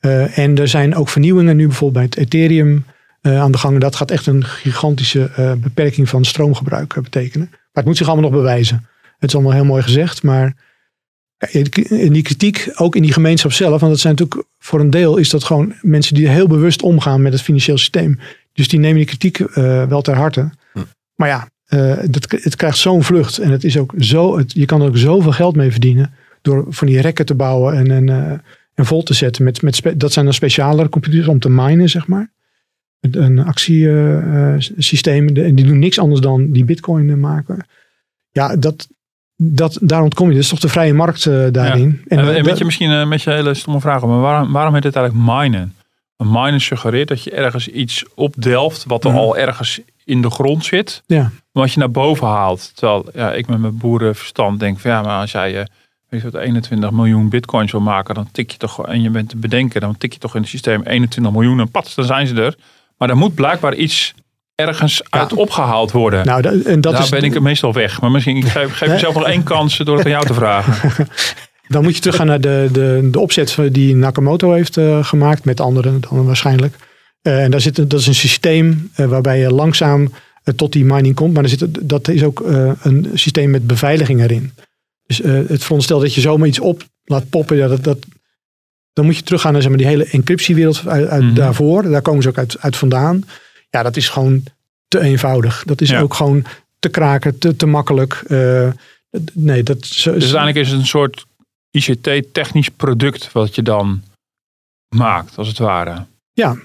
Uh, 0.00 0.38
en 0.38 0.58
er 0.58 0.68
zijn 0.68 0.94
ook 0.94 1.08
vernieuwingen 1.08 1.56
nu 1.56 1.66
bijvoorbeeld 1.66 2.10
bij 2.10 2.22
het 2.22 2.34
Ethereum 2.34 2.84
aan 3.22 3.52
de 3.52 3.58
gang. 3.58 3.80
Dat 3.80 3.96
gaat 3.96 4.10
echt 4.10 4.26
een 4.26 4.44
gigantische 4.44 5.56
beperking 5.58 6.08
van 6.08 6.24
stroomgebruik 6.24 6.94
betekenen. 7.02 7.48
Maar 7.50 7.58
het 7.72 7.84
moet 7.84 7.96
zich 7.96 8.06
allemaal 8.06 8.30
nog 8.30 8.40
bewijzen. 8.40 8.86
Het 9.18 9.28
is 9.28 9.34
allemaal 9.34 9.52
heel 9.52 9.64
mooi 9.64 9.82
gezegd, 9.82 10.22
maar 10.22 10.56
in 11.50 12.12
die 12.12 12.22
kritiek, 12.22 12.70
ook 12.74 12.96
in 12.96 13.02
die 13.02 13.12
gemeenschap 13.12 13.52
zelf, 13.52 13.80
want 13.80 13.92
dat 13.92 14.00
zijn 14.00 14.14
natuurlijk 14.18 14.48
voor 14.58 14.80
een 14.80 14.90
deel 14.90 15.16
is 15.16 15.30
dat 15.30 15.44
gewoon 15.44 15.74
mensen 15.80 16.14
die 16.14 16.28
heel 16.28 16.46
bewust 16.46 16.82
omgaan 16.82 17.22
met 17.22 17.32
het 17.32 17.42
financieel 17.42 17.78
systeem. 17.78 18.18
Dus 18.52 18.68
die 18.68 18.78
nemen 18.78 18.96
die 18.96 19.06
kritiek 19.06 19.38
wel 19.88 20.02
ter 20.02 20.16
harte. 20.16 20.50
Hm. 20.72 20.78
Maar 21.14 21.28
ja, 21.28 21.48
uh, 21.74 21.98
dat, 22.10 22.30
het 22.30 22.56
krijgt 22.56 22.78
zo'n 22.78 23.02
vlucht 23.02 23.38
en 23.38 23.50
het 23.50 23.64
is 23.64 23.78
ook 23.78 23.94
zo, 23.98 24.38
het, 24.38 24.52
je 24.52 24.66
kan 24.66 24.80
er 24.80 24.88
ook 24.88 24.96
zoveel 24.96 25.32
geld 25.32 25.56
mee 25.56 25.70
verdienen 25.70 26.14
door 26.42 26.66
van 26.68 26.86
die 26.86 27.00
rekken 27.00 27.26
te 27.26 27.34
bouwen 27.34 27.74
en, 27.76 27.90
en, 27.90 28.06
uh, 28.06 28.32
en 28.74 28.86
vol 28.86 29.02
te 29.02 29.14
zetten. 29.14 29.44
Met, 29.44 29.62
met 29.62 29.76
spe, 29.76 29.96
dat 29.96 30.12
zijn 30.12 30.24
dan 30.24 30.34
specialere 30.34 30.88
computers 30.88 31.26
om 31.26 31.38
te 31.38 31.50
minen, 31.50 31.88
zeg 31.88 32.06
maar. 32.06 32.30
Een 33.00 33.38
actiesysteem, 33.38 35.28
en 35.28 35.54
die 35.54 35.64
doen 35.64 35.78
niks 35.78 35.98
anders 35.98 36.20
dan 36.20 36.50
die 36.50 36.64
bitcoin 36.64 37.20
maken. 37.20 37.66
Ja, 38.30 38.56
dat, 38.56 38.88
dat, 39.36 39.78
daar 39.80 40.02
ontkom 40.02 40.28
je. 40.28 40.34
Dus 40.34 40.48
toch 40.48 40.60
de 40.60 40.68
vrije 40.68 40.94
markt 40.94 41.24
daarin. 41.52 42.00
Ja. 42.04 42.16
En, 42.16 42.18
en, 42.18 42.34
en 42.34 42.44
weet 42.44 42.58
je 42.58 42.64
misschien 42.64 42.90
uh, 42.90 43.08
met 43.08 43.22
je 43.22 43.30
hele 43.30 43.54
stomme 43.54 43.80
vragen, 43.80 44.08
maar 44.08 44.20
waarom, 44.20 44.52
waarom 44.52 44.74
heet 44.74 44.84
het 44.84 44.96
eigenlijk 44.96 45.26
minen? 45.26 45.74
Een 46.16 46.30
minen 46.30 46.60
suggereert 46.60 47.08
dat 47.08 47.24
je 47.24 47.30
ergens 47.30 47.68
iets 47.68 48.04
opdelft 48.14 48.84
wat 48.84 49.04
er 49.04 49.10
Ja. 49.10 49.16
al 49.16 49.36
ergens 49.36 49.80
in 50.04 50.22
de 50.22 50.30
grond 50.30 50.64
zit, 50.64 51.02
Ja, 51.06 51.30
wat 51.52 51.72
je 51.72 51.78
naar 51.78 51.90
boven 51.90 52.26
haalt. 52.26 52.70
Terwijl 52.74 53.06
ja, 53.14 53.32
ik 53.32 53.46
met 53.46 53.58
mijn 53.58 53.76
boerenverstand 53.76 54.60
denk 54.60 54.78
van 54.80 54.90
ja, 54.90 55.02
maar 55.02 55.20
als 55.20 55.32
jij 55.32 55.58
eh, 55.58 55.64
weet 56.08 56.22
je 56.22 56.30
wat, 56.30 56.40
21 56.42 56.90
miljoen 56.90 57.28
bitcoins 57.28 57.72
wil 57.72 57.80
maken, 57.80 58.14
dan 58.14 58.28
tik 58.32 58.50
je 58.50 58.58
toch, 58.58 58.86
en 58.86 59.02
je 59.02 59.10
bent 59.10 59.28
te 59.28 59.36
bedenken, 59.36 59.80
dan 59.80 59.98
tik 59.98 60.12
je 60.12 60.18
toch 60.18 60.34
in 60.34 60.40
het 60.40 60.50
systeem 60.50 60.82
21 60.82 61.32
miljoen 61.32 61.60
en 61.60 61.70
pat, 61.70 61.92
dan 61.94 62.04
zijn 62.04 62.26
ze 62.26 62.34
er. 62.34 62.54
Maar 62.98 63.10
er 63.10 63.16
moet 63.16 63.34
blijkbaar 63.34 63.74
iets 63.74 64.14
ergens 64.54 65.02
uit 65.10 65.32
opgehaald 65.32 65.92
worden. 65.92 66.26
nou, 66.26 66.42
da- 66.42 66.50
en 66.50 66.80
dat 66.80 66.92
Daar 66.92 67.02
is, 67.02 67.08
ben 67.08 67.22
ik 67.22 67.40
meestal 67.40 67.72
weg. 67.72 68.00
Maar 68.00 68.10
misschien 68.10 68.36
ik 68.36 68.44
geef, 68.46 68.76
geef 68.76 68.88
mezelf 68.88 69.14
nog 69.14 69.26
één 69.26 69.42
kans 69.42 69.76
door 69.76 69.96
het 69.96 70.04
aan 70.04 70.10
jou 70.10 70.26
te 70.26 70.34
vragen. 70.34 70.92
Dan 71.68 71.82
moet 71.82 71.94
je 71.94 72.00
teruggaan 72.00 72.26
naar 72.26 72.40
de, 72.40 72.68
de, 72.72 73.08
de 73.10 73.20
opzet 73.20 73.58
die 73.70 73.94
Nakamoto 73.94 74.52
heeft 74.52 74.76
uh, 74.76 75.04
gemaakt, 75.04 75.44
met 75.44 75.60
anderen 75.60 76.00
dan 76.00 76.24
waarschijnlijk. 76.26 76.76
Uh, 77.22 77.42
en 77.44 77.50
daar 77.50 77.60
zit, 77.60 77.76
dat 77.90 78.00
is 78.00 78.06
een 78.06 78.14
systeem 78.14 78.90
uh, 78.96 79.06
waarbij 79.06 79.38
je 79.38 79.50
langzaam 79.52 80.12
tot 80.56 80.72
die 80.72 80.84
mining 80.84 81.14
komt. 81.14 81.34
Maar 81.34 81.42
er 81.42 81.48
zit, 81.48 81.88
dat 81.88 82.08
is 82.08 82.22
ook 82.24 82.40
een 82.80 83.10
systeem 83.14 83.50
met 83.50 83.66
beveiliging 83.66 84.20
erin. 84.20 84.52
Dus 85.06 85.20
eh, 85.20 85.32
het 85.32 85.60
veronderstel 85.60 86.00
dat 86.00 86.14
je 86.14 86.20
zomaar 86.20 86.48
iets 86.48 86.58
op 86.60 86.82
laat 87.04 87.28
poppen, 87.30 87.56
ja, 87.56 87.68
dat, 87.68 87.84
dat, 87.84 87.98
dan 88.92 89.04
moet 89.04 89.16
je 89.16 89.22
teruggaan 89.22 89.52
naar 89.52 89.60
zeg 89.60 89.70
maar, 89.70 89.78
die 89.80 89.86
hele 89.86 90.04
encryptiewereld 90.04 90.86
uit, 90.86 91.08
uit 91.08 91.22
Mhm. 91.22 91.34
daarvoor. 91.34 91.82
Daar 91.82 92.02
komen 92.02 92.22
ze 92.22 92.28
ook 92.28 92.38
uit, 92.38 92.56
uit 92.60 92.76
vandaan. 92.76 93.24
Ja, 93.70 93.82
dat 93.82 93.96
is 93.96 94.08
gewoon 94.08 94.42
te 94.88 95.00
eenvoudig. 95.00 95.62
Dat 95.66 95.80
is 95.80 95.88
Ja. 95.88 96.00
ook 96.00 96.14
gewoon 96.14 96.44
te 96.78 96.88
kraken, 96.88 97.38
te, 97.38 97.56
te 97.56 97.66
makkelijk. 97.66 98.22
Eh, 98.26 98.68
nee, 99.32 99.62
dat 99.62 99.80
Dus 99.80 100.08
uiteindelijk 100.08 100.56
is 100.56 100.68
het 100.70 100.80
een 100.80 100.86
soort 100.86 101.24
ICT-technisch 101.70 102.68
product 102.68 103.32
wat 103.32 103.54
je 103.54 103.62
dan 103.62 104.02
maakt, 104.88 105.36
als 105.36 105.48
het 105.48 105.58
ware. 105.58 106.06
ja, 106.32 106.56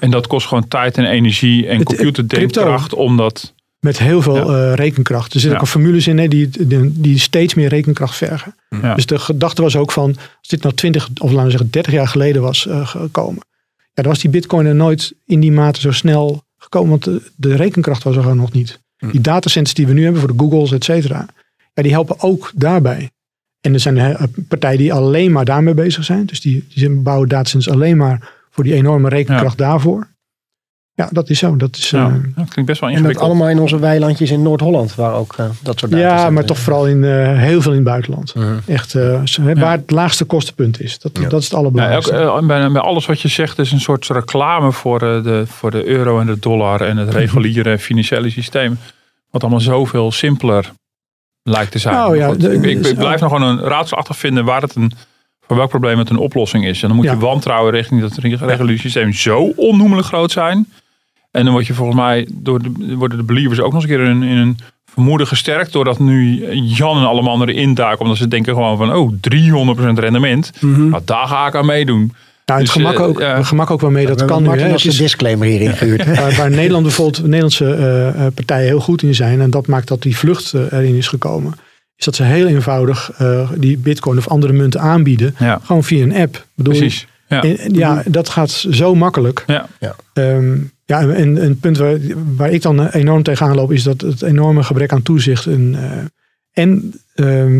En 0.00 0.10
dat 0.10 0.26
kost 0.26 0.46
gewoon 0.46 0.68
tijd 0.68 0.96
en 0.96 1.04
energie 1.04 1.66
en 1.66 1.82
computerdenkkracht 1.82 2.94
om 2.94 3.16
dat... 3.16 3.54
met 3.80 3.98
heel 3.98 4.22
veel 4.22 4.54
eh, 4.56 4.74
rekenkracht. 4.74 5.34
Er 5.34 5.40
zitten 5.40 5.50
Ja. 5.58 5.58
ook 5.64 5.68
formules 5.70 6.06
in 6.06 6.18
hè, 6.18 6.28
die, 6.28 6.48
die, 6.66 7.00
die 7.00 7.18
steeds 7.18 7.54
meer 7.54 7.68
rekenkracht 7.68 8.16
vergen. 8.16 8.54
Ja. 8.82 8.94
Dus 8.94 9.06
de 9.06 9.18
gedachte 9.18 9.62
was 9.62 9.76
ook 9.76 9.92
van, 9.92 10.16
als 10.38 10.48
dit 10.48 10.62
nou 10.62 10.74
20 10.74 11.08
of 11.20 11.30
laten 11.30 11.44
we 11.44 11.50
zeggen 11.50 11.70
30 11.70 11.92
jaar 11.92 12.08
geleden 12.08 12.42
was 12.42 12.66
eh, 12.66 12.86
gekomen. 12.86 13.42
Ja, 13.76 14.02
dan 14.04 14.12
was 14.12 14.18
die 14.20 14.30
bitcoin 14.30 14.66
er 14.66 14.74
nooit 14.74 15.12
in 15.26 15.40
die 15.40 15.52
mate 15.52 15.80
zo 15.80 15.92
snel 15.92 16.42
gekomen. 16.58 16.90
Want 16.90 17.04
de, 17.04 17.22
de 17.36 17.56
rekenkracht 17.56 18.02
was 18.02 18.16
er 18.16 18.22
gewoon 18.22 18.36
nog 18.36 18.52
niet. 18.52 18.80
Die 19.10 19.20
datacenters 19.20 19.74
die 19.74 19.86
we 19.86 19.92
nu 19.92 20.02
hebben 20.02 20.20
voor 20.20 20.32
de 20.32 20.38
Googles, 20.38 20.72
et 20.72 20.84
cetera. 20.84 21.26
Ja, 21.74 21.82
die 21.82 21.92
helpen 21.92 22.20
ook 22.20 22.50
daarbij. 22.54 23.10
En 23.60 23.72
er 23.74 23.80
zijn 23.80 23.98
eh, 23.98 24.22
partijen 24.48 24.78
die 24.78 24.92
alleen 24.92 25.32
maar 25.32 25.44
daarmee 25.44 25.74
bezig 25.74 26.04
zijn. 26.04 26.26
Dus 26.26 26.40
die, 26.40 26.66
die 26.74 26.90
bouwen 26.90 27.28
datacenters 27.28 27.74
alleen 27.74 27.96
maar 27.96 28.36
voor 28.58 28.66
die 28.66 28.76
enorme 28.76 29.08
rekenkracht 29.08 29.58
daarvoor. 29.58 30.06
Ja, 30.92 31.08
dat 31.12 31.28
is 31.30 31.38
zo. 31.38 31.56
Dat 31.56 31.76
is, 31.76 31.90
Ja, 31.90 32.06
eh, 32.06 32.12
dat 32.12 32.48
klinkt 32.48 32.64
best 32.64 32.80
wel 32.80 32.88
En 32.88 32.94
dat 32.94 33.04
ingewikkeld. 33.04 33.24
allemaal 33.30 33.48
in 33.48 33.58
onze 33.58 33.78
weilandjes 33.78 34.30
in 34.30 34.42
Noord-Holland, 34.42 34.94
waar 34.94 35.14
ook 35.14 35.34
eh, 35.36 35.46
dat 35.62 35.78
soort 35.78 35.92
ja, 35.92 35.98
data 35.98 36.30
maar 36.30 36.44
toch 36.44 36.58
vooral 36.58 36.86
in, 36.86 37.04
eh, 37.04 37.38
heel 37.38 37.60
veel 37.62 37.70
in 37.70 37.76
het 37.78 37.86
buitenland. 37.86 38.34
Mhm. 38.34 38.58
Echt 38.66 38.94
eh, 38.94 39.20
waar 39.54 39.76
het 39.76 39.90
laagste 39.90 40.24
kostenpunt 40.24 40.80
is. 40.80 40.98
Dat, 40.98 41.10
Ja. 41.18 41.28
dat 41.28 41.38
is 41.38 41.44
het 41.44 41.52
Ja, 41.52 41.58
allerbelangrijkste. 41.58 42.12
elk- 42.16 42.46
bij, 42.46 42.70
bij 42.72 42.80
alles 42.82 43.06
wat 43.06 43.20
je 43.20 43.28
zegt 43.28 43.58
is 43.58 43.72
een 43.72 43.80
soort 43.80 44.06
reclame 44.06 44.72
voor, 44.72 45.02
eh, 45.02 45.22
de, 45.22 45.42
voor 45.46 45.70
de 45.70 45.86
euro 45.86 46.20
en 46.20 46.26
de 46.26 46.38
dollar 46.38 46.80
en 46.80 46.96
het 46.96 47.08
reguliere 47.14 47.78
financiële 47.78 48.30
systeem. 48.30 48.78
Wat 49.30 49.42
allemaal 49.42 49.60
zoveel 49.60 50.12
simpeler 50.12 50.72
lijkt 51.42 51.72
te 51.72 51.78
zijn. 51.78 51.94
Nou 51.94 52.16
ja, 52.16 52.32
de- 52.34 52.52
ik, 52.54 52.86
ik, 52.86 52.94
blijf 52.96 53.20
nog 53.20 53.32
gewoon 53.32 53.48
een 53.48 53.60
raadselachtig 53.60 54.16
vinden 54.16 54.44
waar 54.44 54.62
het 54.62 54.74
een, 54.74 54.92
voor 55.48 55.56
welk 55.56 55.68
probleem 55.68 55.98
het 55.98 56.10
een 56.10 56.16
oplossing 56.18 56.66
is. 56.66 56.82
En 56.82 56.88
dan 56.88 56.96
moet 56.96 57.06
Ja. 57.06 57.12
je 57.12 57.18
wantrouwen 57.18 57.72
richting 57.72 58.00
dat 58.00 58.18
reguliere 58.40 58.78
systeem 58.78 59.12
zo 59.12 59.52
onnoemelijk 59.56 60.06
groot 60.06 60.30
zijn. 60.30 60.66
En 61.30 61.44
dan 61.44 61.52
word 61.52 61.66
je 61.66 61.74
volgens 61.74 61.96
mij, 61.96 62.28
door 62.32 62.62
de, 62.62 62.94
worden 62.96 63.18
de 63.18 63.24
believers 63.24 63.60
ook 63.60 63.72
nog 63.72 63.82
eens 63.82 63.90
een 63.90 63.96
keer 63.96 64.06
in, 64.06 64.22
in 64.22 64.36
een 64.36 64.58
vermoeden 64.92 65.26
gesterkt. 65.26 65.72
Doordat 65.72 65.98
nu 65.98 66.46
Jan 66.54 66.96
en 66.98 67.06
alle 67.06 67.22
mannen 67.22 67.48
erin 67.48 67.74
duiken. 67.74 68.00
Omdat 68.00 68.16
ze 68.16 68.28
denken 68.28 68.54
gewoon 68.54 68.76
van, 68.76 68.94
oh, 68.94 69.12
300% 69.20 69.98
rendement. 69.98 70.52
Mhm. 70.60 70.88
Nou, 70.88 71.02
daar 71.04 71.26
ga 71.26 71.46
ik 71.46 71.54
aan 71.54 71.66
meedoen. 71.66 72.12
Nou, 72.46 72.60
het 72.60 72.72
Dus, 72.74 72.82
gemak, 72.82 73.00
ook, 73.00 73.22
gemak 73.46 73.70
ook 73.70 73.80
wel 73.80 73.90
mee, 73.90 74.06
dat 74.06 74.24
kan 74.24 74.42
nu. 74.42 74.48
Martin 74.48 74.66
Hè. 74.66 74.72
als 74.72 74.86
is, 74.86 74.96
disclaimer 74.96 75.46
hier 75.46 75.60
ingehuurd. 75.60 76.04
waar, 76.20 76.34
waar 76.34 76.50
Nederland 76.50 76.82
bijvoorbeeld, 76.82 77.22
Nederlandse 77.22 77.74
eh, 77.74 78.26
eh, 78.26 78.32
partijen 78.34 78.66
heel 78.66 78.80
goed 78.80 79.02
in 79.02 79.14
zijn. 79.14 79.40
En 79.40 79.50
dat 79.50 79.66
maakt 79.66 79.88
dat 79.88 80.02
die 80.02 80.16
vlucht 80.16 80.54
erin 80.54 80.94
is 80.96 81.08
gekomen. 81.08 81.54
Is 81.98 82.04
dat 82.04 82.14
ze 82.16 82.22
heel 82.22 82.46
eenvoudig 82.46 83.10
eh, 83.18 83.50
die 83.56 83.78
bitcoin 83.78 84.18
of 84.18 84.28
andere 84.28 84.52
munten 84.52 84.80
aanbieden. 84.80 85.34
Ja, 85.38 85.60
Gewoon 85.64 85.84
via 85.84 86.02
een 86.02 86.14
app. 86.14 86.46
Bedoel, 86.54 86.78
precies. 86.78 87.06
Ja. 87.28 87.42
En- 87.42 87.58
en 87.58 87.74
ja, 87.74 88.02
dat 88.06 88.28
gaat 88.28 88.50
zo 88.50 88.94
makkelijk. 88.94 89.44
Ja. 89.46 89.66
Ehm, 90.12 90.56
ja, 90.84 91.00
en 91.00 91.14
en 91.14 91.44
een 91.44 91.58
punt 91.58 91.78
waar, 91.78 91.96
waar 92.36 92.50
ik 92.50 92.62
dan 92.62 92.86
enorm 92.88 93.22
tegenaan 93.22 93.54
loop, 93.54 93.72
is 93.72 93.82
dat 93.82 94.00
het 94.00 94.22
enorme 94.22 94.62
gebrek 94.62 94.92
aan 94.92 95.02
toezicht 95.02 95.46
en, 95.46 95.74
eh, 95.74 96.64
en 96.64 96.94
ehm, 97.14 97.54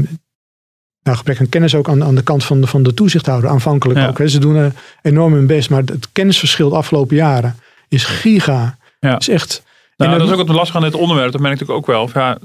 nou, 1.02 1.16
gebrek 1.16 1.40
aan 1.40 1.48
kennis 1.48 1.74
ook 1.74 1.88
aan, 1.88 2.04
aan 2.04 2.14
de 2.14 2.22
kant 2.22 2.44
van 2.44 2.60
de, 2.60 2.66
van 2.66 2.82
de 2.82 2.94
toezichthouder, 2.94 3.50
aanvankelijk 3.50 3.98
Ja. 3.98 4.08
ook. 4.08 4.18
Hè. 4.18 4.28
Ze 4.28 4.38
doen 4.40 4.56
eh, 4.56 4.66
enorm 5.02 5.32
hun 5.32 5.46
best, 5.46 5.70
maar 5.70 5.82
het 5.84 6.08
kennisverschil 6.12 6.68
de 6.68 6.76
afgelopen 6.76 7.16
jaren 7.16 7.56
is 7.88 8.04
giga. 8.04 8.78
Ja. 9.00 9.18
Is 9.18 9.28
echt. 9.28 9.62
Nou, 9.96 10.12
en 10.12 10.18
dat 10.18 10.26
is 10.26 10.32
ook 10.34 10.40
het 10.46 10.56
lastige 10.56 10.76
aan 10.78 10.84
dit 10.84 10.94
onderwerp. 10.94 11.32
Dat 11.32 11.40
merk 11.40 11.54
ik 11.54 11.60
natuurlijk 11.60 11.88
ook 11.88 11.94
wel. 11.94 12.02
Of 12.02 12.14
Ja, 12.14 12.38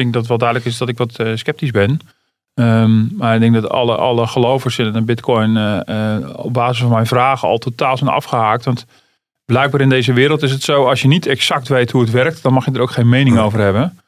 denk 0.00 0.12
dat 0.12 0.20
het 0.20 0.28
wel 0.30 0.38
duidelijk 0.38 0.68
is 0.68 0.78
dat 0.78 0.88
ik 0.88 0.98
wat 0.98 1.18
eh, 1.18 1.30
sceptisch 1.34 1.70
ben. 1.70 2.00
Ehm, 2.54 3.16
maar 3.16 3.34
ik 3.34 3.40
denk 3.40 3.54
dat 3.54 3.68
alle, 3.68 3.96
alle 3.96 4.26
gelovers 4.26 4.78
in 4.78 4.94
een 4.94 5.04
bitcoin 5.04 5.56
eh, 5.56 6.16
eh, 6.16 6.28
op 6.36 6.52
basis 6.52 6.78
van 6.80 6.90
mijn 6.90 7.06
vragen 7.06 7.48
al 7.48 7.58
totaal 7.58 7.96
zijn 7.96 8.10
afgehaakt. 8.10 8.64
Want 8.64 8.86
blijkbaar 9.44 9.80
in 9.80 9.88
deze 9.88 10.12
wereld 10.12 10.42
is 10.42 10.50
het 10.50 10.62
zo, 10.62 10.88
als 10.88 11.02
je 11.02 11.08
niet 11.08 11.26
exact 11.26 11.68
weet 11.68 11.90
hoe 11.90 12.00
het 12.00 12.10
werkt, 12.10 12.42
dan 12.42 12.52
mag 12.52 12.64
je 12.64 12.72
er 12.72 12.80
ook 12.80 12.90
geen 12.90 13.08
mening 13.08 13.38
over 13.38 13.60
hebben. 13.60 13.98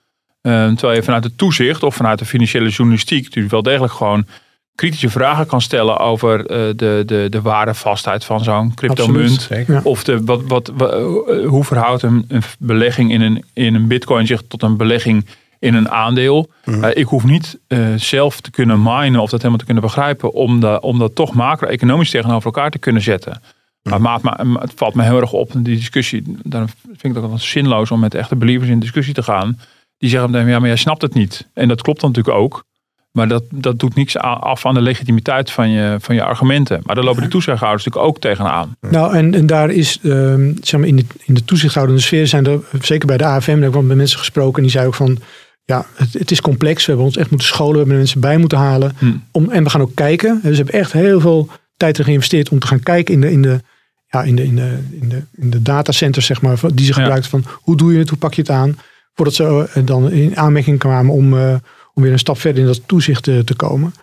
Ehm, 0.40 0.74
terwijl 0.74 0.94
je 0.98 1.02
vanuit 1.04 1.24
het 1.24 1.38
toezicht 1.38 1.82
of 1.82 1.94
vanuit 1.94 2.18
de 2.18 2.24
financiële 2.24 2.68
journalistiek 2.68 3.24
natuurlijk 3.24 3.52
wel 3.52 3.62
degelijk 3.62 3.92
gewoon 3.92 4.26
kritische 4.74 5.10
vragen 5.10 5.46
kan 5.46 5.60
stellen 5.60 5.98
over 5.98 6.46
de, 6.76 7.02
de, 7.06 7.26
de 7.30 7.40
waardevastheid 7.42 8.24
van 8.24 8.40
zo'n 8.44 8.74
cryptomunt. 8.74 9.48
Ja. 9.66 9.80
Of 9.82 10.04
de, 10.04 10.24
wat, 10.24 10.42
wat, 10.46 10.72
wa- 10.74 10.86
eh, 10.86 11.46
hoe 11.48 11.64
verhoudt 11.64 12.02
een, 12.02 12.24
een 12.28 12.42
belegging 12.58 13.12
in 13.12 13.20
een, 13.20 13.44
in 13.52 13.74
een 13.74 13.88
bitcoin 13.88 14.26
zich 14.26 14.42
tot 14.48 14.62
een 14.62 14.76
belegging 14.76 15.26
in 15.62 15.74
een 15.74 15.90
aandeel? 15.90 16.50
Mhm. 16.64 16.84
Eh, 16.84 16.90
ik 16.96 17.06
hoef 17.06 17.24
niet 17.24 17.58
eh, 17.66 17.78
zelf 17.96 18.40
te 18.40 18.50
kunnen 18.50 18.82
minen 18.82 19.20
of 19.20 19.30
dat 19.30 19.38
helemaal 19.38 19.58
te 19.58 19.64
kunnen 19.64 19.82
begrijpen. 19.82 20.32
Om, 20.32 20.60
da, 20.60 20.76
om 20.76 20.98
dat 20.98 21.14
toch 21.14 21.34
macro-economisch 21.34 22.10
tegenover 22.10 22.44
elkaar 22.44 22.70
te 22.70 22.78
kunnen 22.78 23.02
zetten. 23.02 23.42
Maar, 23.82 24.00
maat, 24.00 24.22
maar 24.22 24.38
het 24.60 24.72
valt 24.74 24.94
me 24.94 25.02
heel 25.02 25.20
erg 25.20 25.32
op, 25.32 25.50
die 25.52 25.76
discussie. 25.76 26.22
Daarom 26.42 26.70
vind 26.86 27.04
ik 27.04 27.14
het 27.14 27.24
ook 27.24 27.28
wel 27.28 27.38
zinloos 27.38 27.90
om 27.90 28.00
met 28.00 28.14
echte 28.14 28.36
believers 28.36 28.70
in 28.70 28.78
discussie 28.78 29.14
te 29.14 29.22
gaan. 29.22 29.58
Die 29.98 30.10
zeggen 30.10 30.46
ja, 30.46 30.58
maar 30.58 30.68
jij 30.68 30.76
snapt 30.76 31.02
het 31.02 31.14
niet. 31.14 31.48
En 31.54 31.68
dat 31.68 31.82
klopt 31.82 32.00
dan 32.00 32.10
natuurlijk 32.10 32.38
ook. 32.38 32.64
Maar 33.12 33.28
dat, 33.28 33.44
dat 33.50 33.78
doet 33.78 33.94
niks 33.94 34.16
af 34.18 34.66
aan 34.66 34.74
de 34.74 34.80
legitimiteit 34.80 35.50
van 35.50 35.70
je, 35.70 35.96
van 36.00 36.14
je 36.14 36.22
argumenten. 36.22 36.80
Maar 36.84 36.94
daar 36.94 37.04
lopen 37.04 37.22
de 37.22 37.28
toezichthouders 37.28 37.84
natuurlijk 37.84 38.14
ook 38.14 38.20
tegenaan. 38.20 38.76
Nou, 38.90 39.14
en, 39.14 39.34
en 39.34 39.46
daar 39.46 39.70
is, 39.70 39.98
ehm, 40.02 40.52
zeg 40.60 40.80
maar, 40.80 40.88
in 40.88 40.96
de, 40.96 41.04
in 41.24 41.34
de 41.34 41.44
toezichthoudende 41.44 42.00
sfeer 42.00 42.26
zijn 42.26 42.46
er, 42.46 42.60
zeker 42.80 43.06
bij 43.06 43.16
de 43.16 43.24
AFM, 43.24 43.46
daar 43.46 43.58
heb 43.58 43.68
ik 43.68 43.74
wel 43.74 43.82
met 43.82 43.96
mensen 43.96 44.18
gesproken. 44.18 44.56
En 44.56 44.62
die 44.62 44.70
zei 44.70 44.86
ook 44.86 44.94
van, 44.94 45.18
ja, 45.64 45.86
het, 45.94 46.12
het 46.12 46.30
is 46.30 46.40
complex. 46.40 46.80
We 46.84 46.86
hebben 46.88 47.06
ons 47.06 47.16
echt 47.16 47.30
moeten 47.30 47.48
scholen. 47.48 47.72
We 47.72 47.78
hebben 47.78 47.96
mensen 47.96 48.20
bij 48.20 48.36
moeten 48.38 48.58
halen. 48.58 48.92
Hm. 48.98 49.12
Om, 49.30 49.50
en 49.50 49.64
we 49.64 49.70
gaan 49.70 49.80
ook 49.80 49.94
kijken. 49.94 50.34
Dus 50.42 50.50
we 50.50 50.56
hebben 50.56 50.74
echt 50.74 50.92
heel 50.92 51.20
veel 51.20 51.48
tijd 51.76 51.94
erin 51.94 52.04
geïnvesteerd 52.06 52.48
om 52.48 52.58
te 52.58 52.66
gaan 52.66 52.82
kijken 52.82 53.14
in 53.14 53.20
de, 53.20 53.30
in 53.30 53.42
de, 53.42 53.60
ja, 54.06 54.22
in 54.22 54.36
de, 54.36 54.44
in 54.44 54.56
de, 54.56 54.78
in 55.00 55.08
de, 55.08 55.22
in 55.36 55.50
de 55.50 55.62
datacenters, 55.62 56.26
zeg 56.26 56.42
maar, 56.42 56.60
die 56.74 56.86
ze 56.86 56.92
Ja. 56.92 56.98
gebruiken. 56.98 57.30
Van 57.30 57.44
hoe 57.52 57.76
doe 57.76 57.92
je 57.92 57.98
het, 57.98 58.08
hoe 58.08 58.18
pak 58.18 58.34
je 58.34 58.40
het 58.40 58.50
aan? 58.50 58.78
Voordat 59.14 59.34
ze 59.34 59.68
eh, 59.74 59.86
dan 59.86 60.10
in 60.10 60.36
aanmerking 60.36 60.78
kwamen 60.78 61.14
om, 61.14 61.38
eh, 61.38 61.54
om 61.94 62.02
weer 62.02 62.12
een 62.12 62.18
stap 62.18 62.38
verder 62.38 62.60
in 62.60 62.66
dat 62.66 62.80
toezicht 62.86 63.28
eh, 63.28 63.38
te 63.38 63.54
komen. 63.54 63.94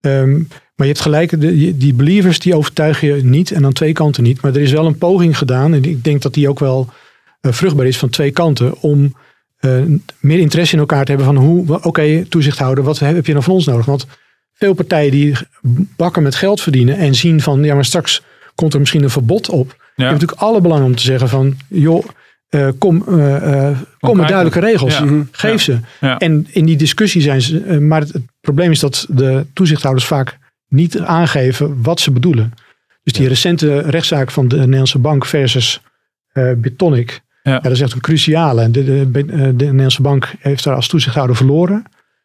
Ehm, 0.00 0.32
maar 0.76 0.86
je 0.86 0.92
hebt 0.92 1.00
gelijk, 1.00 1.40
de, 1.40 1.76
die 1.76 1.94
believers 1.94 2.38
die 2.38 2.56
overtuigen 2.56 3.08
je 3.14 3.24
niet 3.24 3.50
en 3.50 3.64
aan 3.64 3.72
twee 3.72 3.92
kanten 3.92 4.22
niet. 4.22 4.40
Maar 4.40 4.54
er 4.54 4.60
is 4.60 4.72
wel 4.72 4.86
een 4.86 4.98
poging 4.98 5.38
gedaan 5.38 5.74
en 5.74 5.84
ik 5.84 6.04
denk 6.04 6.22
dat 6.22 6.34
die 6.34 6.48
ook 6.48 6.58
wel 6.58 6.88
vruchtbaar 7.40 7.86
is 7.86 7.98
van 7.98 8.08
twee 8.08 8.30
kanten. 8.30 8.80
Om 8.80 9.14
meer 10.20 10.38
interesse 10.38 10.72
in 10.74 10.80
elkaar 10.80 11.04
te 11.04 11.12
hebben 11.12 11.34
van 11.34 11.36
hoe, 11.44 11.82
oké 11.82 12.24
toezichthouder, 12.24 12.84
wat 12.84 12.98
heb 12.98 13.26
je 13.26 13.32
nou 13.32 13.44
van 13.44 13.54
ons 13.54 13.66
nodig? 13.66 13.86
Want 13.86 14.06
veel 14.52 14.74
partijen 14.74 15.10
die 15.10 15.34
bakken 15.96 16.22
met 16.22 16.34
geld 16.34 16.60
verdienen 16.60 16.96
en 16.96 17.14
zien 17.14 17.40
van 17.40 17.64
ja 17.64 17.74
maar 17.74 17.84
straks 17.84 18.22
komt 18.54 18.72
er 18.74 18.80
misschien 18.80 19.02
een 19.02 19.10
verbod 19.10 19.48
op. 19.48 19.68
Je 19.68 19.74
Ja. 20.02 20.08
hebt 20.08 20.20
natuurlijk 20.20 20.40
alle 20.40 20.60
belang 20.60 20.84
om 20.84 20.94
te 20.96 21.02
zeggen 21.02 21.28
van 21.28 21.56
joh, 21.68 22.04
eh, 22.48 22.68
kom, 22.78 23.04
eh, 23.08 23.68
eh, 23.68 23.78
kom 24.00 24.16
met 24.16 24.28
duidelijke 24.28 24.60
regels. 24.60 24.98
Ja. 24.98 25.04
Mhm. 25.04 25.22
Geef 25.30 25.50
Ja. 25.52 25.58
ze. 25.58 25.78
Ja. 26.00 26.18
En 26.18 26.46
in 26.50 26.64
die 26.66 26.76
discussie 26.76 27.22
zijn 27.22 27.42
ze. 27.42 27.60
eh, 27.64 27.78
Maar 27.78 28.00
het, 28.00 28.12
het 28.12 28.22
probleem 28.40 28.70
is 28.70 28.80
dat 28.80 29.06
de 29.10 29.46
toezichthouders 29.54 30.06
vaak 30.06 30.38
niet 30.68 30.98
aangeven 31.00 31.82
wat 31.82 32.00
ze 32.00 32.10
bedoelen. 32.10 32.52
Dus 33.02 33.12
die 33.12 33.28
recente 33.28 33.78
rechtszaak 33.78 34.30
van 34.30 34.48
de 34.48 34.56
Nederlandse 34.56 34.98
bank 34.98 35.26
versus 35.26 35.80
eh 36.32 36.52
Bitonic. 36.56 37.20
Ja. 37.48 37.54
Ja. 37.54 37.60
dat 37.60 37.72
is 37.72 37.80
echt 37.80 37.92
een 37.92 38.00
cruciale. 38.00 38.70
De, 38.70 38.84
de, 38.84 39.10
de, 39.10 39.24
de 39.26 39.64
Nederlandse 39.64 40.02
bank 40.02 40.34
heeft 40.38 40.64
daar 40.64 40.74
als 40.74 40.88
toezichthouder 40.88 41.36
verloren. 41.36 41.84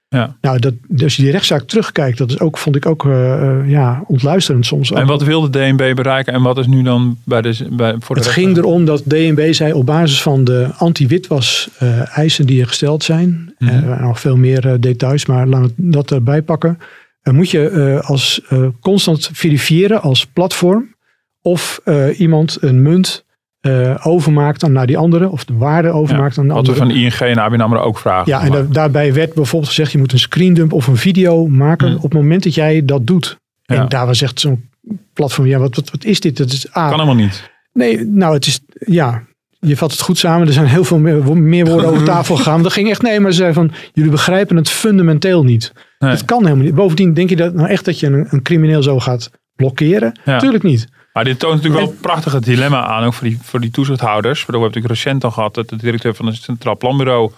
Ja. 0.10 0.38
Nou, 0.42 0.60
dat, 0.60 0.74
als 1.04 1.16
je 1.16 1.22
die 1.22 1.32
rechtszaak 1.32 1.62
terugkijkt, 1.62 2.18
dat 2.18 2.30
is 2.30 2.40
ook, 2.40 2.58
vond 2.58 2.76
ik 2.76 2.86
ook 2.86 3.06
eh, 3.06 3.42
eh, 3.42 3.70
ja, 3.70 4.04
ontluisterend 4.08 4.66
soms. 4.66 4.92
En 4.92 5.08
wat 5.08 5.24
wil 5.24 5.42
de 5.42 5.50
DNB 5.50 5.96
bereiken 5.96 6.34
en 6.34 6.42
wat 6.42 6.58
is 6.58 6.68
nu 6.68 6.84
dan 6.84 7.18
bij 7.26 7.42
de, 7.42 7.68
bij, 7.72 7.96
voor 8.00 8.16
de 8.16 8.22
Het 8.22 8.32
ging 8.32 8.58
erom 8.58 8.86
dat 8.86 9.04
DNB 9.06 9.54
zei 9.54 9.74
op 9.74 9.86
basis 9.86 10.22
van 10.22 10.44
de 10.44 10.70
anti-witwas 10.78 11.70
eh, 11.78 12.18
eisen 12.18 12.46
die 12.46 12.62
er 12.62 12.68
gesteld 12.68 13.04
zijn. 13.04 13.56
Eh, 13.58 13.68
waren 13.88 14.08
nog 14.08 14.20
veel 14.20 14.38
meer 14.38 14.68
eh, 14.68 14.74
details, 14.80 15.26
maar 15.26 15.48
laten 15.48 15.74
we 15.76 15.90
dat 15.90 16.12
erbij 16.12 16.42
pakken. 16.42 16.78
Eh, 17.22 17.34
moet 17.34 17.50
je 17.50 17.70
eh, 17.70 18.10
als 18.10 18.42
eh, 18.50 18.68
constant 18.82 19.30
verifiëren 19.34 20.02
als 20.02 20.26
platform 20.26 20.96
of 21.42 21.82
eh, 21.84 22.20
iemand 22.20 22.58
een 22.62 22.82
munt 22.82 23.26
eh, 23.63 23.95
overmaakt 24.04 24.63
aan, 24.63 24.71
naar 24.71 24.86
die 24.88 24.97
andere. 24.97 25.30
Of 25.30 25.45
de 25.45 25.54
waarde 25.54 25.89
overmaakt 25.89 26.38
aan 26.38 26.47
de 26.47 26.54
Wat 26.54 26.65
we 26.67 26.71
andere. 26.73 26.93
van 26.93 27.02
ING 27.04 27.13
en 27.36 27.38
ABN 27.43 27.60
AMRO 27.60 27.80
ook 27.82 27.97
vragen. 27.97 28.32
Ja, 28.32 28.41
en 28.43 28.52
da- 28.52 28.62
daarbij 28.69 29.13
werd 29.13 29.34
bijvoorbeeld 29.34 29.69
gezegd, 29.71 29.91
je 29.91 29.97
moet 29.97 30.12
een 30.12 30.19
screendump 30.19 30.73
of 30.73 30.88
een 30.88 30.97
video 30.97 31.47
maken 31.47 31.88
Mhm. 31.88 31.95
op 31.95 32.04
het 32.04 32.13
moment 32.13 32.43
dat 32.43 32.54
jij 32.56 32.86
dat 32.86 33.08
doet. 33.08 33.38
Ja. 33.62 33.76
En 33.76 33.89
daar 33.89 34.06
was 34.06 34.21
echt 34.21 34.39
zo'n 34.39 34.69
platform, 35.13 35.47
ja, 35.47 35.58
wat, 35.60 35.76
wat, 35.76 35.91
wat 35.91 36.04
is 36.04 36.19
dit? 36.19 36.38
Dat 36.38 36.52
is 36.52 36.67
A, 36.67 36.71
kan 36.71 36.91
helemaal 36.91 37.15
niet. 37.15 37.52
Nee, 37.73 38.06
nou, 38.06 38.34
het 38.34 38.45
is, 38.47 38.60
ja, 38.73 39.23
je 39.60 39.78
vat 39.78 39.91
het 39.91 40.02
goed 40.02 40.17
samen. 40.17 40.47
Er 40.47 40.54
zijn 40.54 40.65
heel 40.65 40.84
veel 40.84 40.99
meer, 40.99 41.38
meer 41.38 41.65
woorden 41.65 41.89
over 41.89 42.04
tafel 42.04 42.36
gegaan. 42.41 42.63
Dat 42.63 42.73
ging 42.73 42.89
echt, 42.89 43.02
nee, 43.02 43.19
maar 43.19 43.32
ze 43.32 43.38
zei 43.38 43.54
van, 43.54 43.71
jullie 43.93 44.12
begrijpen 44.12 44.56
het 44.56 44.69
fundamenteel 44.69 45.43
niet. 45.43 45.71
Nee. 45.99 46.10
Het 46.12 46.26
kan 46.26 46.43
helemaal 46.43 46.65
niet. 46.65 46.76
Bovendien, 46.76 47.13
denk 47.13 47.30
je 47.30 47.36
dat 47.36 47.54
nou 47.54 47.69
echt 47.69 47.86
dat 47.86 47.99
je 47.99 48.08
een, 48.08 48.28
een 48.30 48.41
crimineel 48.41 48.84
zo 48.84 48.99
gaat 48.99 49.32
blokkeren? 49.56 50.19
Ja. 50.26 50.39
Tuurlijk 50.39 50.63
niet. 50.63 50.88
Maar 51.13 51.23
dit 51.23 51.39
toont 51.39 51.54
natuurlijk 51.56 51.84
wel 51.84 51.93
een 51.93 51.99
prachtige 51.99 52.39
dilemma 52.39 52.86
aan, 52.86 53.04
ook 53.04 53.13
voor 53.13 53.28
die, 53.28 53.39
voor 53.41 53.60
die 53.60 53.71
toezichthouders. 53.71 54.39
We 54.39 54.52
hebben 54.52 54.62
natuurlijk 54.67 54.93
recent 54.93 55.23
al 55.23 55.32
gehad 55.32 55.54
dat 55.54 55.69
de 55.69 55.76
directeur 55.76 56.15
van 56.15 56.26
het 56.26 56.36
Centraal 56.36 56.78
Planbureau, 56.78 57.32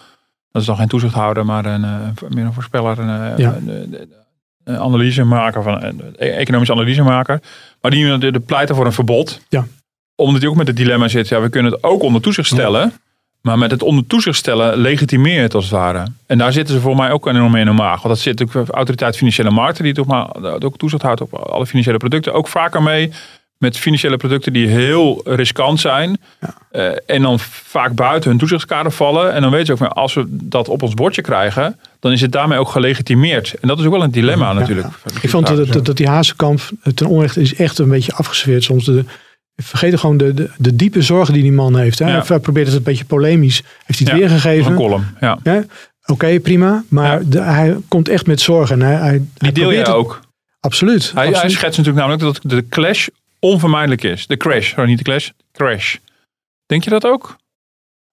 dat 0.52 0.62
is 0.62 0.68
dan 0.68 0.78
geen 0.78 0.88
toezichthouder, 0.88 1.46
maar 1.46 1.66
een, 1.66 1.84
eh, 1.84 2.30
meer 2.30 2.46
een 2.46 2.54
voorspeller, 2.54 3.00
een, 3.00 3.32
eh, 3.32 3.38
Ja. 3.38 3.56
een, 3.56 3.96
een, 4.64 4.78
analysemaker, 4.78 5.64
van, 5.64 5.84
een 5.84 6.16
economisch 6.18 6.72
analysemaker. 6.72 7.42
Maar 7.82 7.92
die 7.92 8.18
de, 8.18 8.32
de 8.32 8.40
pleiten 8.40 8.76
voor 8.76 8.86
een 8.86 8.94
verbod. 8.94 9.42
Ja. 9.50 9.66
Omdat 10.16 10.42
hij 10.42 10.50
ook 10.50 10.56
met 10.56 10.68
het 10.68 10.78
dilemma 10.78 11.08
zit, 11.08 11.28
ja, 11.28 11.42
we 11.42 11.50
kunnen 11.50 11.72
het 11.72 11.84
ook 11.84 12.02
onder 12.02 12.22
toezicht 12.22 12.48
stellen. 12.48 12.94
Maar 13.42 13.58
met 13.58 13.72
het 13.72 13.84
onder 13.84 14.08
toezicht 14.08 14.38
stellen 14.38 14.78
legitimeer 14.78 15.34
je 15.34 15.40
het 15.40 15.54
als 15.54 15.64
het 15.64 15.74
ware. 15.74 16.06
En 16.26 16.38
daar 16.38 16.52
zitten 16.52 16.76
ze 16.76 16.82
voor 16.82 16.96
mij 16.96 17.12
ook 17.12 17.28
enorm 17.28 17.52
mee 17.52 17.62
in 17.62 17.68
de 17.68 17.74
maag. 17.74 18.02
Want 18.02 18.16
dat 18.16 18.20
zit 18.20 18.40
natuurlijk 18.40 18.68
de 18.68 18.74
autoriteit 18.74 19.18
financiële 19.18 19.50
markten, 19.50 19.84
die 19.84 19.94
toch 19.94 20.06
maar 20.06 20.28
ook 20.64 20.78
toezicht 20.78 21.02
houdt 21.02 21.22
op 21.22 21.34
alle 21.34 21.66
financiële 21.66 21.98
producten. 21.98 22.34
Ook 22.34 22.48
vaker 22.48 22.84
mee 22.84 23.12
met 23.66 23.78
financiële 23.78 24.18
producten 24.18 24.54
die 24.54 24.68
heel 24.68 25.22
riskant 25.26 25.80
zijn. 25.80 26.18
Eh, 26.72 26.88
en 27.06 27.22
dan 27.22 27.40
vaak 27.40 27.94
buiten 27.96 28.30
hun 28.30 28.40
toezichtskader 28.40 28.92
vallen. 28.92 29.34
En 29.34 29.42
dan 29.42 29.52
weten 29.52 29.66
ze 29.66 29.72
ook 29.72 29.78
van 29.78 29.92
als 29.94 30.14
we 30.14 30.24
dat 30.30 30.70
op 30.70 30.82
ons 30.82 30.94
bordje 30.94 31.22
krijgen, 31.22 31.80
dan 32.00 32.12
is 32.12 32.22
het 32.22 32.32
daarmee 32.32 32.60
ook 32.60 32.70
gelegitimeerd. 32.70 33.54
En 33.62 33.68
dat 33.68 33.80
is 33.80 33.86
ook 33.86 33.92
wel 33.92 34.04
een 34.04 34.12
dilemma 34.12 34.54
natuurlijk. 34.54 34.88
Ik 35.22 35.30
vond 35.30 35.48
dat, 35.48 35.68
dat, 35.68 35.86
dat 35.86 35.98
die 35.98 36.08
Hazenkamp 36.08 36.62
eh, 36.84 36.94
ten 36.94 37.08
onrechte 37.08 37.42
is 37.42 37.56
echt 37.56 37.78
een 37.80 37.90
beetje 37.90 38.14
afgesfeerd. 38.14 38.64
Soms 38.64 38.86
de, 38.86 39.06
vergeet 39.56 40.00
gewoon 40.00 40.18
de, 40.18 40.34
de, 40.34 40.50
de 40.58 40.76
diepe 40.76 41.02
zorgen 41.02 41.34
die 41.34 41.44
die 41.44 41.52
man 41.52 41.78
heeft. 41.78 42.00
Hè? 42.00 42.12
Ja. 42.16 42.24
Hij 42.28 42.40
probeert 42.40 42.68
het 42.68 42.76
een 42.76 42.84
beetje 42.84 43.06
polemisch. 43.06 43.62
Heeft 43.86 44.00
hij 44.00 44.08
het 44.08 44.10
Ja, 44.10 44.28
weergegeven? 44.28 44.72
Een 44.72 44.78
column, 44.78 45.06
ja. 45.20 45.38
Ja, 45.44 45.64
Oké, 46.08 46.40
prima. 46.40 46.84
Maar 46.90 47.20
Ja. 47.20 47.26
de- 47.28 47.42
hij 47.42 47.78
komt 47.88 48.10
echt 48.10 48.28
met 48.28 48.42
zorgen. 48.42 48.82
En 48.82 48.88
hij, 48.88 48.96
hij, 48.96 49.12
Die 49.18 49.28
hij 49.38 49.52
deel 49.52 49.64
probeert 49.64 49.88
je 49.88 49.92
het- 49.94 50.02
ook. 50.02 50.20
Absoluut. 50.60 51.12
Hij, 51.14 51.24
hij 51.24 51.34
absoluut. 51.34 51.52
schetst 51.56 51.78
natuurlijk 51.78 52.08
namelijk 52.08 52.42
dat 52.42 52.52
de 52.52 52.68
clash 52.70 53.08
onvermijdelijk 53.40 54.04
is. 54.04 54.28
De 54.28 54.38
crash, 54.38 54.70
sorry, 54.70 54.90
niet 54.90 54.98
de 54.98 55.04
clash, 55.04 55.30
crash. 55.54 55.96
Denk 56.66 56.84
je 56.84 56.90
dat 56.90 57.06
ook? 57.06 57.36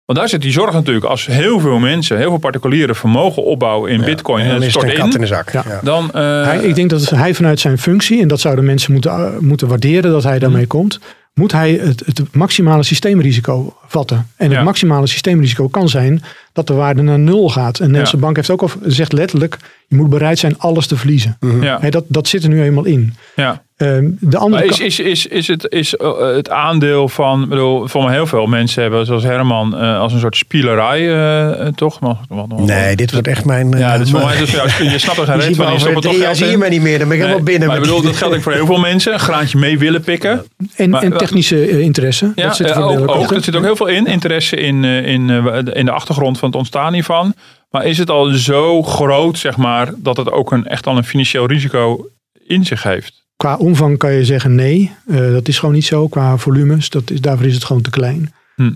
Want 0.05 0.19
daar 0.19 0.29
zit 0.29 0.43
die 0.43 0.53
zorg 0.53 0.73
natuurlijk. 0.73 1.05
Als 1.07 1.27
heel 1.27 1.61
veel 1.61 1.79
mensen, 1.79 2.17
heel 2.19 2.29
veel 2.29 2.39
particulieren 2.39 2.97
vermogen 2.97 3.45
opbouwen 3.45 3.91
in 3.91 4.05
bitcoin 4.05 4.41
En 4.43 4.47
dan 4.49 4.55
het 4.57 4.65
is 4.67 4.75
het 4.75 4.83
stort 4.83 4.93
een 4.95 4.99
kat 4.99 5.09
in 5.09 5.15
in, 5.15 5.21
de 5.21 5.27
zak. 5.27 5.51
Ja. 5.51 5.65
Ja. 5.69 5.81
dan... 5.83 6.11
eh, 6.13 6.45
Hij, 6.45 6.59
ik 6.65 6.75
denk 6.75 6.91
dat 6.91 7.11
hij 7.11 7.35
vanuit 7.35 7.61
zijn 7.61 7.79
functie, 7.79 8.21
en 8.23 8.29
dat 8.29 8.41
zouden 8.41 8.65
mensen 8.65 8.93
moeten, 8.93 9.13
uh, 9.21 9.39
moeten 9.39 9.69
waarderen 9.69 10.11
dat 10.11 10.23
hij 10.23 10.33
Mhm. 10.33 10.41
daarmee 10.41 10.67
komt, 10.67 10.99
moet 11.35 11.53
hij 11.53 11.73
het, 11.73 12.03
het 12.07 12.35
maximale 12.35 12.83
systeemrisico 12.83 13.77
vatten. 13.87 14.29
En 14.37 14.51
Ja. 14.51 14.57
het 14.57 14.65
maximale 14.65 15.07
systeemrisico 15.07 15.69
kan 15.69 15.89
zijn 15.89 16.23
dat 16.53 16.67
de 16.67 16.73
waarde 16.75 17.03
naar 17.03 17.19
nul 17.19 17.49
gaat. 17.51 17.67
En 17.67 17.73
de 17.73 17.83
Nederlandse 17.83 18.17
bank 18.17 18.37
heeft 18.37 18.51
ook 18.51 18.63
al 18.63 18.71
zegt 18.83 19.13
letterlijk, 19.13 19.57
je 19.93 19.99
moet 19.99 20.11
bereid 20.11 20.39
zijn 20.39 20.59
alles 20.59 20.87
te 20.87 20.97
verliezen. 20.97 21.37
ja, 21.61 21.79
Hè, 21.81 21.89
dat, 21.91 22.05
dat 22.09 22.29
zit 22.29 22.43
er 22.43 22.49
nu 22.49 22.63
eenmaal 22.63 22.85
in. 22.85 23.15
ja. 23.37 23.63
Ehm, 23.77 24.09
de 24.21 24.39
andere 24.39 24.65
Maar 24.67 24.73
is, 24.73 24.81
is, 24.81 24.99
is, 25.01 25.27
is, 25.27 25.47
het, 25.49 25.67
is 25.69 25.97
eh, 25.97 26.21
het 26.35 26.51
aandeel 26.51 27.09
van, 27.09 27.43
ik 27.43 27.49
bedoel, 27.49 27.89
voor 27.89 28.05
mij 28.05 28.13
heel 28.13 28.27
veel 28.27 28.47
mensen 28.47 28.83
hebben, 28.83 29.07
zoals 29.07 29.23
Herman, 29.23 29.77
eh, 29.77 29.99
als 29.99 30.13
een 30.13 30.21
soort 30.21 30.37
spielerij, 30.37 31.15
eh, 31.61 31.67
toch? 31.67 32.01
Mag- 32.01 32.19
mag- 32.29 32.47
mag- 32.47 32.59
Nee, 32.59 32.97
dit 32.97 33.13
wordt 33.13 33.27
echt 33.29 33.45
mijn... 33.45 33.71
Ja, 33.71 33.97
dit 33.99 34.07
is 34.07 34.13
voor 34.13 34.25
mij, 34.25 34.39
dus, 34.39 34.51
ja, 34.51 34.63
je 34.93 34.99
snapt 34.99 35.19
er 35.19 35.25
geen 35.27 35.37
Je 35.41 35.47
reet 35.47 35.57
van, 35.57 35.73
je 35.73 36.01
toch 36.01 36.17
geld 36.19 36.37
zie 36.37 36.47
je 36.47 36.59
mij 36.59 36.69
niet 36.69 36.83
meer. 36.83 36.99
Dan 36.99 37.09
ben 37.09 37.17
ik 37.17 37.23
helemaal 37.23 37.45
binnen. 37.45 37.69
Maar 37.69 37.77
ik 37.77 37.83
bedoel, 37.83 38.03
dat 38.03 38.17
geldt 38.17 38.35
ook 38.35 38.43
voor 38.43 38.53
heel 38.53 38.67
veel 38.67 38.79
mensen. 38.81 39.13
Een 39.13 39.19
graantje 39.21 39.59
mee 39.59 39.79
willen 39.79 40.01
pikken. 40.03 40.45
en, 40.77 40.91
maar- 40.91 41.03
en 41.03 41.17
technische 41.17 41.81
interesse. 41.81 42.33
Ja, 42.35 42.47
dat 42.47 42.57
zit 42.57 42.71
er 42.71 42.83
ook, 42.83 43.11
ook 43.17 43.33
er 43.33 43.43
zit 43.43 43.57
ook 43.57 43.63
heel 43.65 43.77
veel 43.77 43.87
in. 43.87 44.07
Interesse 44.07 44.57
in, 44.57 44.85
eh, 44.85 45.07
in, 45.07 45.31
eh, 45.31 45.57
in 45.73 45.85
de 45.85 45.91
achtergrond 45.93 46.39
van 46.39 46.49
het 46.49 46.59
ontstaan 46.59 46.93
hiervan. 46.93 47.35
Maar 47.73 47.87
is 47.87 47.99
het 47.99 48.11
al 48.11 48.27
zo 48.31 48.83
groot, 48.83 49.39
zeg 49.39 49.57
maar, 49.57 49.93
dat 49.97 50.17
het 50.17 50.31
ook 50.31 50.53
een, 50.53 50.67
echt 50.67 50.87
al 50.87 50.97
een 50.97 51.05
financieel 51.05 51.47
risico 51.47 52.07
in 52.47 52.65
zich 52.65 52.83
heeft? 52.83 53.23
Qua 53.37 53.57
omvang 53.57 53.99
kan 53.99 54.13
je 54.13 54.25
zeggen 54.25 54.55
nee. 54.55 54.93
Eh, 55.07 55.33
dat 55.33 55.49
is 55.49 55.59
gewoon 55.59 55.75
niet 55.75 55.85
zo. 55.85 56.09
Qua 56.09 56.37
volumes, 56.37 56.91
dat 56.91 57.11
is, 57.11 57.21
daarvoor 57.21 57.47
is 57.47 57.55
het 57.55 57.65
gewoon 57.65 57.83
te 57.83 57.91
klein. 57.91 58.33
Hm. 58.57 58.71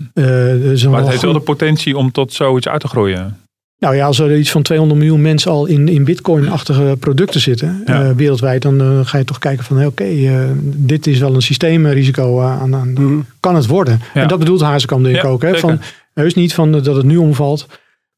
Is 0.71 0.87
Maar 0.87 0.99
het 0.99 1.09
heeft 1.09 1.21
wel 1.21 1.33
de 1.33 1.39
potentie 1.39 1.97
om 1.97 2.11
tot 2.11 2.33
zoiets 2.33 2.67
uit 2.67 2.81
te 2.81 2.87
groeien. 2.87 3.37
Nou 3.79 3.95
ja, 3.95 4.05
als 4.05 4.19
er 4.19 4.37
iets 4.37 4.51
van 4.51 4.61
200 4.61 4.99
miljoen 4.99 5.21
mensen 5.21 5.51
al 5.51 5.65
in, 5.65 5.87
in 5.87 6.03
bitcoin-achtige 6.03 6.95
producten 6.99 7.41
zitten 7.41 7.81
Ja. 7.85 8.03
eh, 8.03 8.11
wereldwijd, 8.11 8.61
dan 8.61 9.05
ga 9.05 9.17
je 9.17 9.23
toch 9.23 9.39
kijken 9.39 9.63
van 9.65 9.85
oké, 9.85 10.03
eh, 10.03 10.39
dit 10.61 11.07
is 11.07 11.19
wel 11.19 11.35
een 11.35 11.41
systeemrisico 11.41 12.41
aan. 12.41 12.75
aan 12.75 12.91
Mhm. 12.93 13.19
Kan 13.39 13.55
het 13.55 13.65
worden? 13.65 14.01
Ja. 14.13 14.21
En 14.21 14.27
dat 14.27 14.39
bedoelt 14.39 14.61
Hazekamp 14.61 15.03
denk 15.03 15.15
ik 15.15 15.21
Ja, 15.21 15.29
ook. 15.29 15.41
Hè? 15.41 15.57
Van, 15.57 15.79
heus 16.13 16.33
niet 16.33 16.53
van 16.53 16.71
dat 16.71 16.85
het 16.85 17.05
nu 17.05 17.17
omvalt. 17.17 17.67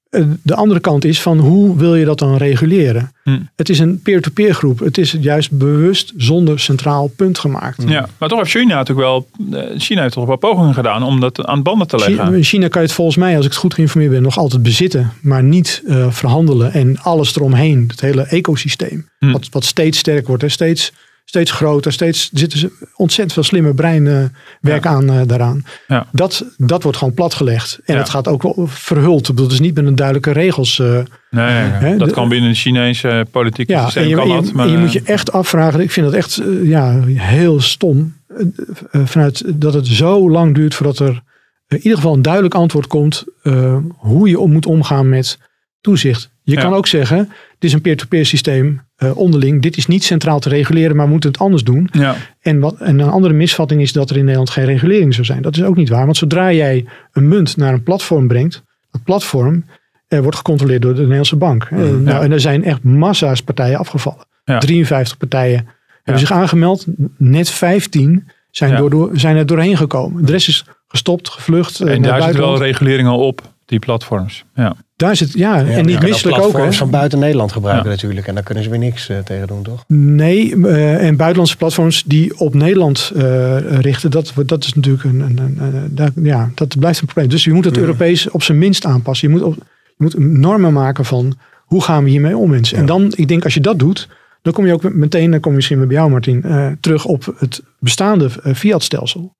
Eh, 0.09 0.21
De 0.43 0.55
andere 0.55 0.79
kant 0.79 1.05
is 1.05 1.21
van 1.21 1.37
hoe 1.39 1.77
wil 1.77 1.95
je 1.95 2.05
dat 2.05 2.19
dan 2.19 2.35
reguleren? 2.37 3.11
Hm. 3.23 3.39
Het 3.55 3.69
is 3.69 3.79
een 3.79 4.01
peer-to-peer 4.01 4.53
groep. 4.53 4.79
Het 4.79 4.97
is 4.97 5.15
juist 5.19 5.51
bewust 5.51 6.13
zonder 6.17 6.59
centraal 6.59 7.07
punt 7.15 7.39
gemaakt. 7.39 7.83
Ja, 7.87 8.09
maar 8.17 8.29
toch 8.29 8.37
heeft 8.37 8.49
China 8.51 8.75
natuurlijk 8.75 9.07
wel, 9.07 9.27
eh, 9.51 9.79
China 9.79 10.01
heeft 10.01 10.13
toch 10.13 10.25
wel 10.25 10.35
pogingen 10.37 10.73
gedaan 10.73 11.03
om 11.03 11.19
dat 11.19 11.45
aan 11.45 11.63
banden 11.63 11.87
te 11.87 11.95
leggen. 11.97 12.15
China, 12.25 12.37
in 12.37 12.43
China 12.43 12.67
kan 12.67 12.81
je 12.81 12.87
het 12.87 12.95
volgens 12.95 13.17
mij, 13.17 13.35
als 13.35 13.45
ik 13.45 13.51
het 13.51 13.59
goed 13.59 13.73
geïnformeerd 13.73 14.11
ben, 14.11 14.21
nog 14.21 14.37
altijd 14.37 14.63
bezitten, 14.63 15.11
maar 15.21 15.43
niet 15.43 15.81
eh, 15.87 16.11
verhandelen. 16.11 16.73
En 16.73 16.97
alles 17.01 17.35
eromheen, 17.35 17.83
het 17.87 18.01
hele 18.01 18.23
ecosysteem, 18.23 19.07
Hm. 19.19 19.31
wat, 19.31 19.47
wat 19.51 19.65
steeds 19.65 19.97
sterker 19.97 20.27
wordt, 20.27 20.41
hè, 20.41 20.49
steeds, 20.49 20.91
steeds 21.29 21.51
groter, 21.51 21.91
steeds 21.93 22.29
zitten 22.33 22.59
ze 22.59 22.71
ontzettend 22.95 23.33
veel 23.33 23.43
slimme 23.43 23.73
breinwerk 23.73 24.85
aan 24.85 25.09
eh, 25.09 25.21
daaraan. 25.25 25.63
Ja. 25.87 26.07
Dat, 26.11 26.45
dat 26.57 26.83
wordt 26.83 26.97
gewoon 26.97 27.13
platgelegd. 27.13 27.79
En 27.85 27.93
Ja. 27.93 27.99
het 27.99 28.09
gaat 28.09 28.27
ook 28.27 28.43
wel 28.43 28.67
verhuld. 28.67 29.27
Het 29.27 29.51
is 29.51 29.59
niet 29.59 29.75
met 29.75 29.85
een 29.85 29.95
duidelijke 29.95 30.31
regels. 30.31 30.79
eh, 30.79 30.99
Nee, 31.29 31.45
Hè, 31.45 31.97
dat 31.97 32.07
de- 32.07 32.13
kan 32.13 32.29
binnen 32.29 32.49
het 32.49 32.59
Chinese 32.59 33.25
politieke 33.31 33.71
ja, 33.71 33.83
systeem 33.83 34.03
en 34.03 34.09
je, 34.09 34.15
kan 34.15 34.27
je- 34.27 34.33
dat. 34.33 34.53
Maar, 34.53 34.67
je 34.67 34.73
eh, 34.75 34.79
moet 34.81 34.91
je 34.93 35.01
echt 35.05 35.31
afvragen. 35.31 35.79
Ik 35.79 35.91
vind 35.91 36.05
dat 36.05 36.15
echt 36.15 36.37
eh, 36.37 36.67
ja, 36.69 37.01
heel 37.05 37.61
stom. 37.61 38.17
eh, 38.27 38.45
eh, 38.91 39.01
vanuit 39.05 39.43
dat 39.61 39.73
het 39.73 39.87
zo 39.87 40.29
lang 40.29 40.55
duurt 40.55 40.75
voordat 40.75 40.99
er 40.99 41.21
in 41.67 41.77
ieder 41.77 41.95
geval 41.95 42.13
een 42.13 42.21
duidelijk 42.21 42.53
antwoord 42.55 42.87
komt. 42.87 43.23
eh, 43.43 43.77
hoe 43.97 44.29
je 44.29 44.39
om 44.39 44.51
moet 44.51 44.65
omgaan 44.65 45.09
met 45.09 45.37
toezicht. 45.81 46.29
Je 46.43 46.55
kan 46.55 46.73
ook 46.73 46.87
zeggen, 46.87 47.17
het 47.17 47.63
is 47.63 47.73
een 47.73 47.81
peer-to-peer 47.81 48.25
systeem 48.25 48.81
eh, 48.99 49.17
onderling. 49.17 49.61
Dit 49.61 49.77
is 49.77 49.87
niet 49.87 50.03
centraal 50.03 50.39
te 50.39 50.49
reguleren, 50.49 50.95
maar 50.95 51.05
we 51.05 51.11
moeten 51.11 51.31
het 51.31 51.39
anders 51.39 51.63
doen. 51.63 51.89
ja, 51.91 52.15
En, 52.39 52.59
wat, 52.59 52.75
en 52.79 52.99
een 52.99 53.09
andere 53.09 53.33
misvatting 53.33 53.81
is 53.81 53.93
dat 53.93 54.09
er 54.09 54.15
in 54.15 54.21
Nederland 54.21 54.49
geen 54.49 54.65
regulering 54.65 55.13
zou 55.13 55.25
zijn. 55.25 55.41
Dat 55.41 55.55
is 55.55 55.63
ook 55.63 55.75
niet 55.75 55.89
waar. 55.89 56.05
Want 56.05 56.17
zodra 56.17 56.51
jij 56.51 56.85
een 57.11 57.27
munt 57.27 57.57
naar 57.57 57.73
een 57.73 57.83
platform 57.83 58.27
brengt, 58.27 58.63
dat 58.91 59.03
platform 59.03 59.65
eh, 60.07 60.19
wordt 60.19 60.37
gecontroleerd 60.37 60.81
door 60.81 60.93
de 60.93 60.99
Nederlandse 60.99 61.35
bank. 61.35 61.63
Eh, 61.63 61.77
nou, 61.77 62.23
en 62.23 62.31
er 62.31 62.39
zijn 62.39 62.63
echt 62.63 62.83
massa's 62.83 63.41
partijen 63.41 63.77
afgevallen. 63.79 64.25
Ja. 64.43 64.57
53 64.57 65.17
partijen 65.17 65.67
hebben 66.03 66.27
zich 66.27 66.31
aangemeld. 66.31 66.85
Net 67.17 67.49
15 67.49 68.27
zijn, 68.51 68.75
door, 68.75 68.89
door, 68.89 69.09
zijn 69.13 69.35
er 69.35 69.45
doorheen 69.45 69.77
gekomen. 69.77 70.25
De 70.25 70.31
rest 70.31 70.47
is 70.47 70.65
gestopt, 70.87 71.29
gevlucht. 71.29 71.79
en 71.79 72.01
daar 72.01 72.21
zit 72.21 72.35
wel 72.35 72.57
regulering 72.57 73.07
al 73.07 73.19
op, 73.19 73.41
die 73.69 73.79
platforms. 73.79 74.45
Ja. 74.55 74.75
Daar 74.95 75.15
zit, 75.15 75.33
ja, 75.33 75.57
Ja, 75.59 75.65
en 75.65 75.85
niet 75.85 76.01
misselijk 76.01 76.37
ook. 76.37 76.41
platforms 76.41 76.73
Hè? 76.75 76.81
van 76.81 76.89
buiten 76.89 77.19
Nederland 77.19 77.51
gebruiken 77.51 77.85
Ja. 77.85 77.91
natuurlijk. 77.95 78.27
En 78.27 78.33
daar 78.33 78.43
kunnen 78.43 78.63
ze 78.63 78.69
weer 78.69 78.79
niks 78.79 79.09
eh, 79.09 79.17
tegen 79.17 79.47
doen, 79.47 79.63
toch? 79.63 79.83
Nee, 79.87 80.65
eh, 80.67 81.07
en 81.07 81.15
buitenlandse 81.15 81.57
platforms 81.57 82.03
die 82.03 82.39
op 82.39 82.53
Nederland 82.53 83.11
eh, 83.15 83.79
richten, 83.79 84.11
dat, 84.11 84.33
dat 84.45 84.63
is 84.63 84.73
natuurlijk 84.73 85.03
een, 85.03 85.19
een, 85.19 85.37
een, 85.37 85.57
een- 85.75 85.95
daar- 85.95 86.11
ja, 86.15 86.49
dat 86.55 86.79
blijft 86.79 86.99
een 86.99 87.05
probleem. 87.05 87.29
Dus 87.29 87.43
je 87.43 87.53
moet 87.53 87.65
het 87.65 87.77
Europees 87.77 88.29
op 88.29 88.43
zijn 88.43 88.57
minst 88.57 88.85
aanpassen. 88.85 89.27
Je 89.27 89.33
moet, 89.33 89.43
op, 89.43 89.55
je 89.85 89.93
moet 89.97 90.17
normen 90.19 90.73
maken 90.73 91.05
van 91.05 91.37
hoe 91.65 91.83
gaan 91.83 92.03
we 92.03 92.09
hiermee 92.09 92.37
om 92.37 92.49
mensen. 92.49 92.77
En 92.77 92.85
dan, 92.85 93.13
ik 93.15 93.27
denk 93.27 93.43
als 93.43 93.53
je 93.53 93.61
dat 93.61 93.79
doet, 93.79 94.07
dan 94.41 94.53
kom 94.53 94.65
je 94.65 94.73
ook 94.73 94.93
meteen, 94.93 95.31
dan 95.31 95.39
kom 95.39 95.51
je 95.51 95.57
misschien 95.57 95.87
bij 95.87 95.95
jou 95.95 96.09
Martin, 96.09 96.43
eh, 96.43 96.67
terug 96.79 97.05
op 97.05 97.33
het 97.37 97.61
bestaande 97.79 98.29
fiat-stelsel. 98.55 99.35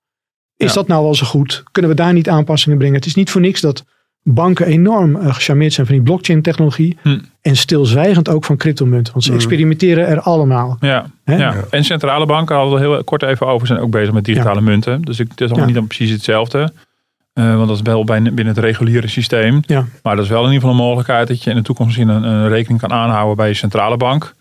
Is 0.57 0.67
Ja. 0.67 0.73
dat 0.73 0.87
nou 0.87 1.03
wel 1.03 1.15
zo 1.15 1.25
goed? 1.25 1.63
Kunnen 1.71 1.91
we 1.91 1.97
daar 1.97 2.13
niet 2.13 2.29
aanpassingen 2.29 2.77
brengen? 2.77 2.95
Het 2.95 3.05
is 3.05 3.15
niet 3.15 3.29
voor 3.29 3.41
niks 3.41 3.61
dat 3.61 3.83
banken 4.33 4.65
enorm 4.65 5.15
eh, 5.15 5.33
gecharmeerd 5.33 5.73
zijn 5.73 5.85
van 5.85 5.95
die 5.95 6.03
blockchain 6.03 6.41
technologie. 6.41 6.97
Hm. 7.01 7.19
En 7.41 7.55
stilzwijgend 7.55 8.29
ook 8.29 8.45
van 8.45 8.57
cryptomunten. 8.57 9.13
Want 9.13 9.25
ze 9.25 9.33
experimenteren 9.33 10.07
er 10.07 10.19
allemaal. 10.21 10.77
Ja, 10.79 11.05
ja. 11.25 11.55
En 11.69 11.83
centrale 11.83 12.25
banken 12.25 12.55
hadden 12.55 12.73
we 12.73 12.79
heel 12.79 13.03
kort 13.03 13.23
even 13.23 13.47
over, 13.47 13.67
zijn 13.67 13.79
ook 13.79 13.91
bezig 13.91 14.13
met 14.13 14.25
digitale 14.25 14.61
munten. 14.61 15.01
Dus 15.01 15.19
ik, 15.19 15.27
het 15.29 15.41
is 15.41 15.45
allemaal 15.45 15.59
Ja. 15.59 15.65
niet 15.65 15.75
dan 15.75 15.87
precies 15.87 16.12
hetzelfde. 16.12 16.71
Eh, 17.33 17.56
want 17.56 17.67
dat 17.67 17.75
is 17.77 17.81
wel 17.81 18.04
bij, 18.04 18.21
binnen 18.21 18.47
het 18.47 18.58
reguliere 18.58 19.08
systeem. 19.08 19.60
Ja. 19.65 19.85
Maar 20.04 20.15
dat 20.15 20.25
is 20.25 20.31
wel 20.31 20.45
in 20.45 20.51
ieder 20.51 20.62
geval 20.62 20.75
een 20.75 20.85
mogelijkheid 20.85 21.27
dat 21.27 21.43
je 21.43 21.49
in 21.49 21.56
de 21.56 21.62
toekomst 21.62 21.97
misschien 21.97 22.15
een, 22.15 22.23
een 22.33 22.49
rekening 22.49 22.79
kan 22.79 22.91
aanhouden 22.91 23.35
bij 23.35 23.47
je 23.47 23.54
centrale 23.54 23.97
bank. 23.97 24.33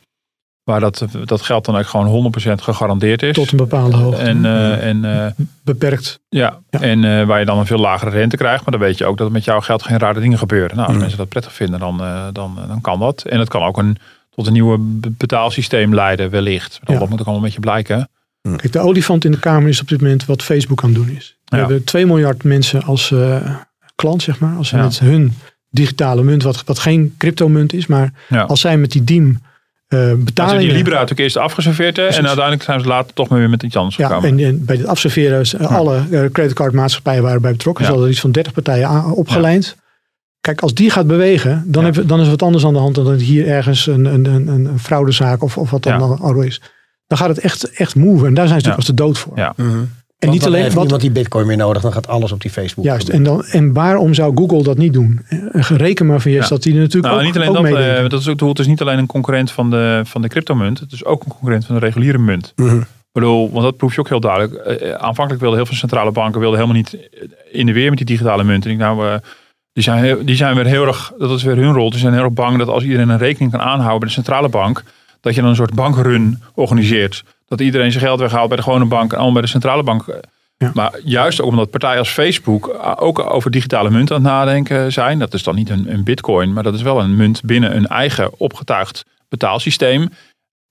Waar 0.68 0.80
dat, 0.80 1.04
dat 1.24 1.42
geld 1.42 1.64
dan 1.64 1.76
ook 1.76 1.86
gewoon 1.86 2.32
100% 2.38 2.52
gegarandeerd 2.62 3.22
is. 3.22 3.34
Tot 3.34 3.50
een 3.50 3.56
bepaalde 3.56 3.96
hoogte. 3.96 4.22
en, 4.22 4.44
eh, 4.44 4.86
en, 4.88 5.04
eh, 5.04 5.44
Beperkt. 5.64 6.20
ja. 6.28 6.58
Ja. 6.70 6.80
en 6.80 7.04
eh, 7.04 7.26
waar 7.26 7.38
je 7.38 7.44
dan 7.44 7.58
een 7.58 7.66
veel 7.66 7.78
lagere 7.78 8.10
rente 8.10 8.36
krijgt. 8.36 8.64
Maar 8.64 8.78
dan 8.78 8.86
weet 8.86 8.98
je 8.98 9.04
ook 9.04 9.16
dat 9.18 9.26
er 9.26 9.32
met 9.32 9.44
jouw 9.44 9.60
geld 9.60 9.82
geen 9.82 9.98
rare 9.98 10.20
dingen 10.20 10.38
gebeuren. 10.38 10.70
Nou, 10.76 10.82
als 10.86 10.92
Mm. 10.94 11.00
mensen 11.00 11.18
dat 11.18 11.28
prettig 11.28 11.52
vinden, 11.52 11.80
dan, 11.80 12.00
eh, 12.02 12.24
dan, 12.32 12.58
dan 12.68 12.80
kan 12.80 12.98
dat. 12.98 13.22
En 13.22 13.38
het 13.38 13.48
kan 13.48 13.62
ook 13.62 13.78
een, 13.78 13.96
tot 14.30 14.46
een 14.46 14.52
nieuwe 14.52 14.78
be- 14.78 15.10
betaalsysteem 15.10 15.94
leiden 15.94 16.30
wellicht. 16.30 16.80
Ja. 16.84 16.98
Dat 16.98 17.08
moet 17.08 17.12
ook 17.20 17.26
allemaal 17.26 17.36
een 17.36 17.42
beetje 17.42 17.60
blijken. 17.60 18.08
Kijk, 18.42 18.72
de 18.72 18.78
olifant 18.80 19.24
in 19.24 19.30
de 19.30 19.38
kamer 19.38 19.68
is 19.68 19.80
op 19.80 19.88
dit 19.88 20.00
moment 20.00 20.24
wat 20.26 20.42
Facebook 20.42 20.82
aan 20.82 20.88
het 20.94 20.98
doen 20.98 21.16
is. 21.16 21.36
We 21.44 21.56
Ja. 21.56 21.62
hebben 21.62 21.84
2 21.84 22.06
miljard 22.06 22.44
mensen 22.44 22.82
als 22.82 23.10
eh, 23.10 23.54
klant, 23.94 24.22
zeg 24.22 24.38
maar. 24.38 24.56
Als 24.56 24.68
ze 24.68 24.76
Ja. 24.76 24.82
met 24.82 24.98
hun 24.98 25.32
digitale 25.70 26.22
munt, 26.22 26.42
wat, 26.42 26.64
wat 26.64 26.78
geen 26.78 27.14
cryptomunt 27.18 27.72
is, 27.72 27.86
maar 27.86 28.12
Ja. 28.28 28.42
als 28.42 28.60
zij 28.60 28.76
met 28.78 28.90
die 28.92 29.04
diem 29.04 29.38
eh 29.88 29.98
Nou, 29.98 30.10
ze 30.18 30.24
betalingen... 30.24 30.60
die 30.60 30.72
Libra 30.72 30.92
natuurlijk 30.92 31.20
eerst 31.20 31.36
afgeserveerd 31.36 31.96
hè, 31.96 32.06
en 32.06 32.26
uiteindelijk 32.26 32.62
zijn 32.62 32.80
ze 32.80 32.86
later 32.86 33.14
toch 33.14 33.28
maar 33.28 33.38
weer 33.38 33.50
met 33.50 33.62
iets 33.62 33.76
anders 33.76 33.96
Ja, 33.96 34.06
gekomen. 34.06 34.28
en, 34.30 34.38
en 34.44 34.64
bij 34.64 34.76
het 34.76 34.86
afserveren, 34.86 35.40
is, 35.40 35.54
eh, 35.54 35.76
alle 35.76 35.96
eh, 36.10 36.24
creditcardmaatschappijen 36.32 37.22
waren 37.22 37.40
bij 37.42 37.52
betrokken. 37.52 37.82
Ja. 37.84 37.88
Ze 37.90 37.94
hadden 37.96 38.12
iets 38.12 38.22
van 38.22 38.32
30 38.32 38.52
partijen 38.52 38.86
aan- 38.88 39.12
opgelijnd. 39.12 39.76
Kijk, 40.40 40.60
als 40.60 40.74
die 40.74 40.90
gaat 40.90 41.06
bewegen, 41.06 41.62
dan, 41.66 41.92
dan 42.06 42.18
is 42.18 42.24
er 42.24 42.30
wat 42.30 42.42
anders 42.42 42.64
aan 42.66 42.72
de 42.72 42.78
hand 42.78 42.94
dan 42.94 43.04
dat 43.04 43.20
hier 43.20 43.46
ergens 43.48 43.86
een, 43.86 44.04
een, 44.04 44.24
een, 44.24 44.48
een 44.48 44.78
fraudezaak 44.78 45.42
of, 45.42 45.58
of 45.58 45.70
wat 45.70 45.82
dan 45.82 46.20
ook 46.22 46.44
is. 46.44 46.60
Dan 47.06 47.18
gaat 47.18 47.28
het 47.28 47.38
echt, 47.38 47.70
echt 47.72 47.94
move. 47.94 48.26
En 48.26 48.34
daar 48.34 48.48
zijn 48.48 48.60
ze 48.60 48.66
natuurlijk 48.68 48.76
als 48.76 48.86
de 48.86 48.94
dood 48.94 49.18
voor. 49.18 49.32
Ja. 49.36 49.54
En 50.18 50.30
niet 50.30 50.46
alleen 50.46 50.62
heeft 50.62 50.74
wat, 50.74 50.82
niemand 50.82 51.02
die 51.02 51.10
bitcoin 51.10 51.46
meer 51.46 51.56
nodig, 51.56 51.82
dan 51.82 51.92
gaat 51.92 52.08
alles 52.08 52.32
op 52.32 52.40
die 52.40 52.50
Facebook. 52.50 52.84
Juist, 52.84 53.08
en, 53.08 53.22
dan, 53.22 53.44
en 53.44 53.72
waarom 53.72 54.14
zou 54.14 54.32
Google 54.36 54.62
dat 54.62 54.78
niet 54.78 54.92
doen? 54.92 55.20
Eh, 55.28 55.70
Reken 55.70 56.06
maar 56.06 56.20
van 56.20 56.30
Ja. 56.30 56.48
dat 56.48 56.62
die 56.62 56.74
er 56.74 56.80
natuurlijk 56.80 57.14
Nou, 57.14 57.18
ook, 57.18 57.26
niet 57.26 57.36
alleen 57.36 57.48
ook 57.48 57.68
dat, 57.70 57.96
eh, 57.96 58.08
dat 58.08 58.20
is 58.20 58.28
ook, 58.28 58.40
het 58.40 58.58
is 58.58 58.66
niet 58.66 58.80
alleen 58.80 58.98
een 58.98 59.06
concurrent 59.06 59.50
van 59.50 59.70
de, 59.70 60.00
van 60.04 60.22
de 60.22 60.28
cryptomunt, 60.28 60.80
het 60.80 60.92
is 60.92 61.04
ook 61.04 61.24
een 61.24 61.30
concurrent 61.30 61.66
van 61.66 61.74
de 61.74 61.80
reguliere 61.80 62.18
munt. 62.18 62.52
Mhm. 62.56 62.76
Ik 63.08 63.24
bedoel, 63.24 63.50
want 63.50 63.64
dat 63.64 63.76
proef 63.76 63.94
je 63.94 64.00
ook 64.00 64.08
heel 64.08 64.20
duidelijk. 64.20 64.54
Eh, 64.54 64.92
aanvankelijk 64.92 65.40
wilden 65.40 65.58
heel 65.58 65.66
veel 65.66 65.76
centrale 65.76 66.10
banken 66.10 66.40
wilden 66.40 66.58
helemaal 66.58 66.80
niet 66.80 67.08
in 67.50 67.66
de 67.66 67.72
weer 67.72 67.88
met 67.88 67.98
die 67.98 68.06
digitale 68.06 68.44
munt. 68.44 68.64
En 68.64 68.70
ik 68.70 68.78
nou, 68.78 69.06
eh, 69.06 69.14
die, 69.72 69.82
zijn 69.82 70.02
heel, 70.02 70.24
die 70.24 70.36
zijn 70.36 70.54
weer 70.54 70.66
heel 70.66 70.86
erg, 70.86 71.12
dat 71.18 71.30
is 71.30 71.42
weer 71.42 71.56
hun 71.56 71.72
rol. 71.72 71.90
Die 71.90 71.98
zijn 71.98 72.12
heel 72.12 72.22
erg 72.22 72.32
bang 72.32 72.58
dat 72.58 72.68
als 72.68 72.82
iedereen 72.82 73.08
een 73.08 73.18
rekening 73.18 73.50
kan 73.50 73.60
aanhouden 73.60 73.98
bij 73.98 74.08
de 74.08 74.14
centrale 74.14 74.48
bank, 74.48 74.84
dat 75.20 75.34
je 75.34 75.40
dan 75.40 75.50
een 75.50 75.56
soort 75.56 75.74
bankrun 75.74 76.42
organiseert. 76.54 77.24
Dat 77.48 77.60
iedereen 77.60 77.92
zijn 77.92 78.04
geld 78.04 78.20
weghaalt 78.20 78.48
bij 78.48 78.56
de 78.56 78.62
gewone 78.62 78.84
bank 78.84 79.10
en 79.10 79.16
allemaal 79.16 79.32
bij 79.32 79.42
de 79.42 79.48
centrale 79.48 79.82
bank. 79.82 80.04
Ja. 80.58 80.70
Maar 80.74 81.00
juist 81.04 81.40
ook 81.40 81.48
omdat 81.48 81.70
partijen 81.70 81.98
als 81.98 82.10
Facebook 82.10 82.68
eh, 82.68 82.92
ook 82.96 83.18
over 83.18 83.50
digitale 83.50 83.90
munt 83.90 84.10
aan 84.10 84.16
het 84.16 84.32
nadenken 84.32 84.92
zijn. 84.92 85.18
Dat 85.18 85.34
is 85.34 85.42
dan 85.42 85.54
niet 85.54 85.70
een, 85.70 85.92
een 85.92 86.04
bitcoin, 86.04 86.52
maar 86.52 86.62
dat 86.62 86.74
is 86.74 86.82
wel 86.82 87.00
een 87.00 87.16
munt 87.16 87.42
binnen 87.42 87.76
een 87.76 87.86
eigen 87.86 88.30
opgetuigd 88.40 89.04
betaalsysteem. 89.28 90.08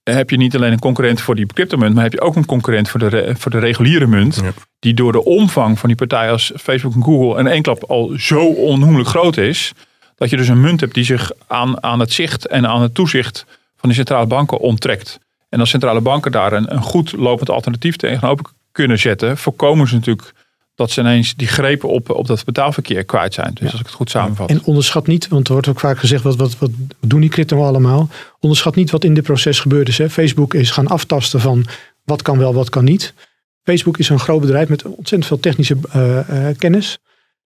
Heb 0.02 0.30
je 0.30 0.36
niet 0.36 0.56
alleen 0.56 0.72
een 0.72 0.78
concurrent 0.78 1.20
voor 1.20 1.34
die 1.34 1.46
cryptomunt, 1.46 1.94
maar 1.94 2.02
heb 2.02 2.12
je 2.12 2.20
ook 2.20 2.36
een 2.36 2.46
concurrent 2.46 2.88
voor 2.88 3.00
de, 3.00 3.34
voor 3.38 3.50
de 3.50 3.58
reguliere 3.58 4.06
munt. 4.06 4.40
Ja. 4.42 4.52
Die 4.78 4.94
door 4.94 5.12
de 5.12 5.24
omvang 5.24 5.78
van 5.78 5.88
die 5.88 5.98
partijen 5.98 6.32
als 6.32 6.52
Facebook 6.56 6.94
en 6.94 7.02
Google 7.02 7.38
in 7.38 7.46
één 7.46 7.62
klap 7.62 7.84
al 7.84 8.12
zo 8.16 8.44
onnoemelijk 8.44 9.08
groot 9.08 9.36
is. 9.36 9.72
Dat 10.16 10.30
je 10.30 10.36
dus 10.36 10.48
een 10.48 10.60
munt 10.60 10.80
hebt 10.80 10.94
die 10.94 11.04
zich 11.04 11.32
aan, 11.46 11.82
aan 11.82 12.00
het 12.00 12.12
zicht 12.12 12.46
en 12.46 12.66
aan 12.66 12.82
het 12.82 12.94
toezicht 12.94 13.44
van 13.76 13.88
de 13.88 13.94
centrale 13.94 14.26
banken 14.26 14.58
onttrekt. 14.58 15.18
En 15.48 15.60
als 15.60 15.70
centrale 15.70 16.00
banken 16.00 16.32
daar 16.32 16.52
een, 16.52 16.74
een 16.74 16.82
goed 16.82 17.12
lopend 17.12 17.50
alternatief 17.50 17.96
tegenover 17.96 18.44
kunnen 18.72 18.98
zetten, 18.98 19.36
voorkomen 19.36 19.88
ze 19.88 19.94
natuurlijk 19.94 20.34
dat 20.74 20.90
ze 20.90 21.00
ineens 21.00 21.34
die 21.34 21.46
grepen 21.46 21.88
op, 21.88 22.10
op 22.10 22.26
dat 22.26 22.44
betaalverkeer 22.44 23.04
kwijt 23.04 23.34
zijn. 23.34 23.50
Dus 23.54 23.70
als 23.70 23.80
ik 23.80 23.86
het 23.86 23.94
goed 23.94 24.10
samenvat. 24.10 24.50
En 24.50 24.64
onderschat 24.64 25.06
niet, 25.06 25.28
want 25.28 25.46
er 25.46 25.52
wordt 25.52 25.68
ook 25.68 25.80
vaak 25.80 25.98
gezegd, 25.98 26.22
wat, 26.22 26.36
wat, 26.36 26.58
wat 26.58 26.70
doen 27.00 27.20
die 27.20 27.30
crypto 27.30 27.64
allemaal? 27.64 28.08
Onderschat 28.40 28.74
niet 28.74 28.90
wat 28.90 29.04
in 29.04 29.14
dit 29.14 29.24
proces 29.24 29.60
gebeurd 29.60 29.88
is. 29.88 29.98
Hè. 29.98 30.10
Facebook 30.10 30.54
is 30.54 30.70
gaan 30.70 30.86
aftasten 30.86 31.40
van 31.40 31.64
wat 32.04 32.22
kan 32.22 32.38
wel, 32.38 32.54
wat 32.54 32.70
kan 32.70 32.84
niet. 32.84 33.14
Facebook 33.62 33.98
is 33.98 34.08
een 34.08 34.18
groot 34.18 34.40
bedrijf 34.40 34.68
met 34.68 34.82
ontzettend 34.82 35.26
veel 35.26 35.40
technische 35.40 35.76
eh, 35.90 36.48
eh, 36.48 36.56
kennis. 36.58 36.98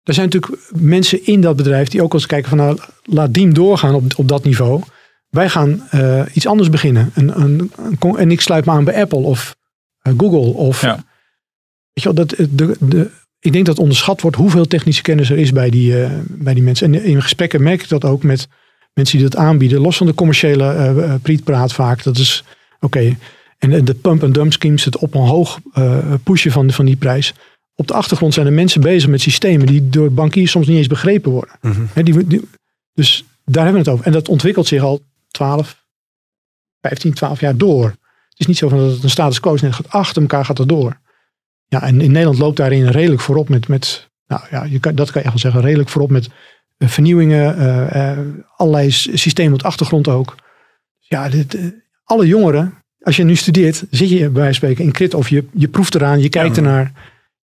Er 0.03 0.15
zijn 0.15 0.29
natuurlijk 0.31 0.63
mensen 0.71 1.27
in 1.27 1.41
dat 1.41 1.57
bedrijf 1.57 1.89
die 1.89 2.03
ook 2.03 2.15
eens 2.15 2.27
kijken 2.27 2.49
van 2.49 2.59
nou, 2.59 2.79
laat 3.05 3.35
Diem 3.35 3.55
doorgaan 3.55 3.95
op, 3.95 4.05
op 4.17 4.29
dat 4.29 4.45
niveau. 4.45 4.83
Wij 5.33 5.49
gaan 5.49 5.83
eh, 5.91 6.23
iets 6.33 6.47
anders 6.47 6.69
beginnen. 6.71 7.11
Een, 7.15 7.41
een, 7.41 7.71
een 8.01 8.17
en 8.17 8.31
ik 8.31 8.41
sluit 8.41 8.65
me 8.65 8.71
aan 8.73 8.85
bij 8.85 9.01
Apple 9.01 9.19
of 9.19 9.57
eh, 10.03 10.13
Google. 10.17 10.39
Of, 10.55 10.81
Ja. 10.83 10.95
weet 11.93 12.05
je 12.05 12.13
wel, 12.13 12.15
dat, 12.15 12.29
de, 12.51 12.77
de, 12.81 13.11
ik 13.39 13.53
denk 13.53 13.67
dat 13.67 13.79
onderschat 13.79 14.21
wordt 14.21 14.37
hoeveel 14.37 14.67
technische 14.67 15.03
kennis 15.03 15.31
er 15.31 15.39
is 15.39 15.53
bij 15.53 15.71
die, 15.71 16.03
eh, 16.03 16.11
bij 16.29 16.55
die 16.55 16.63
mensen. 16.63 16.95
En 16.95 17.05
in 17.05 17.23
gesprekken 17.23 17.63
merk 17.63 17.83
ik 17.83 17.89
dat 17.89 18.05
ook 18.05 18.23
met 18.23 18.49
mensen 18.95 19.19
die 19.19 19.29
dat 19.29 19.41
aanbieden. 19.41 19.81
Los 19.81 19.97
van 19.97 20.07
de 20.07 20.15
commerciële 20.15 20.65
eh 20.73 21.05
eh, 21.05 21.15
prietpraat 21.23 21.73
vaak. 21.73 22.03
Dat 22.03 22.17
is 22.19 22.45
oké. 22.81 23.17
En 23.59 23.73
eh, 23.73 23.85
de 23.85 23.95
pump 23.95 24.23
and 24.23 24.35
dump 24.35 24.53
schemes, 24.53 24.85
het 24.85 24.97
op 24.97 25.15
een 25.15 25.21
hoog 25.27 25.59
eh, 25.73 25.99
pushen 26.23 26.53
van, 26.53 26.71
van 26.71 26.85
die 26.85 26.97
prijs. 26.97 27.35
Op 27.75 27.87
de 27.87 27.95
achtergrond 27.95 28.35
zijn 28.35 28.47
er 28.47 28.53
mensen 28.53 28.81
bezig 28.81 29.09
met 29.11 29.21
systemen 29.21 29.67
die 29.67 29.89
door 29.89 30.13
bankiers 30.13 30.51
soms 30.51 30.67
niet 30.67 30.77
eens 30.77 30.87
begrepen 30.87 31.31
worden. 31.31 31.55
Hè, 31.93 32.03
die, 32.03 32.27
die- 32.27 32.49
dus 32.95 33.25
daar 33.45 33.65
hebben 33.65 33.83
we 33.83 33.89
het 33.91 33.99
over. 33.99 34.07
En 34.07 34.13
dat 34.13 34.29
ontwikkelt 34.29 34.67
zich 34.67 34.83
al 34.83 35.01
12, 35.33 35.85
15, 36.81 37.13
12 37.15 37.41
jaar 37.41 37.57
door. 37.57 37.85
Het 38.29 38.41
is 38.41 38.47
niet 38.47 38.57
zo 38.57 38.69
van 38.69 38.79
dat 38.79 38.93
het 38.93 39.03
een 39.03 39.11
status 39.11 39.41
quo 39.41 39.55
is. 39.55 39.61
Nee, 39.61 39.71
het 39.71 39.81
gaat 39.81 39.93
achter 39.93 40.23
elkaar 40.23 40.45
gaat 40.45 40.59
het 40.59 40.69
door. 40.69 41.01
Ja, 41.67 41.83
en 41.83 42.01
in 42.01 42.11
Nederland 42.13 42.39
loopt 42.39 42.57
daarin 42.57 42.87
redelijk 42.89 43.21
voorop 43.23 43.49
met, 43.49 43.69
met 43.69 44.11
nou 44.27 44.43
ja, 44.51 44.65
je 44.65 44.81
kan, 44.81 44.95
dat 44.95 45.11
kan 45.11 45.21
je 45.23 45.29
echt 45.29 45.43
wel 45.43 45.53
zeggen, 45.53 45.61
redelijk 45.69 45.89
voorop 45.89 46.11
met 46.11 46.29
eh, 46.79 46.89
vernieuwingen, 46.89 47.59
eh, 47.91 48.19
allerlei 48.57 48.91
systemen 48.91 49.53
op 49.53 49.59
de 49.59 49.67
achtergrond 49.67 50.09
ook. 50.09 50.35
Ja, 50.99 51.29
dit, 51.29 51.59
alle 52.05 52.27
jongeren, 52.27 52.75
als 53.01 53.17
je 53.17 53.25
nu 53.25 53.37
studeert, 53.37 53.85
zit 53.91 54.09
je 54.09 54.19
bij 54.19 54.31
wijze 54.33 54.45
van 54.45 54.55
spreken 54.55 54.85
in 54.85 54.93
crit 54.93 55.15
of 55.15 55.29
je, 55.29 55.45
je 55.53 55.69
proeft 55.69 55.95
eraan, 55.95 56.21
je 56.21 56.29
kijkt 56.29 56.57
Ja. 56.57 56.63
ernaar. 56.63 56.93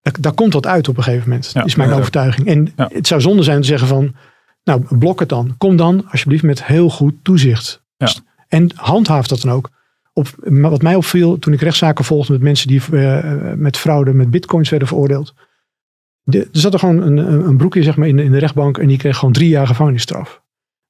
Daar, 0.01 0.13
daar 0.19 0.33
komt 0.33 0.53
wat 0.53 0.65
uit 0.67 0.87
op 0.87 0.97
een 0.97 1.03
gegeven 1.03 1.29
moment, 1.29 1.51
Ja. 1.53 1.63
is 1.63 1.75
mijn 1.75 1.89
Ja. 1.89 1.95
overtuiging. 1.95 2.47
En 2.47 2.73
het 2.75 3.07
zou 3.07 3.21
zonde 3.21 3.43
zijn 3.43 3.61
te 3.61 3.67
zeggen 3.67 3.87
van, 3.87 4.15
nou 4.69 4.97
blok 4.97 5.19
het 5.19 5.29
dan. 5.29 5.55
Kom 5.57 5.75
dan 5.75 6.05
alsjeblieft 6.09 6.43
met 6.43 6.65
heel 6.65 6.89
goed 6.89 7.13
toezicht. 7.21 7.81
Ja. 7.97 8.09
En 8.47 8.69
handhaaf 8.75 9.27
dat 9.27 9.41
dan 9.41 9.51
ook. 9.51 9.69
Op, 10.13 10.27
maar 10.43 10.69
wat 10.69 10.81
mij 10.81 10.95
opviel 10.95 11.39
toen 11.39 11.53
ik 11.53 11.61
rechtszaken 11.61 12.05
volgde 12.05 12.31
met 12.31 12.41
mensen 12.41 12.67
die 12.67 12.81
eh, 12.91 13.53
met 13.55 13.77
fraude 13.77 14.13
met 14.13 14.31
bitcoins 14.31 14.69
werden 14.69 14.87
veroordeeld. 14.87 15.33
De, 16.23 16.39
er 16.39 16.47
zat 16.51 16.73
er 16.73 16.79
gewoon 16.79 17.01
een, 17.01 17.17
een 17.47 17.57
broekje 17.57 17.83
zeg 17.83 17.95
maar, 17.95 18.07
in, 18.07 18.15
de, 18.15 18.23
in 18.23 18.31
de 18.31 18.37
rechtbank 18.37 18.77
en 18.77 18.87
die 18.87 18.97
kreeg 18.97 19.17
gewoon 19.17 19.33
drie 19.33 19.49
jaar 19.49 19.67
gevangenisstraf. 19.67 20.41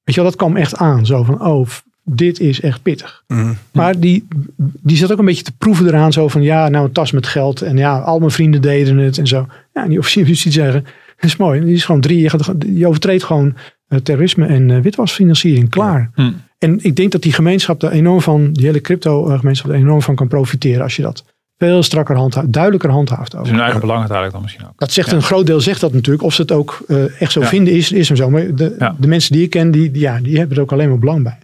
Weet 0.04 0.14
je 0.14 0.20
wel, 0.20 0.30
dat 0.30 0.38
kwam 0.38 0.56
echt 0.56 0.76
aan. 0.76 1.06
Zo 1.06 1.22
van, 1.22 1.46
oh, 1.46 1.68
dit 2.04 2.40
is 2.40 2.60
echt 2.60 2.82
pittig. 2.82 3.24
Mhm. 3.26 3.52
Maar 3.72 4.00
die, 4.00 4.26
die 4.56 4.96
zat 4.96 5.12
ook 5.12 5.18
een 5.18 5.24
beetje 5.24 5.42
te 5.42 5.56
proeven 5.56 5.86
eraan. 5.86 6.12
Zo 6.12 6.28
van, 6.28 6.42
ja, 6.42 6.68
nou 6.68 6.84
een 6.84 6.92
tas 6.92 7.12
met 7.12 7.26
geld. 7.26 7.62
En 7.62 7.76
ja, 7.76 7.98
al 7.98 8.18
mijn 8.18 8.30
vrienden 8.30 8.62
deden 8.62 8.96
het 8.96 9.18
en 9.18 9.26
zo. 9.26 9.46
Ja, 9.72 9.82
en 9.82 9.88
die 9.88 9.98
officier 9.98 10.22
van 10.22 10.32
justitie 10.32 10.62
zeggen, 10.62 10.84
is 11.24 11.36
mooi. 11.36 11.60
Die 11.64 11.74
is 11.74 11.84
gewoon 11.84 12.00
drie 12.00 12.18
jaar, 12.20 12.34
die 12.56 12.86
overtreedt 12.86 13.24
gewoon 13.24 13.54
eh, 13.88 13.98
terrorisme 13.98 14.46
en 14.46 14.70
eh, 14.70 14.78
witwasfinanciering. 14.80 15.68
Klaar. 15.70 16.10
Hm. 16.14 16.30
En 16.58 16.78
ik 16.84 16.96
denk 16.96 17.12
dat 17.12 17.22
die 17.22 17.32
gemeenschap 17.32 17.82
er 17.82 17.90
enorm 17.90 18.20
van, 18.20 18.52
die 18.52 18.66
hele 18.66 18.80
crypto-gemeenschap 18.80 19.70
er 19.70 19.76
enorm 19.76 20.02
van 20.02 20.14
kan 20.14 20.28
profiteren 20.28 20.82
als 20.82 20.96
je 20.96 21.02
dat 21.02 21.24
veel 21.58 21.82
strakker 21.82 22.16
handhaaft, 22.16 22.52
duidelijker 22.52 22.90
handhaaft. 22.90 23.34
Ook. 23.36 23.42
Dus 23.42 23.50
hun 23.52 23.60
eigen 23.60 23.80
belang 23.80 23.98
uiteindelijk 23.98 24.36
dan 24.36 24.42
misschien 24.46 24.66
ook. 24.66 24.78
Dat 24.78 24.92
zegt 24.92 25.10
Ja. 25.10 25.16
een 25.16 25.22
groot 25.22 25.46
deel 25.46 25.60
zegt 25.60 25.80
dat 25.80 25.92
natuurlijk. 25.92 26.24
Of 26.24 26.34
ze 26.34 26.42
het 26.42 26.52
ook 26.52 26.80
eh, 26.88 27.20
echt 27.20 27.32
zo 27.32 27.40
Ja. 27.40 27.46
vinden 27.46 27.74
is, 27.74 27.92
is 27.92 28.08
hem 28.08 28.16
zo. 28.16 28.30
Maar 28.30 28.54
de, 28.54 28.76
Ja. 28.78 28.94
de 28.98 29.08
mensen 29.08 29.32
die 29.32 29.42
ik 29.42 29.50
ken, 29.50 29.70
die, 29.70 29.90
die- 29.90 30.00
ja, 30.02 30.18
die 30.20 30.38
hebben 30.38 30.56
er 30.56 30.62
ook 30.62 30.72
alleen 30.72 30.88
maar 30.88 30.98
belang 30.98 31.22
bij. 31.22 31.38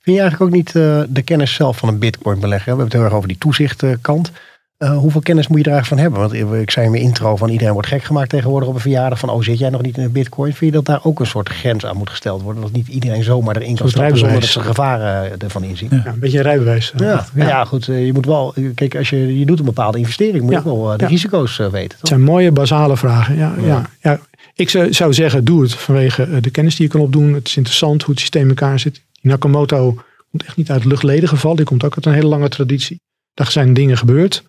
Vind 0.00 0.16
je 0.16 0.22
eigenlijk 0.22 0.40
ook 0.40 0.56
niet 0.56 0.76
eh, 0.76 1.00
de 1.08 1.22
kennis 1.22 1.54
zelf 1.54 1.76
van 1.76 1.88
een 1.88 1.98
bitcoin 1.98 2.40
belegger? 2.40 2.64
We 2.64 2.68
hebben 2.68 2.84
het 2.86 2.92
heel 2.94 3.04
erg 3.04 3.12
over 3.14 3.28
die 3.28 3.38
toezichtkant. 3.38 4.32
Eh 4.76 4.96
hoeveel 4.98 5.20
kennis 5.20 5.48
moet 5.48 5.64
je 5.64 5.70
eigenlijk 5.70 6.02
van 6.02 6.12
hebben? 6.12 6.20
Want 6.44 6.52
ik 6.62 6.70
zei 6.70 6.84
in 6.86 6.90
mijn 6.92 7.02
intro 7.02 7.36
van 7.36 7.48
iedereen 7.48 7.72
wordt 7.72 7.88
gek 7.88 8.02
gemaakt 8.02 8.28
tegenwoordig 8.28 8.68
op 8.68 8.74
een 8.74 8.80
verjaardag. 8.80 9.18
Van 9.18 9.28
oh 9.30 9.42
zit 9.42 9.58
jij 9.58 9.70
nog 9.70 9.82
niet 9.82 9.96
in 9.96 10.02
een 10.04 10.12
bitcoin? 10.12 10.52
Vind 10.54 10.70
je 10.70 10.76
dat 10.76 10.84
daar 10.86 11.04
ook 11.04 11.20
een 11.20 11.26
soort 11.26 11.48
grens 11.48 11.86
aan 11.86 11.96
moet 11.96 12.10
gesteld 12.10 12.42
worden? 12.42 12.62
Dat 12.62 12.72
niet 12.72 12.88
iedereen 12.88 13.22
zomaar 13.22 13.56
erin 13.56 13.76
kan 13.76 13.88
stappen 13.88 14.18
zonder 14.18 14.40
dat 14.40 14.48
ze 14.48 14.60
gevaren 14.60 15.24
eh, 15.32 15.42
ervan 15.44 15.64
inzien? 15.64 15.88
Ja. 15.90 16.06
Een 16.06 16.18
beetje 16.18 16.36
een 16.38 16.44
rijbewijs. 16.44 16.92
eh, 16.92 16.98
Ja, 17.00 17.26
ja. 17.34 17.64
goed. 17.64 17.84
Je 17.84 18.10
moet 18.12 18.26
wel, 18.26 18.54
kijk, 18.74 18.96
als 18.96 19.10
je, 19.10 19.38
je 19.38 19.46
doet 19.46 19.58
een 19.58 19.64
bepaalde 19.64 19.98
investering, 19.98 20.44
moet 20.44 20.52
je 20.52 20.62
wel 20.64 20.82
de 20.96 21.02
Ja. 21.04 21.06
risico's 21.06 21.56
weten. 21.56 21.80
Het 21.80 21.88
Toch? 21.90 22.08
zijn 22.08 22.22
mooie 22.22 22.52
basale 22.52 22.96
vragen. 22.96 23.36
Ja, 23.36 23.54
ja. 23.62 23.82
Ja, 24.00 24.20
Ik 24.54 24.70
zou, 24.90 25.14
zeggen, 25.14 25.44
doe 25.44 25.62
het 25.62 25.74
vanwege 25.74 26.40
de 26.40 26.50
kennis 26.50 26.76
die 26.76 26.86
je 26.86 26.92
kan 26.92 27.00
opdoen. 27.00 27.34
Het 27.34 27.46
is 27.48 27.56
interessant 27.56 28.02
hoe 28.02 28.10
het 28.10 28.20
systeem 28.20 28.42
in 28.42 28.48
elkaar 28.48 28.78
zit. 28.78 28.94
Die 28.94 29.30
Nakamoto 29.30 29.94
komt 30.30 30.44
echt 30.44 30.56
niet 30.56 30.70
uit 30.70 30.80
het 30.82 30.88
luchtledige 30.90 31.34
geval. 31.34 31.54
Die 31.56 31.64
komt 31.64 31.84
ook 31.84 31.94
uit 31.96 32.06
een 32.06 32.12
hele 32.12 32.26
lange 32.28 32.48
traditie. 32.48 33.00
Daar 33.34 33.50
zijn 33.50 33.74
dingen 33.74 33.96
gebeurd. 33.96 34.44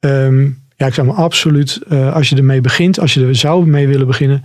Ehm, 0.00 0.44
ja, 0.76 0.86
ik 0.86 0.94
zou 0.94 1.06
me 1.06 1.12
absoluut, 1.12 1.80
eh, 1.88 2.14
als 2.14 2.28
je 2.28 2.36
ermee 2.36 2.60
begint, 2.60 3.00
als 3.00 3.14
je 3.14 3.26
er 3.26 3.34
zou 3.36 3.66
mee 3.66 3.88
willen 3.88 4.06
beginnen, 4.06 4.42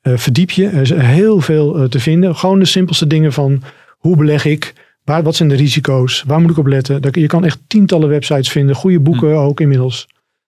eh, 0.00 0.16
verdiep 0.16 0.50
je. 0.50 0.66
Er 0.66 0.80
is 0.80 0.90
heel 0.90 1.40
veel 1.40 1.76
eh, 1.78 1.84
te 1.88 2.00
vinden. 2.00 2.36
Gewoon 2.36 2.58
de 2.58 2.64
simpelste 2.64 3.06
dingen 3.06 3.32
van 3.32 3.62
hoe 3.98 4.16
beleg 4.16 4.44
ik? 4.44 4.86
Waar, 5.04 5.22
wat 5.22 5.36
zijn 5.36 5.48
de 5.48 5.54
risico's? 5.54 6.22
Waar 6.26 6.40
moet 6.40 6.50
ik 6.50 6.58
op 6.58 6.66
letten? 6.66 7.02
Daar- 7.02 7.18
Je 7.18 7.26
kan 7.26 7.44
echt 7.44 7.58
tientallen 7.66 8.08
websites 8.08 8.50
vinden. 8.50 8.74
Goede 8.74 9.00
boeken 9.00 9.36
ook 9.36 9.60
inmiddels. 9.60 10.06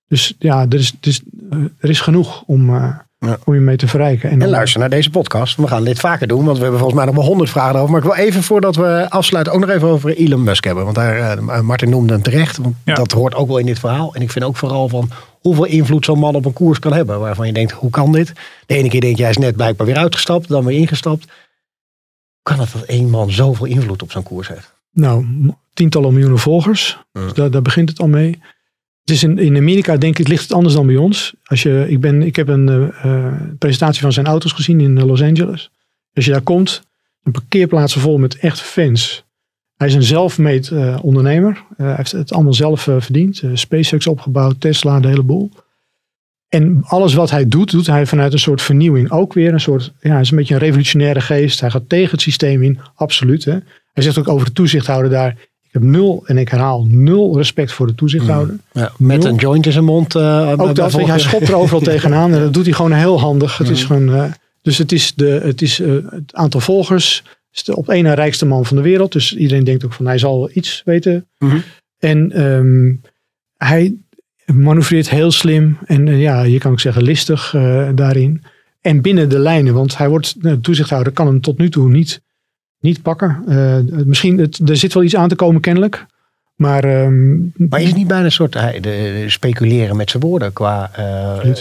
Dus 0.08 0.34
ja, 0.38 0.66
er 0.68 0.74
is, 0.78 0.92
er 1.00 1.08
is, 1.08 1.22
er 1.78 1.90
is 1.90 2.00
genoeg 2.00 2.42
om, 2.42 2.70
Ja. 3.26 3.38
om 3.44 3.54
je 3.54 3.60
mee 3.60 3.76
te 3.76 3.88
verrijken. 3.88 4.30
En 4.30 4.38
dan- 4.38 4.48
luister 4.48 4.80
naar 4.80 4.90
deze 4.90 5.10
podcast. 5.10 5.56
We 5.56 5.66
gaan 5.66 5.84
dit 5.84 5.98
vaker 6.00 6.26
doen, 6.26 6.44
want 6.44 6.56
we 6.56 6.62
hebben 6.62 6.80
volgens 6.80 6.98
mij 7.00 7.08
nog 7.08 7.18
wel 7.20 7.28
honderd 7.30 7.50
vragen 7.50 7.78
over. 7.78 7.90
Maar 7.90 8.00
ik 8.00 8.06
wil 8.06 8.24
even 8.24 8.42
voordat 8.42 8.76
we 8.76 9.06
afsluiten 9.10 9.52
ook 9.52 9.60
nog 9.60 9.68
even 9.68 9.88
over 9.88 10.16
Elon 10.16 10.42
Musk 10.42 10.64
hebben. 10.64 10.84
Want 10.84 10.96
daar, 10.96 11.38
eh, 11.38 11.60
Martin 11.60 11.90
noemde 11.90 12.12
hem 12.12 12.22
terecht. 12.22 12.56
Want 12.56 12.74
Ja. 12.84 12.94
dat 12.94 13.12
hoort 13.12 13.34
ook 13.34 13.48
wel 13.48 13.58
in 13.58 13.66
dit 13.66 13.78
verhaal. 13.78 14.14
En 14.14 14.22
ik 14.22 14.30
vind 14.30 14.44
ook 14.44 14.56
vooral 14.56 14.88
van 14.88 15.10
hoeveel 15.40 15.64
invloed 15.64 16.04
zo'n 16.04 16.18
man 16.18 16.34
op 16.34 16.44
een 16.44 16.52
koers 16.52 16.78
kan 16.78 16.92
hebben. 16.92 17.20
Waarvan 17.20 17.46
je 17.46 17.52
denkt, 17.52 17.72
hoe 17.72 17.90
kan 17.90 18.12
dit? 18.12 18.32
De 18.66 18.74
ene 18.74 18.88
keer 18.88 19.00
denk 19.00 19.16
je, 19.16 19.22
hij 19.22 19.30
is 19.30 19.36
net 19.38 19.56
blijkbaar 19.56 19.86
weer 19.86 19.96
uitgestapt, 19.96 20.48
dan 20.48 20.64
weer 20.64 20.78
ingestapt. 20.78 21.24
Hoe 21.24 22.42
kan 22.56 22.60
het 22.60 22.72
dat 22.72 22.82
één 22.82 23.10
man 23.10 23.30
zoveel 23.30 23.66
invloed 23.66 24.02
op 24.02 24.10
zo'n 24.12 24.22
koers 24.22 24.48
heeft? 24.48 24.74
Nou, 24.92 25.26
tientallen 25.74 26.12
miljoenen 26.12 26.38
volgers. 26.38 26.98
Ja. 27.12 27.20
Dus 27.20 27.32
daar, 27.32 27.50
daar 27.50 27.62
begint 27.62 27.88
het 27.88 27.98
al 27.98 28.08
mee. 28.08 28.42
Is 29.10 29.22
in, 29.22 29.38
in 29.38 29.56
Amerika 29.56 29.96
denk 29.96 30.18
ik 30.18 30.28
ligt 30.28 30.42
het 30.42 30.52
anders 30.52 30.74
dan 30.74 30.86
bij 30.86 30.96
ons. 30.96 31.34
Als 31.44 31.62
je, 31.62 31.86
ik, 31.88 32.00
ben, 32.00 32.22
ik 32.22 32.36
heb 32.36 32.48
een 32.48 32.92
uh, 33.04 33.32
presentatie 33.58 34.02
van 34.02 34.12
zijn 34.12 34.26
auto's 34.26 34.52
gezien 34.52 34.80
in 34.80 35.04
Los 35.04 35.22
Angeles. 35.22 35.70
Als 36.14 36.24
je 36.24 36.30
daar 36.30 36.40
komt, 36.40 36.82
een 37.22 37.32
parkeerplaatsen 37.32 38.00
vol 38.00 38.18
met 38.18 38.38
echt 38.38 38.60
fans. 38.60 39.24
Hij 39.76 39.88
is 39.88 39.94
een 39.94 40.02
zelfmeet 40.02 40.72
ondernemer. 41.02 41.64
hij 41.76 41.94
heeft 41.96 42.12
het 42.12 42.32
allemaal 42.32 42.54
zelf 42.54 42.80
verdiend. 42.80 43.42
SpaceX 43.54 44.06
opgebouwd, 44.06 44.60
Tesla, 44.60 45.00
de 45.00 45.08
hele 45.08 45.22
boel. 45.22 45.50
En 46.50 46.82
alles 46.84 47.14
wat 47.14 47.30
hij 47.30 47.48
doet, 47.48 47.70
doet 47.70 47.86
hij 47.86 48.06
vanuit 48.06 48.32
een 48.32 48.38
soort 48.38 48.62
vernieuwing. 48.62 49.10
Ook 49.10 49.32
weer 49.32 49.52
een 49.52 49.60
soort, 49.60 49.92
ja, 50.00 50.10
hij 50.10 50.20
is 50.20 50.30
een 50.30 50.36
beetje 50.36 50.54
een 50.54 50.60
revolutionaire 50.60 51.20
geest. 51.20 51.60
Hij 51.60 51.70
gaat 51.70 51.88
tegen 51.88 52.10
het 52.10 52.20
systeem 52.20 52.62
in, 52.62 52.78
absoluut. 52.94 53.44
Hè. 53.44 53.58
Hij 53.92 54.02
zegt 54.02 54.18
ook 54.18 54.28
over 54.28 54.46
de 54.46 54.52
toezichthouder 54.52 55.10
daar. 55.10 55.48
Ik 55.70 55.80
heb 55.80 55.90
nul, 55.90 56.22
en 56.26 56.38
ik 56.38 56.48
herhaal, 56.48 56.86
nul 56.88 57.36
respect 57.36 57.72
voor 57.72 57.86
de 57.86 57.94
toezichthouder. 57.94 58.54
Mm. 58.54 58.82
Ja, 58.82 58.92
met 58.98 59.24
een 59.24 59.34
joint 59.34 59.66
in 59.66 59.72
zijn 59.72 59.84
mond. 59.84 60.14
Uh, 60.14 60.54
ook 60.58 60.74
dat, 60.74 60.92
hij 60.92 61.18
schopt 61.18 61.48
er 61.48 61.54
overal 61.54 61.80
tegenaan. 61.92 62.32
En 62.32 62.40
dat 62.40 62.54
doet 62.54 62.64
hij 62.64 62.74
gewoon 62.74 62.92
heel 62.92 63.20
handig. 63.20 63.58
Het 63.58 63.68
is 63.68 63.84
gewoon, 63.84 64.08
uh, 64.08 64.24
dus 64.62 64.78
het 64.78 64.92
is, 64.92 65.14
de, 65.14 65.40
het, 65.44 65.62
is 65.62 65.80
uh, 65.80 65.92
het 66.10 66.34
aantal 66.34 66.60
volgers. 66.60 67.22
is 67.52 67.64
de 67.64 67.76
op 67.76 67.88
één 67.88 68.04
na 68.04 68.14
rijkste 68.14 68.46
man 68.46 68.66
van 68.66 68.76
de 68.76 68.82
wereld. 68.82 69.12
Dus 69.12 69.36
iedereen 69.36 69.64
denkt 69.64 69.84
ook 69.84 69.92
van 69.92 70.06
hij 70.06 70.18
zal 70.18 70.50
iets 70.52 70.82
weten. 70.84 71.26
Mm 71.38 71.50
-hmm. 71.50 71.62
En 71.98 72.42
um, 72.42 73.00
hij 73.56 73.94
manoeuvreert 74.54 75.10
heel 75.10 75.30
slim. 75.30 75.78
En 75.86 76.06
ja, 76.06 76.42
je 76.42 76.58
kan 76.58 76.72
ook 76.72 76.80
zeggen 76.80 77.02
listig 77.02 77.50
daarin. 77.94 78.42
En 78.80 79.00
binnen 79.00 79.28
de 79.28 79.38
lijnen. 79.38 79.74
Want 79.74 79.96
hij 79.96 80.08
wordt, 80.08 80.42
de 80.42 80.60
toezichthouder 80.60 81.12
kan 81.12 81.26
hem 81.26 81.40
tot 81.40 81.58
nu 81.58 81.70
toe 81.70 81.90
niet 81.90 82.20
niet 82.80 83.02
pakken. 83.02 83.44
Uh, 83.48 84.04
misschien, 84.04 84.38
het, 84.38 84.68
er 84.68 84.76
zit 84.76 84.94
wel 84.94 85.02
iets 85.02 85.16
aan 85.16 85.28
te 85.28 85.34
komen 85.34 85.60
kennelijk. 85.60 86.06
Maar, 86.56 87.04
um, 87.04 87.52
maar 87.56 87.80
is 87.80 87.86
het 87.86 87.96
niet 87.96 88.06
bijna 88.06 88.24
een 88.24 88.32
soort 88.32 88.52
de, 88.52 88.80
de 88.80 89.24
speculeren 89.26 89.96
met 89.96 90.10
zijn 90.10 90.22
woorden 90.22 90.52
qua... 90.52 90.90
Uh, 90.98 91.54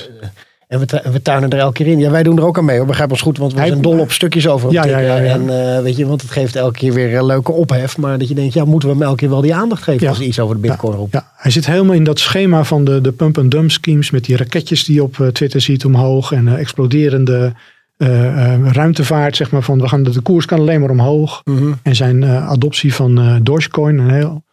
en 0.69 0.79
we, 0.79 1.01
we 1.11 1.21
tuinen 1.21 1.49
er 1.49 1.59
elke 1.59 1.73
keer 1.73 1.87
in. 1.87 1.99
Ja, 1.99 2.11
wij 2.11 2.23
doen 2.23 2.37
er 2.37 2.45
ook 2.45 2.57
aan 2.57 2.65
mee. 2.65 2.77
Hoor. 2.77 2.85
Begrijp 2.85 3.11
ons 3.11 3.21
goed, 3.21 3.37
want 3.37 3.53
we 3.53 3.59
hij, 3.59 3.67
zijn 3.67 3.81
dol 3.81 3.99
op 3.99 4.11
stukjes 4.11 4.47
over. 4.47 4.71
Ja, 4.71 4.85
ja, 4.85 4.97
ja, 4.97 5.15
ja, 5.15 5.33
En 5.33 5.41
uh, 5.41 5.81
weet 5.81 5.97
je, 5.97 6.05
want 6.05 6.21
het 6.21 6.31
geeft 6.31 6.55
elke 6.55 6.77
keer 6.77 6.93
weer 6.93 7.17
een 7.17 7.25
leuke 7.25 7.51
ophef. 7.51 7.97
Maar 7.97 8.19
dat 8.19 8.27
je 8.27 8.35
denkt, 8.35 8.53
ja, 8.53 8.65
moeten 8.65 8.89
we 8.89 8.95
hem 8.95 9.03
elke 9.03 9.17
keer 9.17 9.29
wel 9.29 9.41
die 9.41 9.55
aandacht 9.55 9.83
geven 9.83 10.07
als 10.07 10.17
hij 10.17 10.27
iets 10.27 10.39
over 10.39 10.55
de 10.55 10.61
bitcoin 10.61 10.95
roept. 10.95 11.13
Ja, 11.13 11.31
hij 11.35 11.51
zit 11.51 11.65
helemaal 11.65 11.95
in 11.95 12.03
dat 12.03 12.19
schema 12.19 12.63
van 12.63 12.83
de, 12.83 13.01
de 13.01 13.11
pump-and-dump 13.11 13.71
schemes 13.71 14.11
met 14.11 14.25
die 14.25 14.37
raketjes 14.37 14.83
die 14.83 14.95
je 14.95 15.03
op 15.03 15.29
Twitter 15.33 15.61
ziet 15.61 15.85
omhoog 15.85 16.31
en 16.31 16.57
exploderende 16.57 17.53
uh, 17.99 18.71
ruimtevaart, 18.71 19.35
zeg 19.35 19.51
maar, 19.51 19.61
van 19.61 19.81
we 19.81 19.87
gaan, 19.87 20.03
de 20.03 20.21
koers 20.21 20.45
kan 20.45 20.59
alleen 20.59 20.79
maar 20.79 20.89
omhoog. 20.89 21.41
Mm 21.43 21.57
-hmm. 21.57 21.79
En 21.83 21.95
zijn 21.95 22.21
uh, 22.21 22.49
adoptie 22.49 22.93
van 22.93 23.39
Dogecoin, 23.43 23.97
een 23.97 24.09
heel 24.09 24.43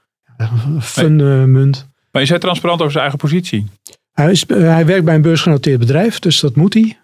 fun 0.81 1.17
munt. 1.51 1.89
Maar 2.11 2.23
is 2.23 2.29
hij 2.29 2.39
transparant 2.39 2.81
over 2.81 2.93
zijn 2.93 3.03
eigen 3.03 3.23
positie? 3.23 3.67
Hij, 4.13 4.31
is, 4.31 4.45
hij 4.49 4.87
werkt 4.87 5.05
bij 5.05 5.15
een 5.15 5.23
beursgenoteerd 5.23 5.79
bedrijf, 5.79 6.19
dus 6.19 6.41
dat 6.41 6.57
moet 6.57 6.75
hij. 6.75 6.99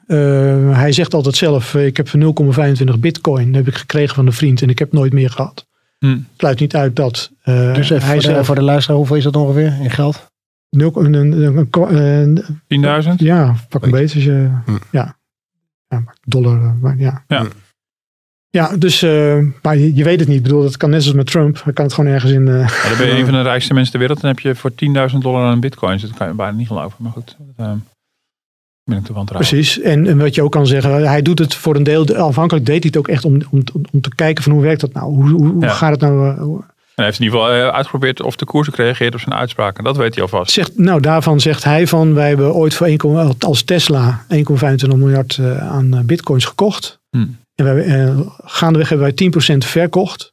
hij 0.74 0.92
zegt 0.92 1.14
altijd 1.14 1.36
zelf, 1.36 1.74
ik 1.74 1.96
heb 1.96 2.08
0,25 2.08 2.98
bitcoin, 2.98 3.46
dat 3.46 3.54
heb 3.54 3.74
ik 3.74 3.80
gekregen 3.80 4.14
van 4.14 4.26
een 4.26 4.32
vriend 4.32 4.62
en 4.62 4.68
ik 4.68 4.78
heb 4.78 4.92
nooit 4.92 5.12
meer 5.12 5.30
gehad. 5.30 5.66
Hm. 5.98 6.18
Sluit 6.36 6.60
niet 6.60 6.76
uit 6.76 6.96
dat. 6.96 7.30
dus 7.44 7.90
even 7.90 8.06
hij 8.06 8.12
voor, 8.12 8.22
zelf, 8.22 8.38
de, 8.38 8.44
voor 8.44 8.54
de 8.54 8.62
luisteraar, 8.62 8.96
hoeveel 8.96 9.16
is 9.16 9.24
dat 9.24 9.36
ongeveer 9.36 9.76
in 9.80 9.90
geld? 9.90 10.30
10.000? 13.04 13.10
Ja, 13.16 13.54
pak 13.68 13.84
een 13.84 13.90
beetje. 13.90 14.14
Als 14.14 14.24
je, 14.24 14.50
hm. 14.64 14.76
Ja, 14.90 15.16
ja, 15.92 16.14
dollar, 16.26 16.76
maar 16.80 16.98
ja. 16.98 17.24
Ja, 17.28 17.46
ja 18.50 18.76
dus, 18.76 19.02
uh, 19.02 19.38
maar 19.62 19.76
je, 19.76 19.94
je, 19.94 20.04
weet 20.04 20.18
het 20.18 20.28
niet. 20.28 20.36
Ik 20.36 20.42
bedoel, 20.42 20.62
dat 20.62 20.76
kan 20.76 20.90
net 20.90 21.02
zoals 21.02 21.16
met 21.16 21.26
Trump. 21.26 21.60
Hij 21.64 21.72
kan 21.72 21.84
het 21.84 21.94
gewoon 21.94 22.12
ergens 22.12 22.32
in. 22.32 22.46
Uh, 22.46 22.68
ja, 22.68 22.88
dan 22.88 22.98
ben 22.98 23.06
je 23.06 23.12
een 23.18 23.24
van 23.24 23.34
de 23.34 23.42
rijkste 23.42 23.74
mensen 23.74 23.90
ter 23.90 24.00
wereld. 24.00 24.20
Dan 24.20 24.30
heb 24.30 24.38
je 24.38 24.54
voor 24.54 24.70
10.000 25.10 25.18
dollar 25.18 25.44
aan 25.44 25.60
bitcoins. 25.60 26.02
Dat 26.02 26.14
kan 26.14 26.28
je 26.28 26.34
bijna 26.34 26.56
niet 26.56 26.66
geloven. 26.66 26.96
Maar 26.98 27.12
goed, 27.12 27.36
dat, 27.56 27.66
uh, 27.66 27.72
ben 28.84 28.98
ik 28.98 29.04
te 29.04 29.12
wantrouwen. 29.12 29.50
Precies. 29.50 29.80
En, 29.80 30.06
en, 30.06 30.18
wat 30.18 30.34
je 30.34 30.42
ook 30.42 30.52
kan 30.52 30.66
zeggen, 30.66 31.08
hij 31.08 31.22
doet 31.22 31.38
het 31.38 31.54
voor 31.54 31.76
een 31.76 31.82
deel. 31.82 32.16
Afhankelijk 32.16 32.66
deed 32.66 32.82
hij 32.82 32.90
het 32.92 32.96
ook 32.96 33.08
echt 33.08 33.24
om, 33.24 33.40
om, 33.50 33.62
om 33.92 34.00
te 34.00 34.14
kijken 34.14 34.42
van 34.42 34.52
hoe 34.52 34.62
werkt 34.62 34.80
dat 34.80 34.92
nou? 34.92 35.14
Hoe, 35.14 35.28
hoe, 35.28 35.46
hoe 35.46 35.62
ja. 35.62 35.68
gaat 35.68 35.90
het 35.90 36.00
nou? 36.00 36.62
Hij 36.94 37.04
heeft 37.04 37.18
in 37.18 37.24
ieder 37.24 37.40
geval 37.40 37.72
uitgeprobeerd 37.72 38.22
of 38.22 38.36
de 38.36 38.44
koers 38.44 38.68
reageert 38.68 39.14
op 39.14 39.20
zijn 39.20 39.34
uitspraken. 39.34 39.84
Dat 39.84 39.96
weet 39.96 40.14
hij 40.14 40.22
alvast. 40.22 40.50
Zegt, 40.50 40.78
nou, 40.78 41.00
daarvan 41.00 41.40
zegt 41.40 41.64
hij 41.64 41.86
van, 41.86 42.14
wij 42.14 42.28
hebben 42.28 42.54
ooit 42.54 42.74
voor 42.74 42.86
1, 42.86 43.38
als 43.38 43.62
Tesla 43.62 44.26
1,25 44.34 44.42
miljard 44.88 45.38
aan 45.60 46.02
bitcoins 46.06 46.44
gekocht. 46.44 47.00
Hmm. 47.10 47.40
En 47.54 47.64
wij, 47.64 47.86
uh, 47.86 48.20
gaandeweg 48.44 48.88
hebben 48.88 49.14
wij 49.16 49.30
10% 49.54 49.66
verkocht. 49.66 50.32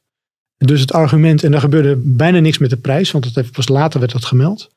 Dus 0.56 0.80
het 0.80 0.92
argument, 0.92 1.44
en 1.44 1.50
daar 1.50 1.60
gebeurde 1.60 1.96
bijna 1.96 2.38
niks 2.38 2.58
met 2.58 2.70
de 2.70 2.76
prijs, 2.76 3.10
want 3.10 3.24
dat 3.24 3.34
heeft 3.34 3.52
pas 3.52 3.68
later 3.68 4.00
werd 4.00 4.12
dat 4.12 4.24
gemeld. 4.24 4.70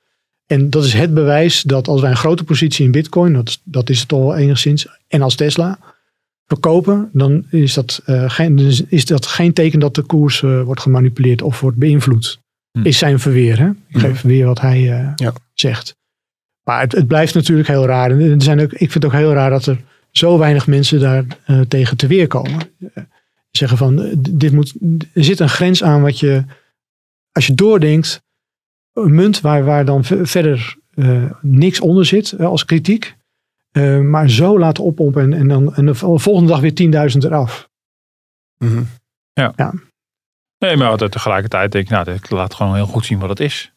En 0.45 0.69
dat 0.69 0.83
is 0.83 0.93
het 0.93 1.13
bewijs 1.13 1.61
dat 1.61 1.87
als 1.87 2.01
wij 2.01 2.09
een 2.09 2.17
grote 2.17 2.43
positie 2.43 2.85
in 2.85 2.91
bitcoin, 2.91 3.33
dat, 3.33 3.59
dat 3.63 3.89
is 3.89 3.99
het 3.99 4.13
al 4.13 4.35
enigszins, 4.35 4.87
en 5.07 5.21
als 5.21 5.35
Tesla, 5.35 5.79
verkopen, 6.47 7.09
dan 7.13 7.45
is 7.49 7.73
dat, 7.73 8.01
uh, 8.05 8.29
geen, 8.29 8.59
is 8.87 9.05
dat 9.05 9.25
geen 9.25 9.53
teken 9.53 9.79
dat 9.79 9.95
de 9.95 10.01
koers 10.01 10.41
uh, 10.41 10.63
wordt 10.63 10.81
gemanipuleerd 10.81 11.41
of 11.41 11.59
wordt 11.59 11.77
beïnvloed. 11.77 12.39
Hm. 12.71 12.85
Is 12.85 12.97
zijn 12.97 13.19
verweer. 13.19 13.59
Hè? 13.59 13.69
Ik 13.69 13.97
geef 13.97 14.21
weer 14.21 14.45
wat 14.45 14.61
hij 14.61 14.79
uh, 14.81 15.11
ja. 15.15 15.33
zegt. 15.53 15.95
Maar 16.63 16.79
het, 16.79 16.91
het, 16.91 17.07
blijft 17.07 17.33
natuurlijk 17.33 17.67
heel 17.67 17.85
raar. 17.85 18.11
En 18.11 18.19
er 18.19 18.41
zijn 18.41 18.61
ook, 18.61 18.71
ik 18.71 18.91
vind 18.91 18.93
het 18.93 19.05
ook 19.05 19.11
heel 19.11 19.33
raar 19.33 19.49
dat 19.49 19.65
er 19.65 19.81
zo 20.11 20.37
weinig 20.37 20.67
mensen 20.67 20.99
daar 20.99 21.25
tegen 21.67 21.97
te 21.97 22.07
weer 22.07 22.27
komen. 22.27 22.61
zeggen 23.51 23.77
van, 23.77 24.13
dit 24.29 24.51
moet, 24.51 24.73
er 25.13 25.23
zit 25.23 25.39
een 25.39 25.49
grens 25.49 25.83
aan 25.83 26.01
wat 26.01 26.19
je, 26.19 26.43
als 27.31 27.47
je 27.47 27.53
doordenkt, 27.53 28.21
een 28.93 29.15
munt 29.15 29.41
waar, 29.41 29.63
waar 29.63 29.85
dan 29.85 30.03
verder 30.03 30.77
niks 31.41 31.79
onder 31.79 32.05
zit 32.05 32.39
als 32.39 32.65
kritiek. 32.65 33.15
Uh, 33.77 33.99
maar 33.99 34.29
zo 34.29 34.59
laten 34.59 34.83
oppompen 34.83 35.21
en, 35.21 35.33
en 35.33 35.47
dan 35.47 35.75
en 35.75 35.85
de 35.85 35.95
volgende 35.95 36.51
dag 36.51 36.59
weer 36.59 37.11
10.000 37.13 37.17
eraf. 37.17 37.69
Mm 38.57 38.69
-hmm. 38.69 38.87
ja. 39.33 39.53
ja. 39.55 39.73
Nee, 40.57 40.77
maar 40.77 40.97
tegelijkertijd 40.97 41.71
denk 41.71 41.85
ik, 41.85 41.91
nou, 41.91 42.03
dit 42.05 42.29
laat 42.29 42.53
gewoon 42.53 42.75
heel 42.75 42.85
goed 42.85 43.05
zien 43.05 43.19
wat 43.19 43.29
het 43.29 43.39
is. 43.39 43.73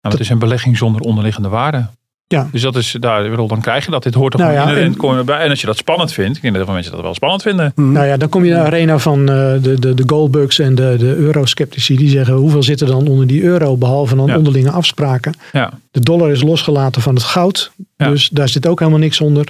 Nou, 0.00 0.14
het 0.14 0.24
is 0.24 0.30
een 0.30 0.38
belegging 0.38 0.76
zonder 0.76 1.02
onderliggende 1.02 1.48
waarde. 1.48 1.88
Ja. 2.34 2.48
Dus 2.52 2.62
dat 2.62 2.76
is, 2.76 2.96
daar, 3.00 3.36
dan 3.36 3.60
krijg 3.60 3.84
je 3.84 3.90
dat. 3.90 4.02
Dit 4.02 4.14
hoort 4.14 4.32
toch 4.32 4.40
nou 4.40 4.52
gewoon 4.52 5.14
ja, 5.14 5.18
en, 5.18 5.24
bij. 5.24 5.38
En 5.38 5.50
als 5.50 5.60
je 5.60 5.66
dat 5.66 5.76
spannend 5.76 6.12
vindt, 6.12 6.36
ik 6.36 6.42
denk 6.42 6.54
dat 6.54 6.64
veel 6.64 6.74
mensen 6.74 6.92
dat 6.92 7.02
wel 7.02 7.14
spannend 7.14 7.42
vinden. 7.42 7.72
Mm. 7.74 7.92
Nou 7.92 8.06
ja, 8.06 8.16
dan 8.16 8.28
kom 8.28 8.44
je 8.44 8.50
in 8.50 8.56
de 8.56 8.62
arena 8.62 8.98
van 8.98 9.20
uh, 9.20 9.26
de, 9.62 9.76
de, 9.78 9.94
de 9.94 10.02
goldbugs 10.06 10.58
en 10.58 10.74
de, 10.74 10.94
de 10.98 11.14
eurosceptici. 11.14 11.96
Die 11.96 12.08
zeggen, 12.08 12.34
hoeveel 12.34 12.62
zit 12.62 12.80
er 12.80 12.86
dan 12.86 13.06
onder 13.08 13.26
die 13.26 13.42
euro, 13.42 13.76
behalve 13.76 14.16
dan 14.16 14.26
Ja. 14.26 14.36
onderlinge 14.36 14.70
afspraken. 14.70 15.34
Ja. 15.52 15.72
De 15.90 16.00
dollar 16.00 16.30
is 16.30 16.42
losgelaten 16.42 17.02
van 17.02 17.14
het 17.14 17.24
goud. 17.24 17.70
Dus 17.96 18.28
daar 18.28 18.48
zit 18.48 18.66
ook 18.66 18.78
helemaal 18.78 19.00
niks 19.00 19.20
onder. 19.20 19.44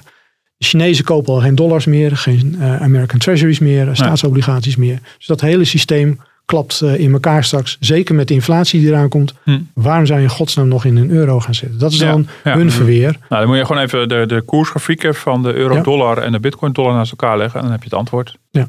De 0.57 0.64
Chinezen 0.66 1.05
kopen 1.05 1.35
al 1.35 1.41
geen 1.41 1.55
dollars 1.55 1.85
meer, 1.85 2.16
geen 2.16 2.57
eh, 2.61 2.83
American 2.83 3.18
Treasuries 3.18 3.59
meer, 3.59 3.89
eh, 3.89 3.95
staatsobligaties 3.95 4.76
meer. 4.76 4.99
Dus 5.18 5.26
dat 5.26 5.41
hele 5.41 5.64
systeem 5.64 6.20
klapt 6.51 6.80
eh, 6.80 6.98
in 6.98 7.12
elkaar 7.12 7.44
straks. 7.44 7.76
Zeker 7.80 8.14
met 8.14 8.28
de 8.28 8.34
inflatie 8.34 8.80
die 8.80 8.88
eraan 8.88 9.09
komt. 9.09 9.34
Hm. 9.42 9.61
Waarom 9.74 10.07
zou 10.07 10.18
je 10.18 10.24
in 10.24 10.30
godsnaam 10.30 10.68
nog 10.68 10.84
in 10.84 10.96
een 10.96 11.11
euro 11.11 11.40
gaan 11.40 11.55
zitten? 11.55 11.78
Dat 11.78 11.92
is 11.92 11.98
dan 11.98 12.26
ja. 12.44 12.57
hun 12.57 12.70
verweer. 12.70 13.16
Nou, 13.28 13.40
dan 13.40 13.46
moet 13.46 13.57
je 13.57 13.66
gewoon 13.66 13.82
even 13.82 14.09
de, 14.09 14.26
de 14.26 14.40
koersgrafieken 14.40 15.14
van 15.14 15.42
de 15.42 15.53
euro-dollar 15.53 16.18
en 16.18 16.32
de 16.32 16.40
bitcoin-dollar 16.40 16.92
naast 16.92 17.11
elkaar 17.11 17.38
leggen. 17.38 17.57
En 17.57 17.62
dan 17.62 17.72
heb 17.72 17.82
je 17.82 17.88
het 17.88 17.98
antwoord. 17.98 18.36
Ja. 18.51 18.68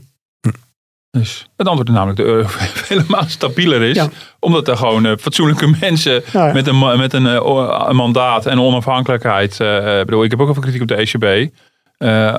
Dus 1.12 1.50
het 1.58 1.68
antwoord 1.68 1.88
is 1.88 1.94
namelijk 1.94 2.20
de 2.20 2.26
euro 2.26 2.48
helemaal 2.88 3.24
stabieler 3.28 3.82
is. 3.82 3.96
Ja. 3.96 4.10
Omdat 4.40 4.68
er 4.68 4.78
gewoon 4.78 5.06
eh, 5.06 5.18
fatsoenlijke 5.20 5.76
mensen 5.80 6.24
ja. 6.32 6.54
met, 6.54 6.68
een, 6.68 6.98
met 6.98 7.14
een, 7.14 7.28
eh, 7.28 7.86
een 7.88 7.96
mandaat 7.96 8.46
en 8.46 8.60
onafhankelijkheid. 8.60 9.52
ik 9.60 10.06
bedoel, 10.06 10.24
ik 10.24 10.32
heb 10.32 10.40
ook 10.40 10.50
even 10.50 10.62
kritiek 10.62 10.82
op 10.82 10.88
de 10.88 10.96
ECB. 10.96 11.52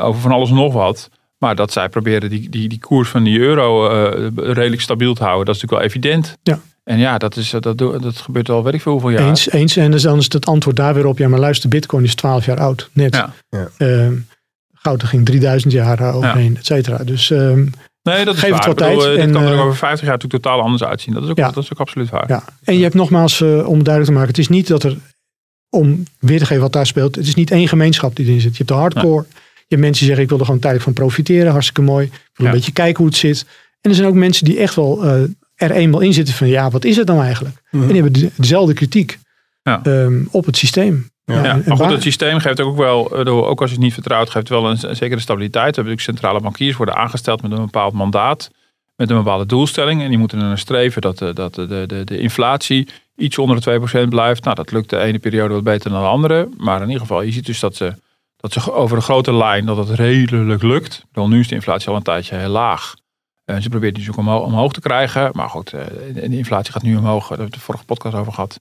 over 0.03 0.20
van 0.20 0.32
alles 0.32 0.49
en 0.49 0.55
nog 0.55 0.72
wat. 0.72 1.11
Maar 1.43 1.55
dat 1.55 1.72
zij 1.72 1.88
proberen 1.88 2.30
die, 2.30 2.49
die, 2.49 2.68
die 2.68 2.78
koers 2.78 3.09
van 3.09 3.22
die 3.22 3.38
euro 3.38 3.88
eh, 3.88 4.28
redelijk 4.34 4.82
stabiel 4.82 5.14
te 5.14 5.22
houden. 5.22 5.47
Dat 5.47 5.55
is 5.55 5.61
natuurlijk 5.62 5.95
wel 5.95 6.03
evident. 6.03 6.36
Ja. 6.43 6.61
En 6.84 6.99
ja, 6.99 7.18
dat, 7.18 7.36
is, 7.36 7.51
dat, 7.51 7.78
dat 7.78 8.16
gebeurt 8.16 8.49
al 8.49 8.64
weet 8.64 8.74
ik 8.74 8.80
veel 8.80 8.93
hoeveel 8.93 9.11
jaar. 9.11 9.28
Eens, 9.28 9.51
eens. 9.51 9.76
En 9.76 9.90
dus 9.90 10.03
dan 10.03 10.18
is 10.18 10.32
het 10.32 10.47
antwoord 10.47 10.76
daar 10.76 10.95
weer 10.95 11.07
op. 11.07 11.18
Ja, 11.18 11.28
maar 11.28 11.38
luister, 11.38 11.68
bitcoin 11.68 12.05
is 12.05 12.14
12 12.14 12.45
jaar 12.45 12.61
oud. 12.61 12.90
Net. 12.93 13.14
Ja. 13.14 13.32
Ja. 13.49 13.68
Ehm, 13.78 14.14
goud 14.72 15.03
er 15.03 15.09
ging 15.09 15.24
3000 15.24 15.72
jaar 15.72 16.01
eh, 16.01 16.16
overheen, 16.16 16.57
et 16.57 16.66
cetera. 16.66 17.05
Dus 17.05 17.30
ehm, 17.30 17.66
Nee, 18.03 18.24
dat 18.24 18.34
is 18.34 18.40
Geef 18.40 18.55
het 18.55 18.66
wat 18.66 18.76
bedoel, 18.76 18.99
tijd 18.99 19.09
eh, 19.09 19.14
dit 19.14 19.18
en, 19.18 19.32
kan 19.32 19.43
er 19.43 19.55
ook 19.55 19.64
over 19.64 19.76
50 19.76 20.07
jaar 20.07 20.16
natuurlijk 20.16 20.43
totaal 20.43 20.61
anders 20.61 20.84
uitzien. 20.84 21.14
Dat 21.14 21.22
is 21.22 21.28
ook, 21.28 21.36
Ja. 21.36 21.51
dat 21.51 21.62
is 21.62 21.72
ook 21.72 21.80
absoluut 21.80 22.11
waar. 22.11 22.28
ja. 22.28 22.45
En 22.64 22.76
je 22.76 22.82
hebt 22.82 22.95
nogmaals, 22.95 23.40
eh, 23.40 23.49
om 23.49 23.82
duidelijk 23.82 24.05
te 24.05 24.12
maken, 24.12 24.28
het 24.28 24.38
is 24.38 24.49
niet 24.49 24.66
dat 24.66 24.82
er, 24.82 24.97
om 25.70 26.03
weer 26.18 26.38
te 26.38 26.47
geven 26.47 26.62
wat 26.62 26.72
daar 26.72 26.86
speelt, 26.86 27.14
het 27.14 27.26
is 27.26 27.34
niet 27.34 27.51
één 27.51 27.68
gemeenschap 27.68 28.16
die 28.16 28.26
erin 28.26 28.40
zit. 28.40 28.51
Je 28.51 28.57
hebt 28.57 28.68
de 28.68 28.74
hardcore. 28.74 29.24
Je 29.73 29.79
hebt 29.79 29.91
mensen 29.91 30.07
die 30.07 30.16
zeggen, 30.16 30.23
ik 30.23 30.29
wil 30.29 30.39
er 30.39 30.45
gewoon 30.45 30.61
tijdelijk 30.61 30.85
van 30.97 31.05
profiteren. 31.07 31.51
Hartstikke 31.53 31.83
mooi. 31.83 32.07
Ik 32.07 32.12
wil 32.35 32.47
Ja. 32.47 32.53
een 32.53 32.59
beetje 32.59 32.73
kijken 32.73 32.97
hoe 32.97 33.07
het 33.07 33.16
zit. 33.16 33.47
En 33.81 33.91
er 33.91 33.97
zijn 33.97 34.09
ook 34.09 34.14
mensen 34.14 34.45
die 34.45 34.59
echt 34.59 34.75
wel 34.75 35.05
eh, 35.05 35.23
er 35.55 35.70
eenmaal 35.70 36.01
in 36.01 36.12
zitten 36.12 36.35
van, 36.35 36.49
ja, 36.49 36.70
wat 36.70 36.85
is 36.85 36.97
het 36.97 37.07
nou 37.07 37.23
eigenlijk? 37.23 37.62
Mhm. 37.70 37.83
En 37.83 37.93
die 37.93 38.03
hebben 38.03 38.20
de- 38.20 38.31
dezelfde 38.37 38.75
kritiek 38.75 39.18
Ja. 39.62 39.81
ehm, 39.83 40.23
op 40.31 40.45
het 40.47 40.57
systeem. 40.57 41.11
Ja. 41.25 41.61
Maar 41.66 41.77
goed, 41.77 41.91
het 41.91 42.03
systeem 42.03 42.39
geeft 42.39 42.61
ook 42.61 42.77
wel, 42.77 43.25
eh, 43.25 43.35
ook 43.37 43.61
als 43.61 43.70
je 43.70 43.77
het 43.77 43.85
niet 43.85 43.93
vertrouwt, 43.95 44.31
geeft 44.31 44.49
wel 44.49 44.70
een, 44.70 44.89
een 44.89 44.97
zekere 44.97 45.20
stabiliteit. 45.20 45.55
We 45.77 45.83
hebben 45.83 45.93
natuurlijk 45.93 46.18
centrale 46.18 46.41
bankiers 46.41 46.77
worden 46.77 46.95
aangesteld 46.97 47.43
met 47.43 47.51
een 47.53 47.61
bepaald 47.64 47.93
mandaat, 47.93 48.51
met 48.97 49.11
een 49.11 49.16
bepaalde 49.16 49.47
doelstelling. 49.47 50.03
En 50.03 50.09
die 50.09 50.18
moeten 50.18 50.39
er 50.39 50.45
naar 50.45 50.59
streven 50.59 51.03
dat, 51.03 51.18
de, 51.18 51.33
dat 51.33 51.55
de, 51.55 51.66
de, 51.66 51.85
de, 51.87 52.05
de 52.05 52.18
inflatie 52.18 52.89
iets 53.16 53.39
onder 53.39 53.61
de 53.61 53.81
2% 54.05 54.09
blijft. 54.09 54.45
Nou, 54.45 54.57
dat 54.57 54.73
lukt 54.73 54.91
de 54.91 54.99
ene 54.99 55.18
periode 55.18 55.55
wat 55.55 55.64
beter 55.64 55.91
dan 55.91 56.01
de 56.01 56.07
andere. 56.09 56.49
Maar 56.59 56.77
in 56.81 56.87
ieder 56.87 57.01
geval, 57.01 57.23
je 57.23 57.33
ziet 57.33 57.47
dus 57.47 57.61
dat 57.61 57.77
ze, 57.77 57.95
dat 58.43 58.53
ze 58.53 58.72
over 58.72 58.97
de 58.97 59.03
grote 59.03 59.34
lijn 59.34 59.66
dat 59.66 59.76
het 59.76 59.90
redelijk 59.90 60.62
lukt. 60.62 61.05
Dan 61.12 61.30
nu 61.30 61.40
is 61.40 61.49
de 61.49 61.55
inflatie 61.55 61.88
al 61.88 61.97
een 61.97 62.03
tijdje 62.03 62.36
heel 62.36 62.49
laag. 62.49 62.95
En 63.45 63.62
ze 63.62 63.68
probeert 63.68 63.95
die 63.95 64.11
ook 64.11 64.16
omhoog, 64.16 64.45
omhoog 64.45 64.72
te 64.72 64.80
krijgen. 64.80 65.30
Maar 65.32 65.49
goed, 65.49 65.72
eh, 65.72 65.84
de 66.14 66.36
inflatie 66.36 66.72
gaat 66.72 66.82
nu 66.82 66.97
omhoog. 66.97 67.20
Daar 67.20 67.28
hebben 67.28 67.47
we 67.47 67.53
de 67.53 67.61
vorige 67.61 67.84
podcast 67.84 68.14
over 68.14 68.32
gehad. 68.32 68.61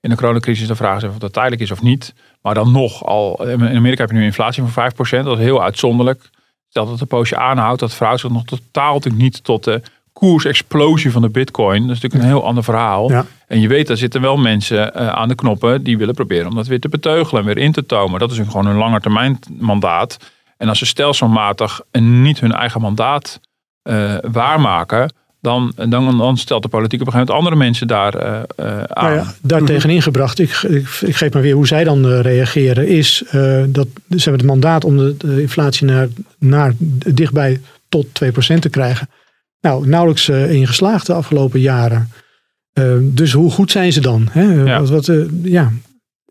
In 0.00 0.10
de 0.10 0.16
coronacrisis 0.16 0.66
de 0.66 0.76
vraag 0.76 1.02
is 1.02 1.08
of 1.08 1.18
dat 1.18 1.32
tijdelijk 1.32 1.62
is 1.62 1.70
of 1.70 1.82
niet. 1.82 2.14
Maar 2.42 2.54
dan 2.54 2.72
nog, 2.72 3.04
al, 3.04 3.48
in 3.48 3.76
Amerika 3.76 4.00
heb 4.00 4.08
je 4.08 4.14
nu 4.14 4.20
een 4.20 4.26
inflatie 4.26 4.62
van 4.62 4.90
5%. 4.92 5.24
Dat 5.24 5.38
is 5.38 5.44
heel 5.44 5.62
uitzonderlijk. 5.62 6.30
Stel 6.68 6.82
dat 6.82 6.92
het 6.92 7.00
een 7.00 7.16
poosje 7.16 7.36
aanhoudt, 7.36 7.80
dat 7.80 7.94
verhoudt 7.94 8.20
zich 8.20 8.30
nog 8.30 8.44
totaal 8.44 8.94
natuurlijk 8.94 9.22
niet 9.22 9.44
tot 9.44 9.64
de 9.64 9.82
koersexplosie 10.12 11.10
van 11.10 11.22
de 11.22 11.28
bitcoin. 11.28 11.86
Dat 11.86 11.96
is 11.96 12.02
natuurlijk 12.02 12.22
een 12.22 12.36
heel 12.36 12.46
ander 12.46 12.64
verhaal. 12.64 13.10
Ja. 13.10 13.26
En 13.46 13.60
je 13.60 13.68
weet, 13.68 13.86
daar 13.86 13.96
zitten 13.96 14.20
wel 14.20 14.36
mensen 14.36 14.92
uh, 14.96 15.08
aan 15.08 15.28
de 15.28 15.34
knoppen 15.34 15.82
die 15.82 15.98
willen 15.98 16.14
proberen 16.14 16.48
om 16.48 16.54
dat 16.54 16.66
weer 16.66 16.80
te 16.80 16.88
beteugelen 16.88 17.40
en 17.40 17.46
weer 17.54 17.64
in 17.64 17.72
te 17.72 17.86
tomen. 17.86 18.20
Dat 18.20 18.30
is 18.30 18.38
een, 18.38 18.50
gewoon 18.50 18.66
een 18.66 18.76
langetermijn 18.76 19.38
mandaat. 19.58 20.16
En 20.56 20.68
als 20.68 20.78
ze 20.78 20.86
stelselmatig 20.86 21.80
en 21.90 22.22
niet 22.22 22.40
hun 22.40 22.52
eigen 22.52 22.80
mandaat 22.80 23.40
uh, 23.82 24.14
waarmaken, 24.32 25.12
dan, 25.40 25.72
dan, 25.76 26.18
dan 26.18 26.36
stelt 26.36 26.62
de 26.62 26.68
politiek 26.68 27.00
op 27.00 27.06
een 27.06 27.12
gegeven 27.12 27.34
moment 27.34 27.54
andere 27.54 27.68
mensen 27.68 27.86
daar 27.86 28.14
uh, 28.14 28.82
aan. 28.82 29.04
Nou 29.04 29.14
ja, 29.14 29.34
daar 29.42 29.62
tegen 29.62 29.90
ingebracht, 29.90 30.38
ik, 30.38 30.50
ik, 30.62 30.88
ik, 31.00 31.16
geef 31.16 31.32
maar 31.32 31.42
weer 31.42 31.54
hoe 31.54 31.66
zij 31.66 31.84
dan 31.84 32.06
reageren, 32.06 32.88
is 32.88 33.24
dat 33.66 33.86
ze 34.08 34.22
hebben 34.22 34.32
het 34.32 34.44
mandaat 34.44 34.84
om 34.84 34.96
de, 34.96 35.16
de 35.18 35.40
inflatie 35.40 35.86
naar, 35.86 36.08
naar 36.38 36.72
dichtbij 37.06 37.60
tot 37.88 38.06
2% 38.06 38.58
te 38.58 38.68
krijgen. 38.70 39.08
Nou, 39.62 39.86
nauwelijks 39.88 40.28
uh, 40.28 40.52
in 40.52 40.66
geslaagd 40.66 41.06
de 41.06 41.12
afgelopen 41.12 41.60
jaren. 41.60 42.10
Uh, 42.78 42.94
dus 43.00 43.32
hoe 43.32 43.50
goed 43.50 43.70
zijn 43.70 43.92
ze 43.92 44.00
dan? 44.00 44.28
Hè? 44.30 44.42
Ja. 44.42 44.80
Wat, 44.80 44.88
wat, 44.88 45.06
uh, 45.08 45.24
ja. 45.42 45.72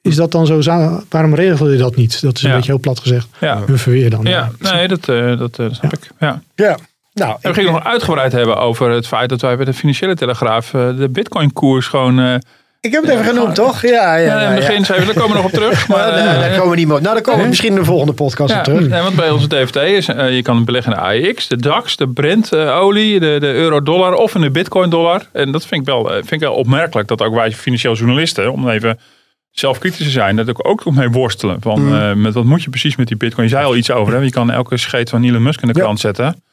Is 0.02 0.16
dat 0.16 0.32
dan 0.32 0.46
zo? 0.46 0.62
Waarom 1.10 1.36
regel 1.36 1.70
je 1.70 1.78
dat 1.78 1.96
niet? 1.96 2.22
Dat 2.22 2.36
is 2.38 2.44
een 2.44 2.50
Ja. 2.50 2.56
beetje 2.56 2.72
heel 2.72 2.80
plat 2.80 3.00
gezegd. 3.00 3.28
Ja. 3.40 3.64
Hun 3.66 3.78
verweer 3.78 4.10
dan. 4.10 4.24
Ja, 4.24 4.52
nee, 4.60 4.88
dat, 4.88 5.10
eh, 5.10 5.38
dat 5.38 5.60
eh, 5.60 5.66
snap 5.72 5.94
ik. 5.94 6.10
Ja. 6.20 6.42
Ja. 6.56 6.78
Nou, 7.14 7.38
En 7.42 7.50
we 7.50 7.56
gingen 7.56 7.72
nog 7.74 7.84
uitgebreid 7.84 8.32
hebben 8.32 8.58
over 8.58 8.90
het 8.90 9.08
feit 9.08 9.30
dat 9.30 9.42
wij 9.42 9.56
bij 9.56 9.66
de 9.66 9.74
Financiële 9.74 10.16
Telegraaf 10.16 10.74
eh, 10.74 10.98
de 10.98 11.10
Bitcoin-koers 11.10 11.88
gewoon. 11.88 12.42
Eh, 12.82 12.90
ik 12.90 12.92
heb 12.92 13.02
het 13.04 13.12
even 13.12 13.26
genoemd, 13.26 13.56
toch? 13.56 13.82
Ja, 13.82 14.16
ja, 14.16 14.40
in 14.42 14.48
het 14.48 14.56
begin 14.56 14.86
zeiden 14.86 15.08
we, 15.08 15.14
daar 15.14 15.24
komen 15.24 15.38
we 15.38 15.44
nog 15.44 15.52
op 15.52 15.58
terug. 15.60 15.88
Maar, 15.88 16.08
eh, 16.14 16.24
daar 16.40 16.50
komen 16.56 16.70
we 16.70 16.76
niet 16.76 16.88
meer. 16.88 17.02
Nou, 17.02 17.14
daar 17.14 17.24
komen 17.24 17.42
we 17.42 17.48
misschien 17.48 17.70
in 17.70 17.76
de 17.76 17.86
volgende 17.86 18.14
podcast 18.14 18.56
op 18.56 18.64
terug. 18.64 18.88
want 18.90 19.16
bij 19.16 19.30
onze 19.30 19.48
DFT 19.48 19.76
is, 19.76 20.08
eh, 20.08 20.36
je 20.36 20.42
kan 20.42 20.66
beleggen 20.66 20.94
in 20.94 20.98
de 21.00 21.04
AEX, 21.06 21.48
de 21.48 21.58
DAX, 21.58 21.96
de 21.96 22.08
Brent-olie, 22.08 23.20
de, 23.20 23.38
de 23.40 23.54
euro-dollar 23.54 24.14
of 24.14 24.36
in 24.36 24.42
de 24.42 24.50
Bitcoin-dollar. 24.52 25.26
En 25.32 25.52
dat 25.52 25.66
vind 25.66 25.82
ik, 25.82 25.88
wel, 25.88 26.10
eh, 26.10 26.16
vind 26.16 26.32
ik 26.32 26.40
wel 26.40 26.54
opmerkelijk 26.54 27.08
dat 27.08 27.22
ook 27.22 27.34
wij 27.34 27.52
financieel 27.52 27.94
journalisten, 27.96 28.52
om 28.52 28.70
even 28.70 29.00
zelfkritisch 29.52 30.06
te 30.06 30.12
zijn, 30.12 30.36
dat 30.36 30.48
ik 30.48 30.68
ook 30.68 30.92
mee 30.92 31.10
worstelen. 31.10 31.58
Van, 31.62 31.86
Mm. 31.88 31.94
eh, 31.96 32.14
met 32.14 32.34
wat 32.34 32.44
moet 32.46 32.64
je 32.64 32.70
precies 32.70 32.96
met 32.96 33.08
die 33.08 33.18
Bitcoin? 33.18 33.48
Je 33.48 33.54
zei 33.54 33.66
al 33.66 33.76
iets 33.76 33.92
over, 33.92 34.14
hè? 34.14 34.20
je 34.20 34.30
kan 34.32 34.52
elke 34.52 34.78
scheet 34.78 35.10
van 35.10 35.24
Elon 35.24 35.44
Musk 35.44 35.62
in 35.62 35.68
de 35.68 35.74
Ja. 35.78 35.82
krant 35.84 36.00
zetten. 36.00 36.44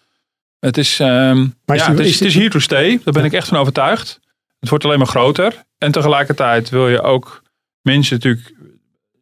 Het 0.60 0.78
is, 0.78 1.00
ehm, 1.00 1.46
Maar 1.64 1.76
ja, 1.76 1.90
het, 1.90 1.98
is, 1.98 2.06
is 2.06 2.18
het 2.18 2.22
is 2.28 2.32
die- 2.32 2.40
here 2.42 2.52
to 2.52 2.58
stay, 2.58 3.00
daar 3.04 3.14
ben 3.14 3.24
ik 3.24 3.32
echt 3.32 3.48
van 3.48 3.58
overtuigd. 3.58 4.20
Het 4.60 4.68
wordt 4.68 4.84
alleen 4.84 4.98
maar 4.98 5.06
groter. 5.06 5.64
En 5.78 5.92
tegelijkertijd 5.92 6.68
wil 6.70 6.88
je 6.88 7.02
ook 7.02 7.42
mensen 7.82 8.14
natuurlijk, 8.14 8.54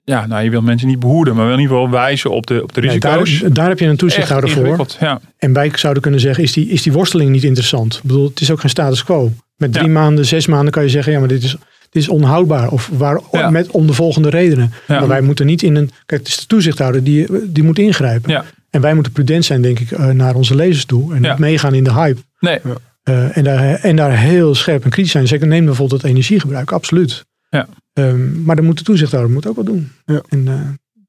ja, 0.05 0.27
nou 0.27 0.43
je 0.45 0.51
wil 0.51 0.63
mensen 0.63 0.89
niet 0.89 0.99
behoeden, 1.01 1.35
maar 1.35 1.45
wel 1.45 1.55
in 1.55 1.61
ieder 1.61 1.77
geval 1.77 1.91
wijzen 1.91 2.31
op 2.31 2.47
de, 2.47 2.63
op 2.63 2.73
de 2.75 2.81
risico's. 2.81 3.39
daar, 3.41 3.53
daar 3.53 3.69
heb 3.69 3.79
je 3.79 3.87
een 3.87 3.97
toezichthouder 3.97 4.51
voor. 4.51 4.87
Ja, 5.01 5.21
En 5.39 5.53
wij 5.53 5.71
zouden 5.75 6.03
kunnen 6.03 6.21
zeggen, 6.21 6.45
is 6.45 6.53
die, 6.53 6.69
is 6.69 6.83
die 6.83 6.93
worsteling 6.93 7.31
niet 7.31 7.45
interessant? 7.45 7.95
Ik 7.97 8.03
bedoel, 8.03 8.29
het 8.29 8.41
is 8.41 8.51
ook 8.51 8.61
geen 8.61 8.71
status 8.71 9.05
quo. 9.05 9.31
Met 9.57 9.73
drie 9.73 9.87
Ja. 9.87 9.93
maanden, 9.93 10.27
zes 10.27 10.47
maanden 10.47 10.73
kan 10.73 10.83
je 10.83 10.89
zeggen, 10.89 11.13
ja, 11.13 11.19
maar 11.19 11.29
dit 11.29 11.43
is, 11.43 11.51
dit 11.91 12.03
is 12.03 12.09
onhoudbaar. 12.09 12.69
Of 12.71 12.91
waar, 12.93 13.21
Ja. 13.33 13.51
met, 13.51 13.71
om 13.71 13.87
de 13.87 13.93
volgende 13.93 14.29
redenen. 14.31 14.73
Ja. 14.87 14.99
Maar 14.99 15.09
wij 15.09 15.21
moeten 15.21 15.47
niet 15.47 15.63
in 15.63 15.75
een... 15.77 15.91
Kijk, 16.07 16.21
het 16.21 16.29
is 16.29 16.37
de 16.37 16.47
toezichthouder 16.47 17.05
die, 17.05 17.27
die 17.53 17.63
moet 17.63 17.79
ingrijpen. 17.79 18.31
Ja. 18.31 18.45
En 18.71 18.81
wij 18.81 18.95
moeten 18.95 19.13
prudent 19.13 19.45
zijn, 19.45 19.63
denk 19.63 19.79
ik, 19.81 19.91
eh, 19.91 20.07
naar 20.09 20.35
onze 20.35 20.55
lezers 20.55 20.85
toe. 20.85 21.15
En 21.15 21.23
Ja. 21.23 21.29
niet 21.31 21.39
meegaan 21.39 21.75
in 21.75 21.85
de 21.85 21.93
hype. 21.93 22.21
nee, 22.41 22.59
Eh, 23.07 23.37
en, 23.37 23.45
daar, 23.45 23.75
en 23.75 23.97
daar 23.97 24.19
heel 24.19 24.55
scherp 24.55 24.85
en 24.85 24.91
kritisch 24.91 25.13
zijn. 25.13 25.27
Zeker 25.27 25.47
neem 25.47 25.65
bijvoorbeeld 25.65 26.03
het 26.03 26.11
energiegebruik, 26.11 26.73
absoluut. 26.73 27.25
Ja. 27.51 27.69
Ehm, 27.93 28.43
maar 28.43 28.57
dan 28.57 28.65
moet 28.65 28.79
de 28.79 28.85
toezichthouder 28.85 29.33
moet 29.33 29.47
ook 29.47 29.57
wat 29.57 29.67
doen. 29.67 29.93
Ja. 30.05 30.23
En 30.29 30.49
eh, 30.49 30.61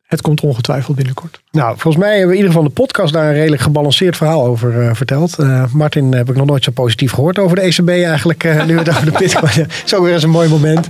het 0.08 0.22
komt 0.22 0.42
ongetwijfeld 0.42 0.96
binnenkort. 0.96 1.42
Nou, 1.52 1.70
volgens 1.78 2.04
mij 2.04 2.10
hebben 2.18 2.28
we 2.28 2.34
in 2.34 2.40
ieder 2.44 2.52
geval 2.56 2.68
de 2.68 2.74
podcast 2.82 3.14
daar 3.14 3.28
een 3.28 3.34
redelijk 3.34 3.62
gebalanceerd 3.62 4.18
verhaal 4.18 4.46
over 4.46 4.82
eh, 4.82 4.90
verteld. 4.94 5.40
Eh, 5.40 5.64
Martin 5.72 6.14
heb 6.14 6.30
ik 6.30 6.36
nog 6.36 6.46
nooit 6.46 6.64
zo 6.64 6.72
positief 6.72 7.12
gehoord 7.12 7.40
over 7.40 7.56
de 7.56 7.62
ECB 7.62 7.90
eigenlijk. 7.90 8.44
eh, 8.44 8.66
nu 8.66 8.74
we 8.74 8.80
het 8.80 8.90
over 8.90 9.06
de 9.06 9.18
bitcoin 9.20 9.52
hebben. 9.52 9.74
Zo 9.86 10.04
weer 10.04 10.14
eens 10.14 10.24
een 10.24 10.30
mooi 10.30 10.50
moment. 10.50 10.88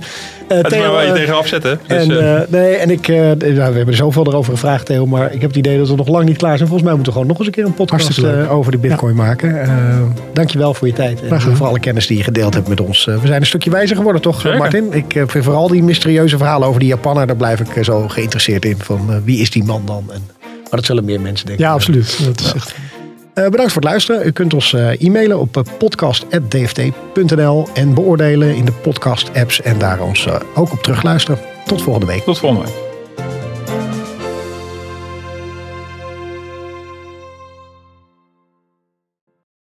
Eh, 0.48 0.56
het 0.56 0.66
is 0.66 0.78
maar 0.78 0.80
Theo, 0.80 0.92
waar 0.92 1.02
je 1.04 1.08
eh, 1.08 1.14
tegen 1.14 1.36
afzetten. 1.36 1.80
Dus, 1.86 1.96
en, 1.98 2.10
eh, 2.10 2.36
eh, 2.42 2.48
nee, 2.48 2.74
en 2.76 2.90
ik, 2.90 3.08
eh, 3.08 3.16
nou, 3.18 3.36
we 3.38 3.60
hebben 3.60 3.86
er 3.86 3.94
zoveel 3.94 4.26
erover 4.26 4.52
gevraagd, 4.52 4.86
Theo. 4.86 5.06
Maar 5.06 5.32
ik 5.32 5.40
heb 5.40 5.50
het 5.50 5.58
idee 5.58 5.78
dat 5.78 5.88
we 5.88 5.94
nog 5.96 6.08
lang 6.08 6.24
niet 6.24 6.36
klaar 6.36 6.56
zijn. 6.56 6.68
Volgens 6.68 6.88
mij 6.88 6.94
moeten 6.96 7.12
we 7.12 7.18
gewoon 7.18 7.28
nog 7.28 7.38
eens 7.38 7.46
een 7.46 7.52
keer 7.52 7.64
een 7.64 7.74
podcast 7.86 8.18
eh, 8.18 8.52
over 8.52 8.72
de 8.72 8.78
bitcoin 8.78 9.14
maken. 9.16 9.62
Eh 9.62 9.68
dankjewel 10.32 10.74
voor 10.74 10.86
je 10.86 10.92
tijd. 10.92 11.22
En 11.22 11.40
voor 11.56 11.66
alle 11.66 11.80
kennis 11.80 12.06
die 12.06 12.16
je 12.16 12.22
gedeeld 12.22 12.54
hebt 12.54 12.68
met 12.68 12.80
ons. 12.80 13.06
Eh, 13.06 13.14
we 13.16 13.26
zijn 13.26 13.40
een 13.40 13.46
stukje 13.46 13.70
wijzer 13.70 13.96
geworden, 13.96 14.22
toch 14.22 14.40
Zeker. 14.40 14.58
Martin? 14.58 14.92
Ik 14.92 15.14
eh, 15.14 15.22
vind 15.26 15.44
vooral 15.44 15.68
die 15.68 15.82
mysterieuze 15.82 16.36
verhalen 16.36 16.68
over 16.68 16.80
die 16.80 16.88
Japaner. 16.88 17.26
Daar 17.26 17.36
blijf 17.36 17.60
ik 17.60 17.76
eh, 17.76 17.84
zo 17.84 18.08
geïnteresseerd 18.08 18.64
in. 18.64 18.76
Van 18.78 19.07
eh, 19.10 19.16
wie 19.24 19.40
is 19.40 19.50
die 19.50 19.64
man 19.64 19.82
dan? 19.86 20.12
En, 20.12 20.22
maar 20.40 20.70
dat 20.70 20.84
zullen 20.84 21.04
meer 21.04 21.20
mensen 21.20 21.46
denken. 21.46 21.64
Ja, 21.64 21.72
absoluut. 21.72 22.24
Dat 22.24 22.40
is 22.40 22.52
echt... 22.52 22.74
Eh, 23.38 23.48
bedankt 23.48 23.72
voor 23.72 23.82
het 23.82 23.90
luisteren. 23.90 24.26
U 24.26 24.30
kunt 24.30 24.54
ons 24.54 24.72
eh, 24.72 25.02
e-mailen 25.02 25.38
op 25.38 25.64
podcast.dft.nl 25.78 27.68
en 27.74 27.94
beoordelen 27.94 28.56
in 28.56 28.64
de 28.64 28.72
podcast 28.72 29.30
apps 29.34 29.62
en 29.62 29.78
daar 29.78 30.00
ons 30.00 30.26
eh, 30.26 30.40
ook 30.54 30.72
op 30.72 30.82
terugluisteren. 30.82 31.40
Tot 31.66 31.82
volgende 31.82 32.06
week. 32.06 32.22
tot 32.22 32.38
volgende 32.38 32.64
week. 32.64 32.87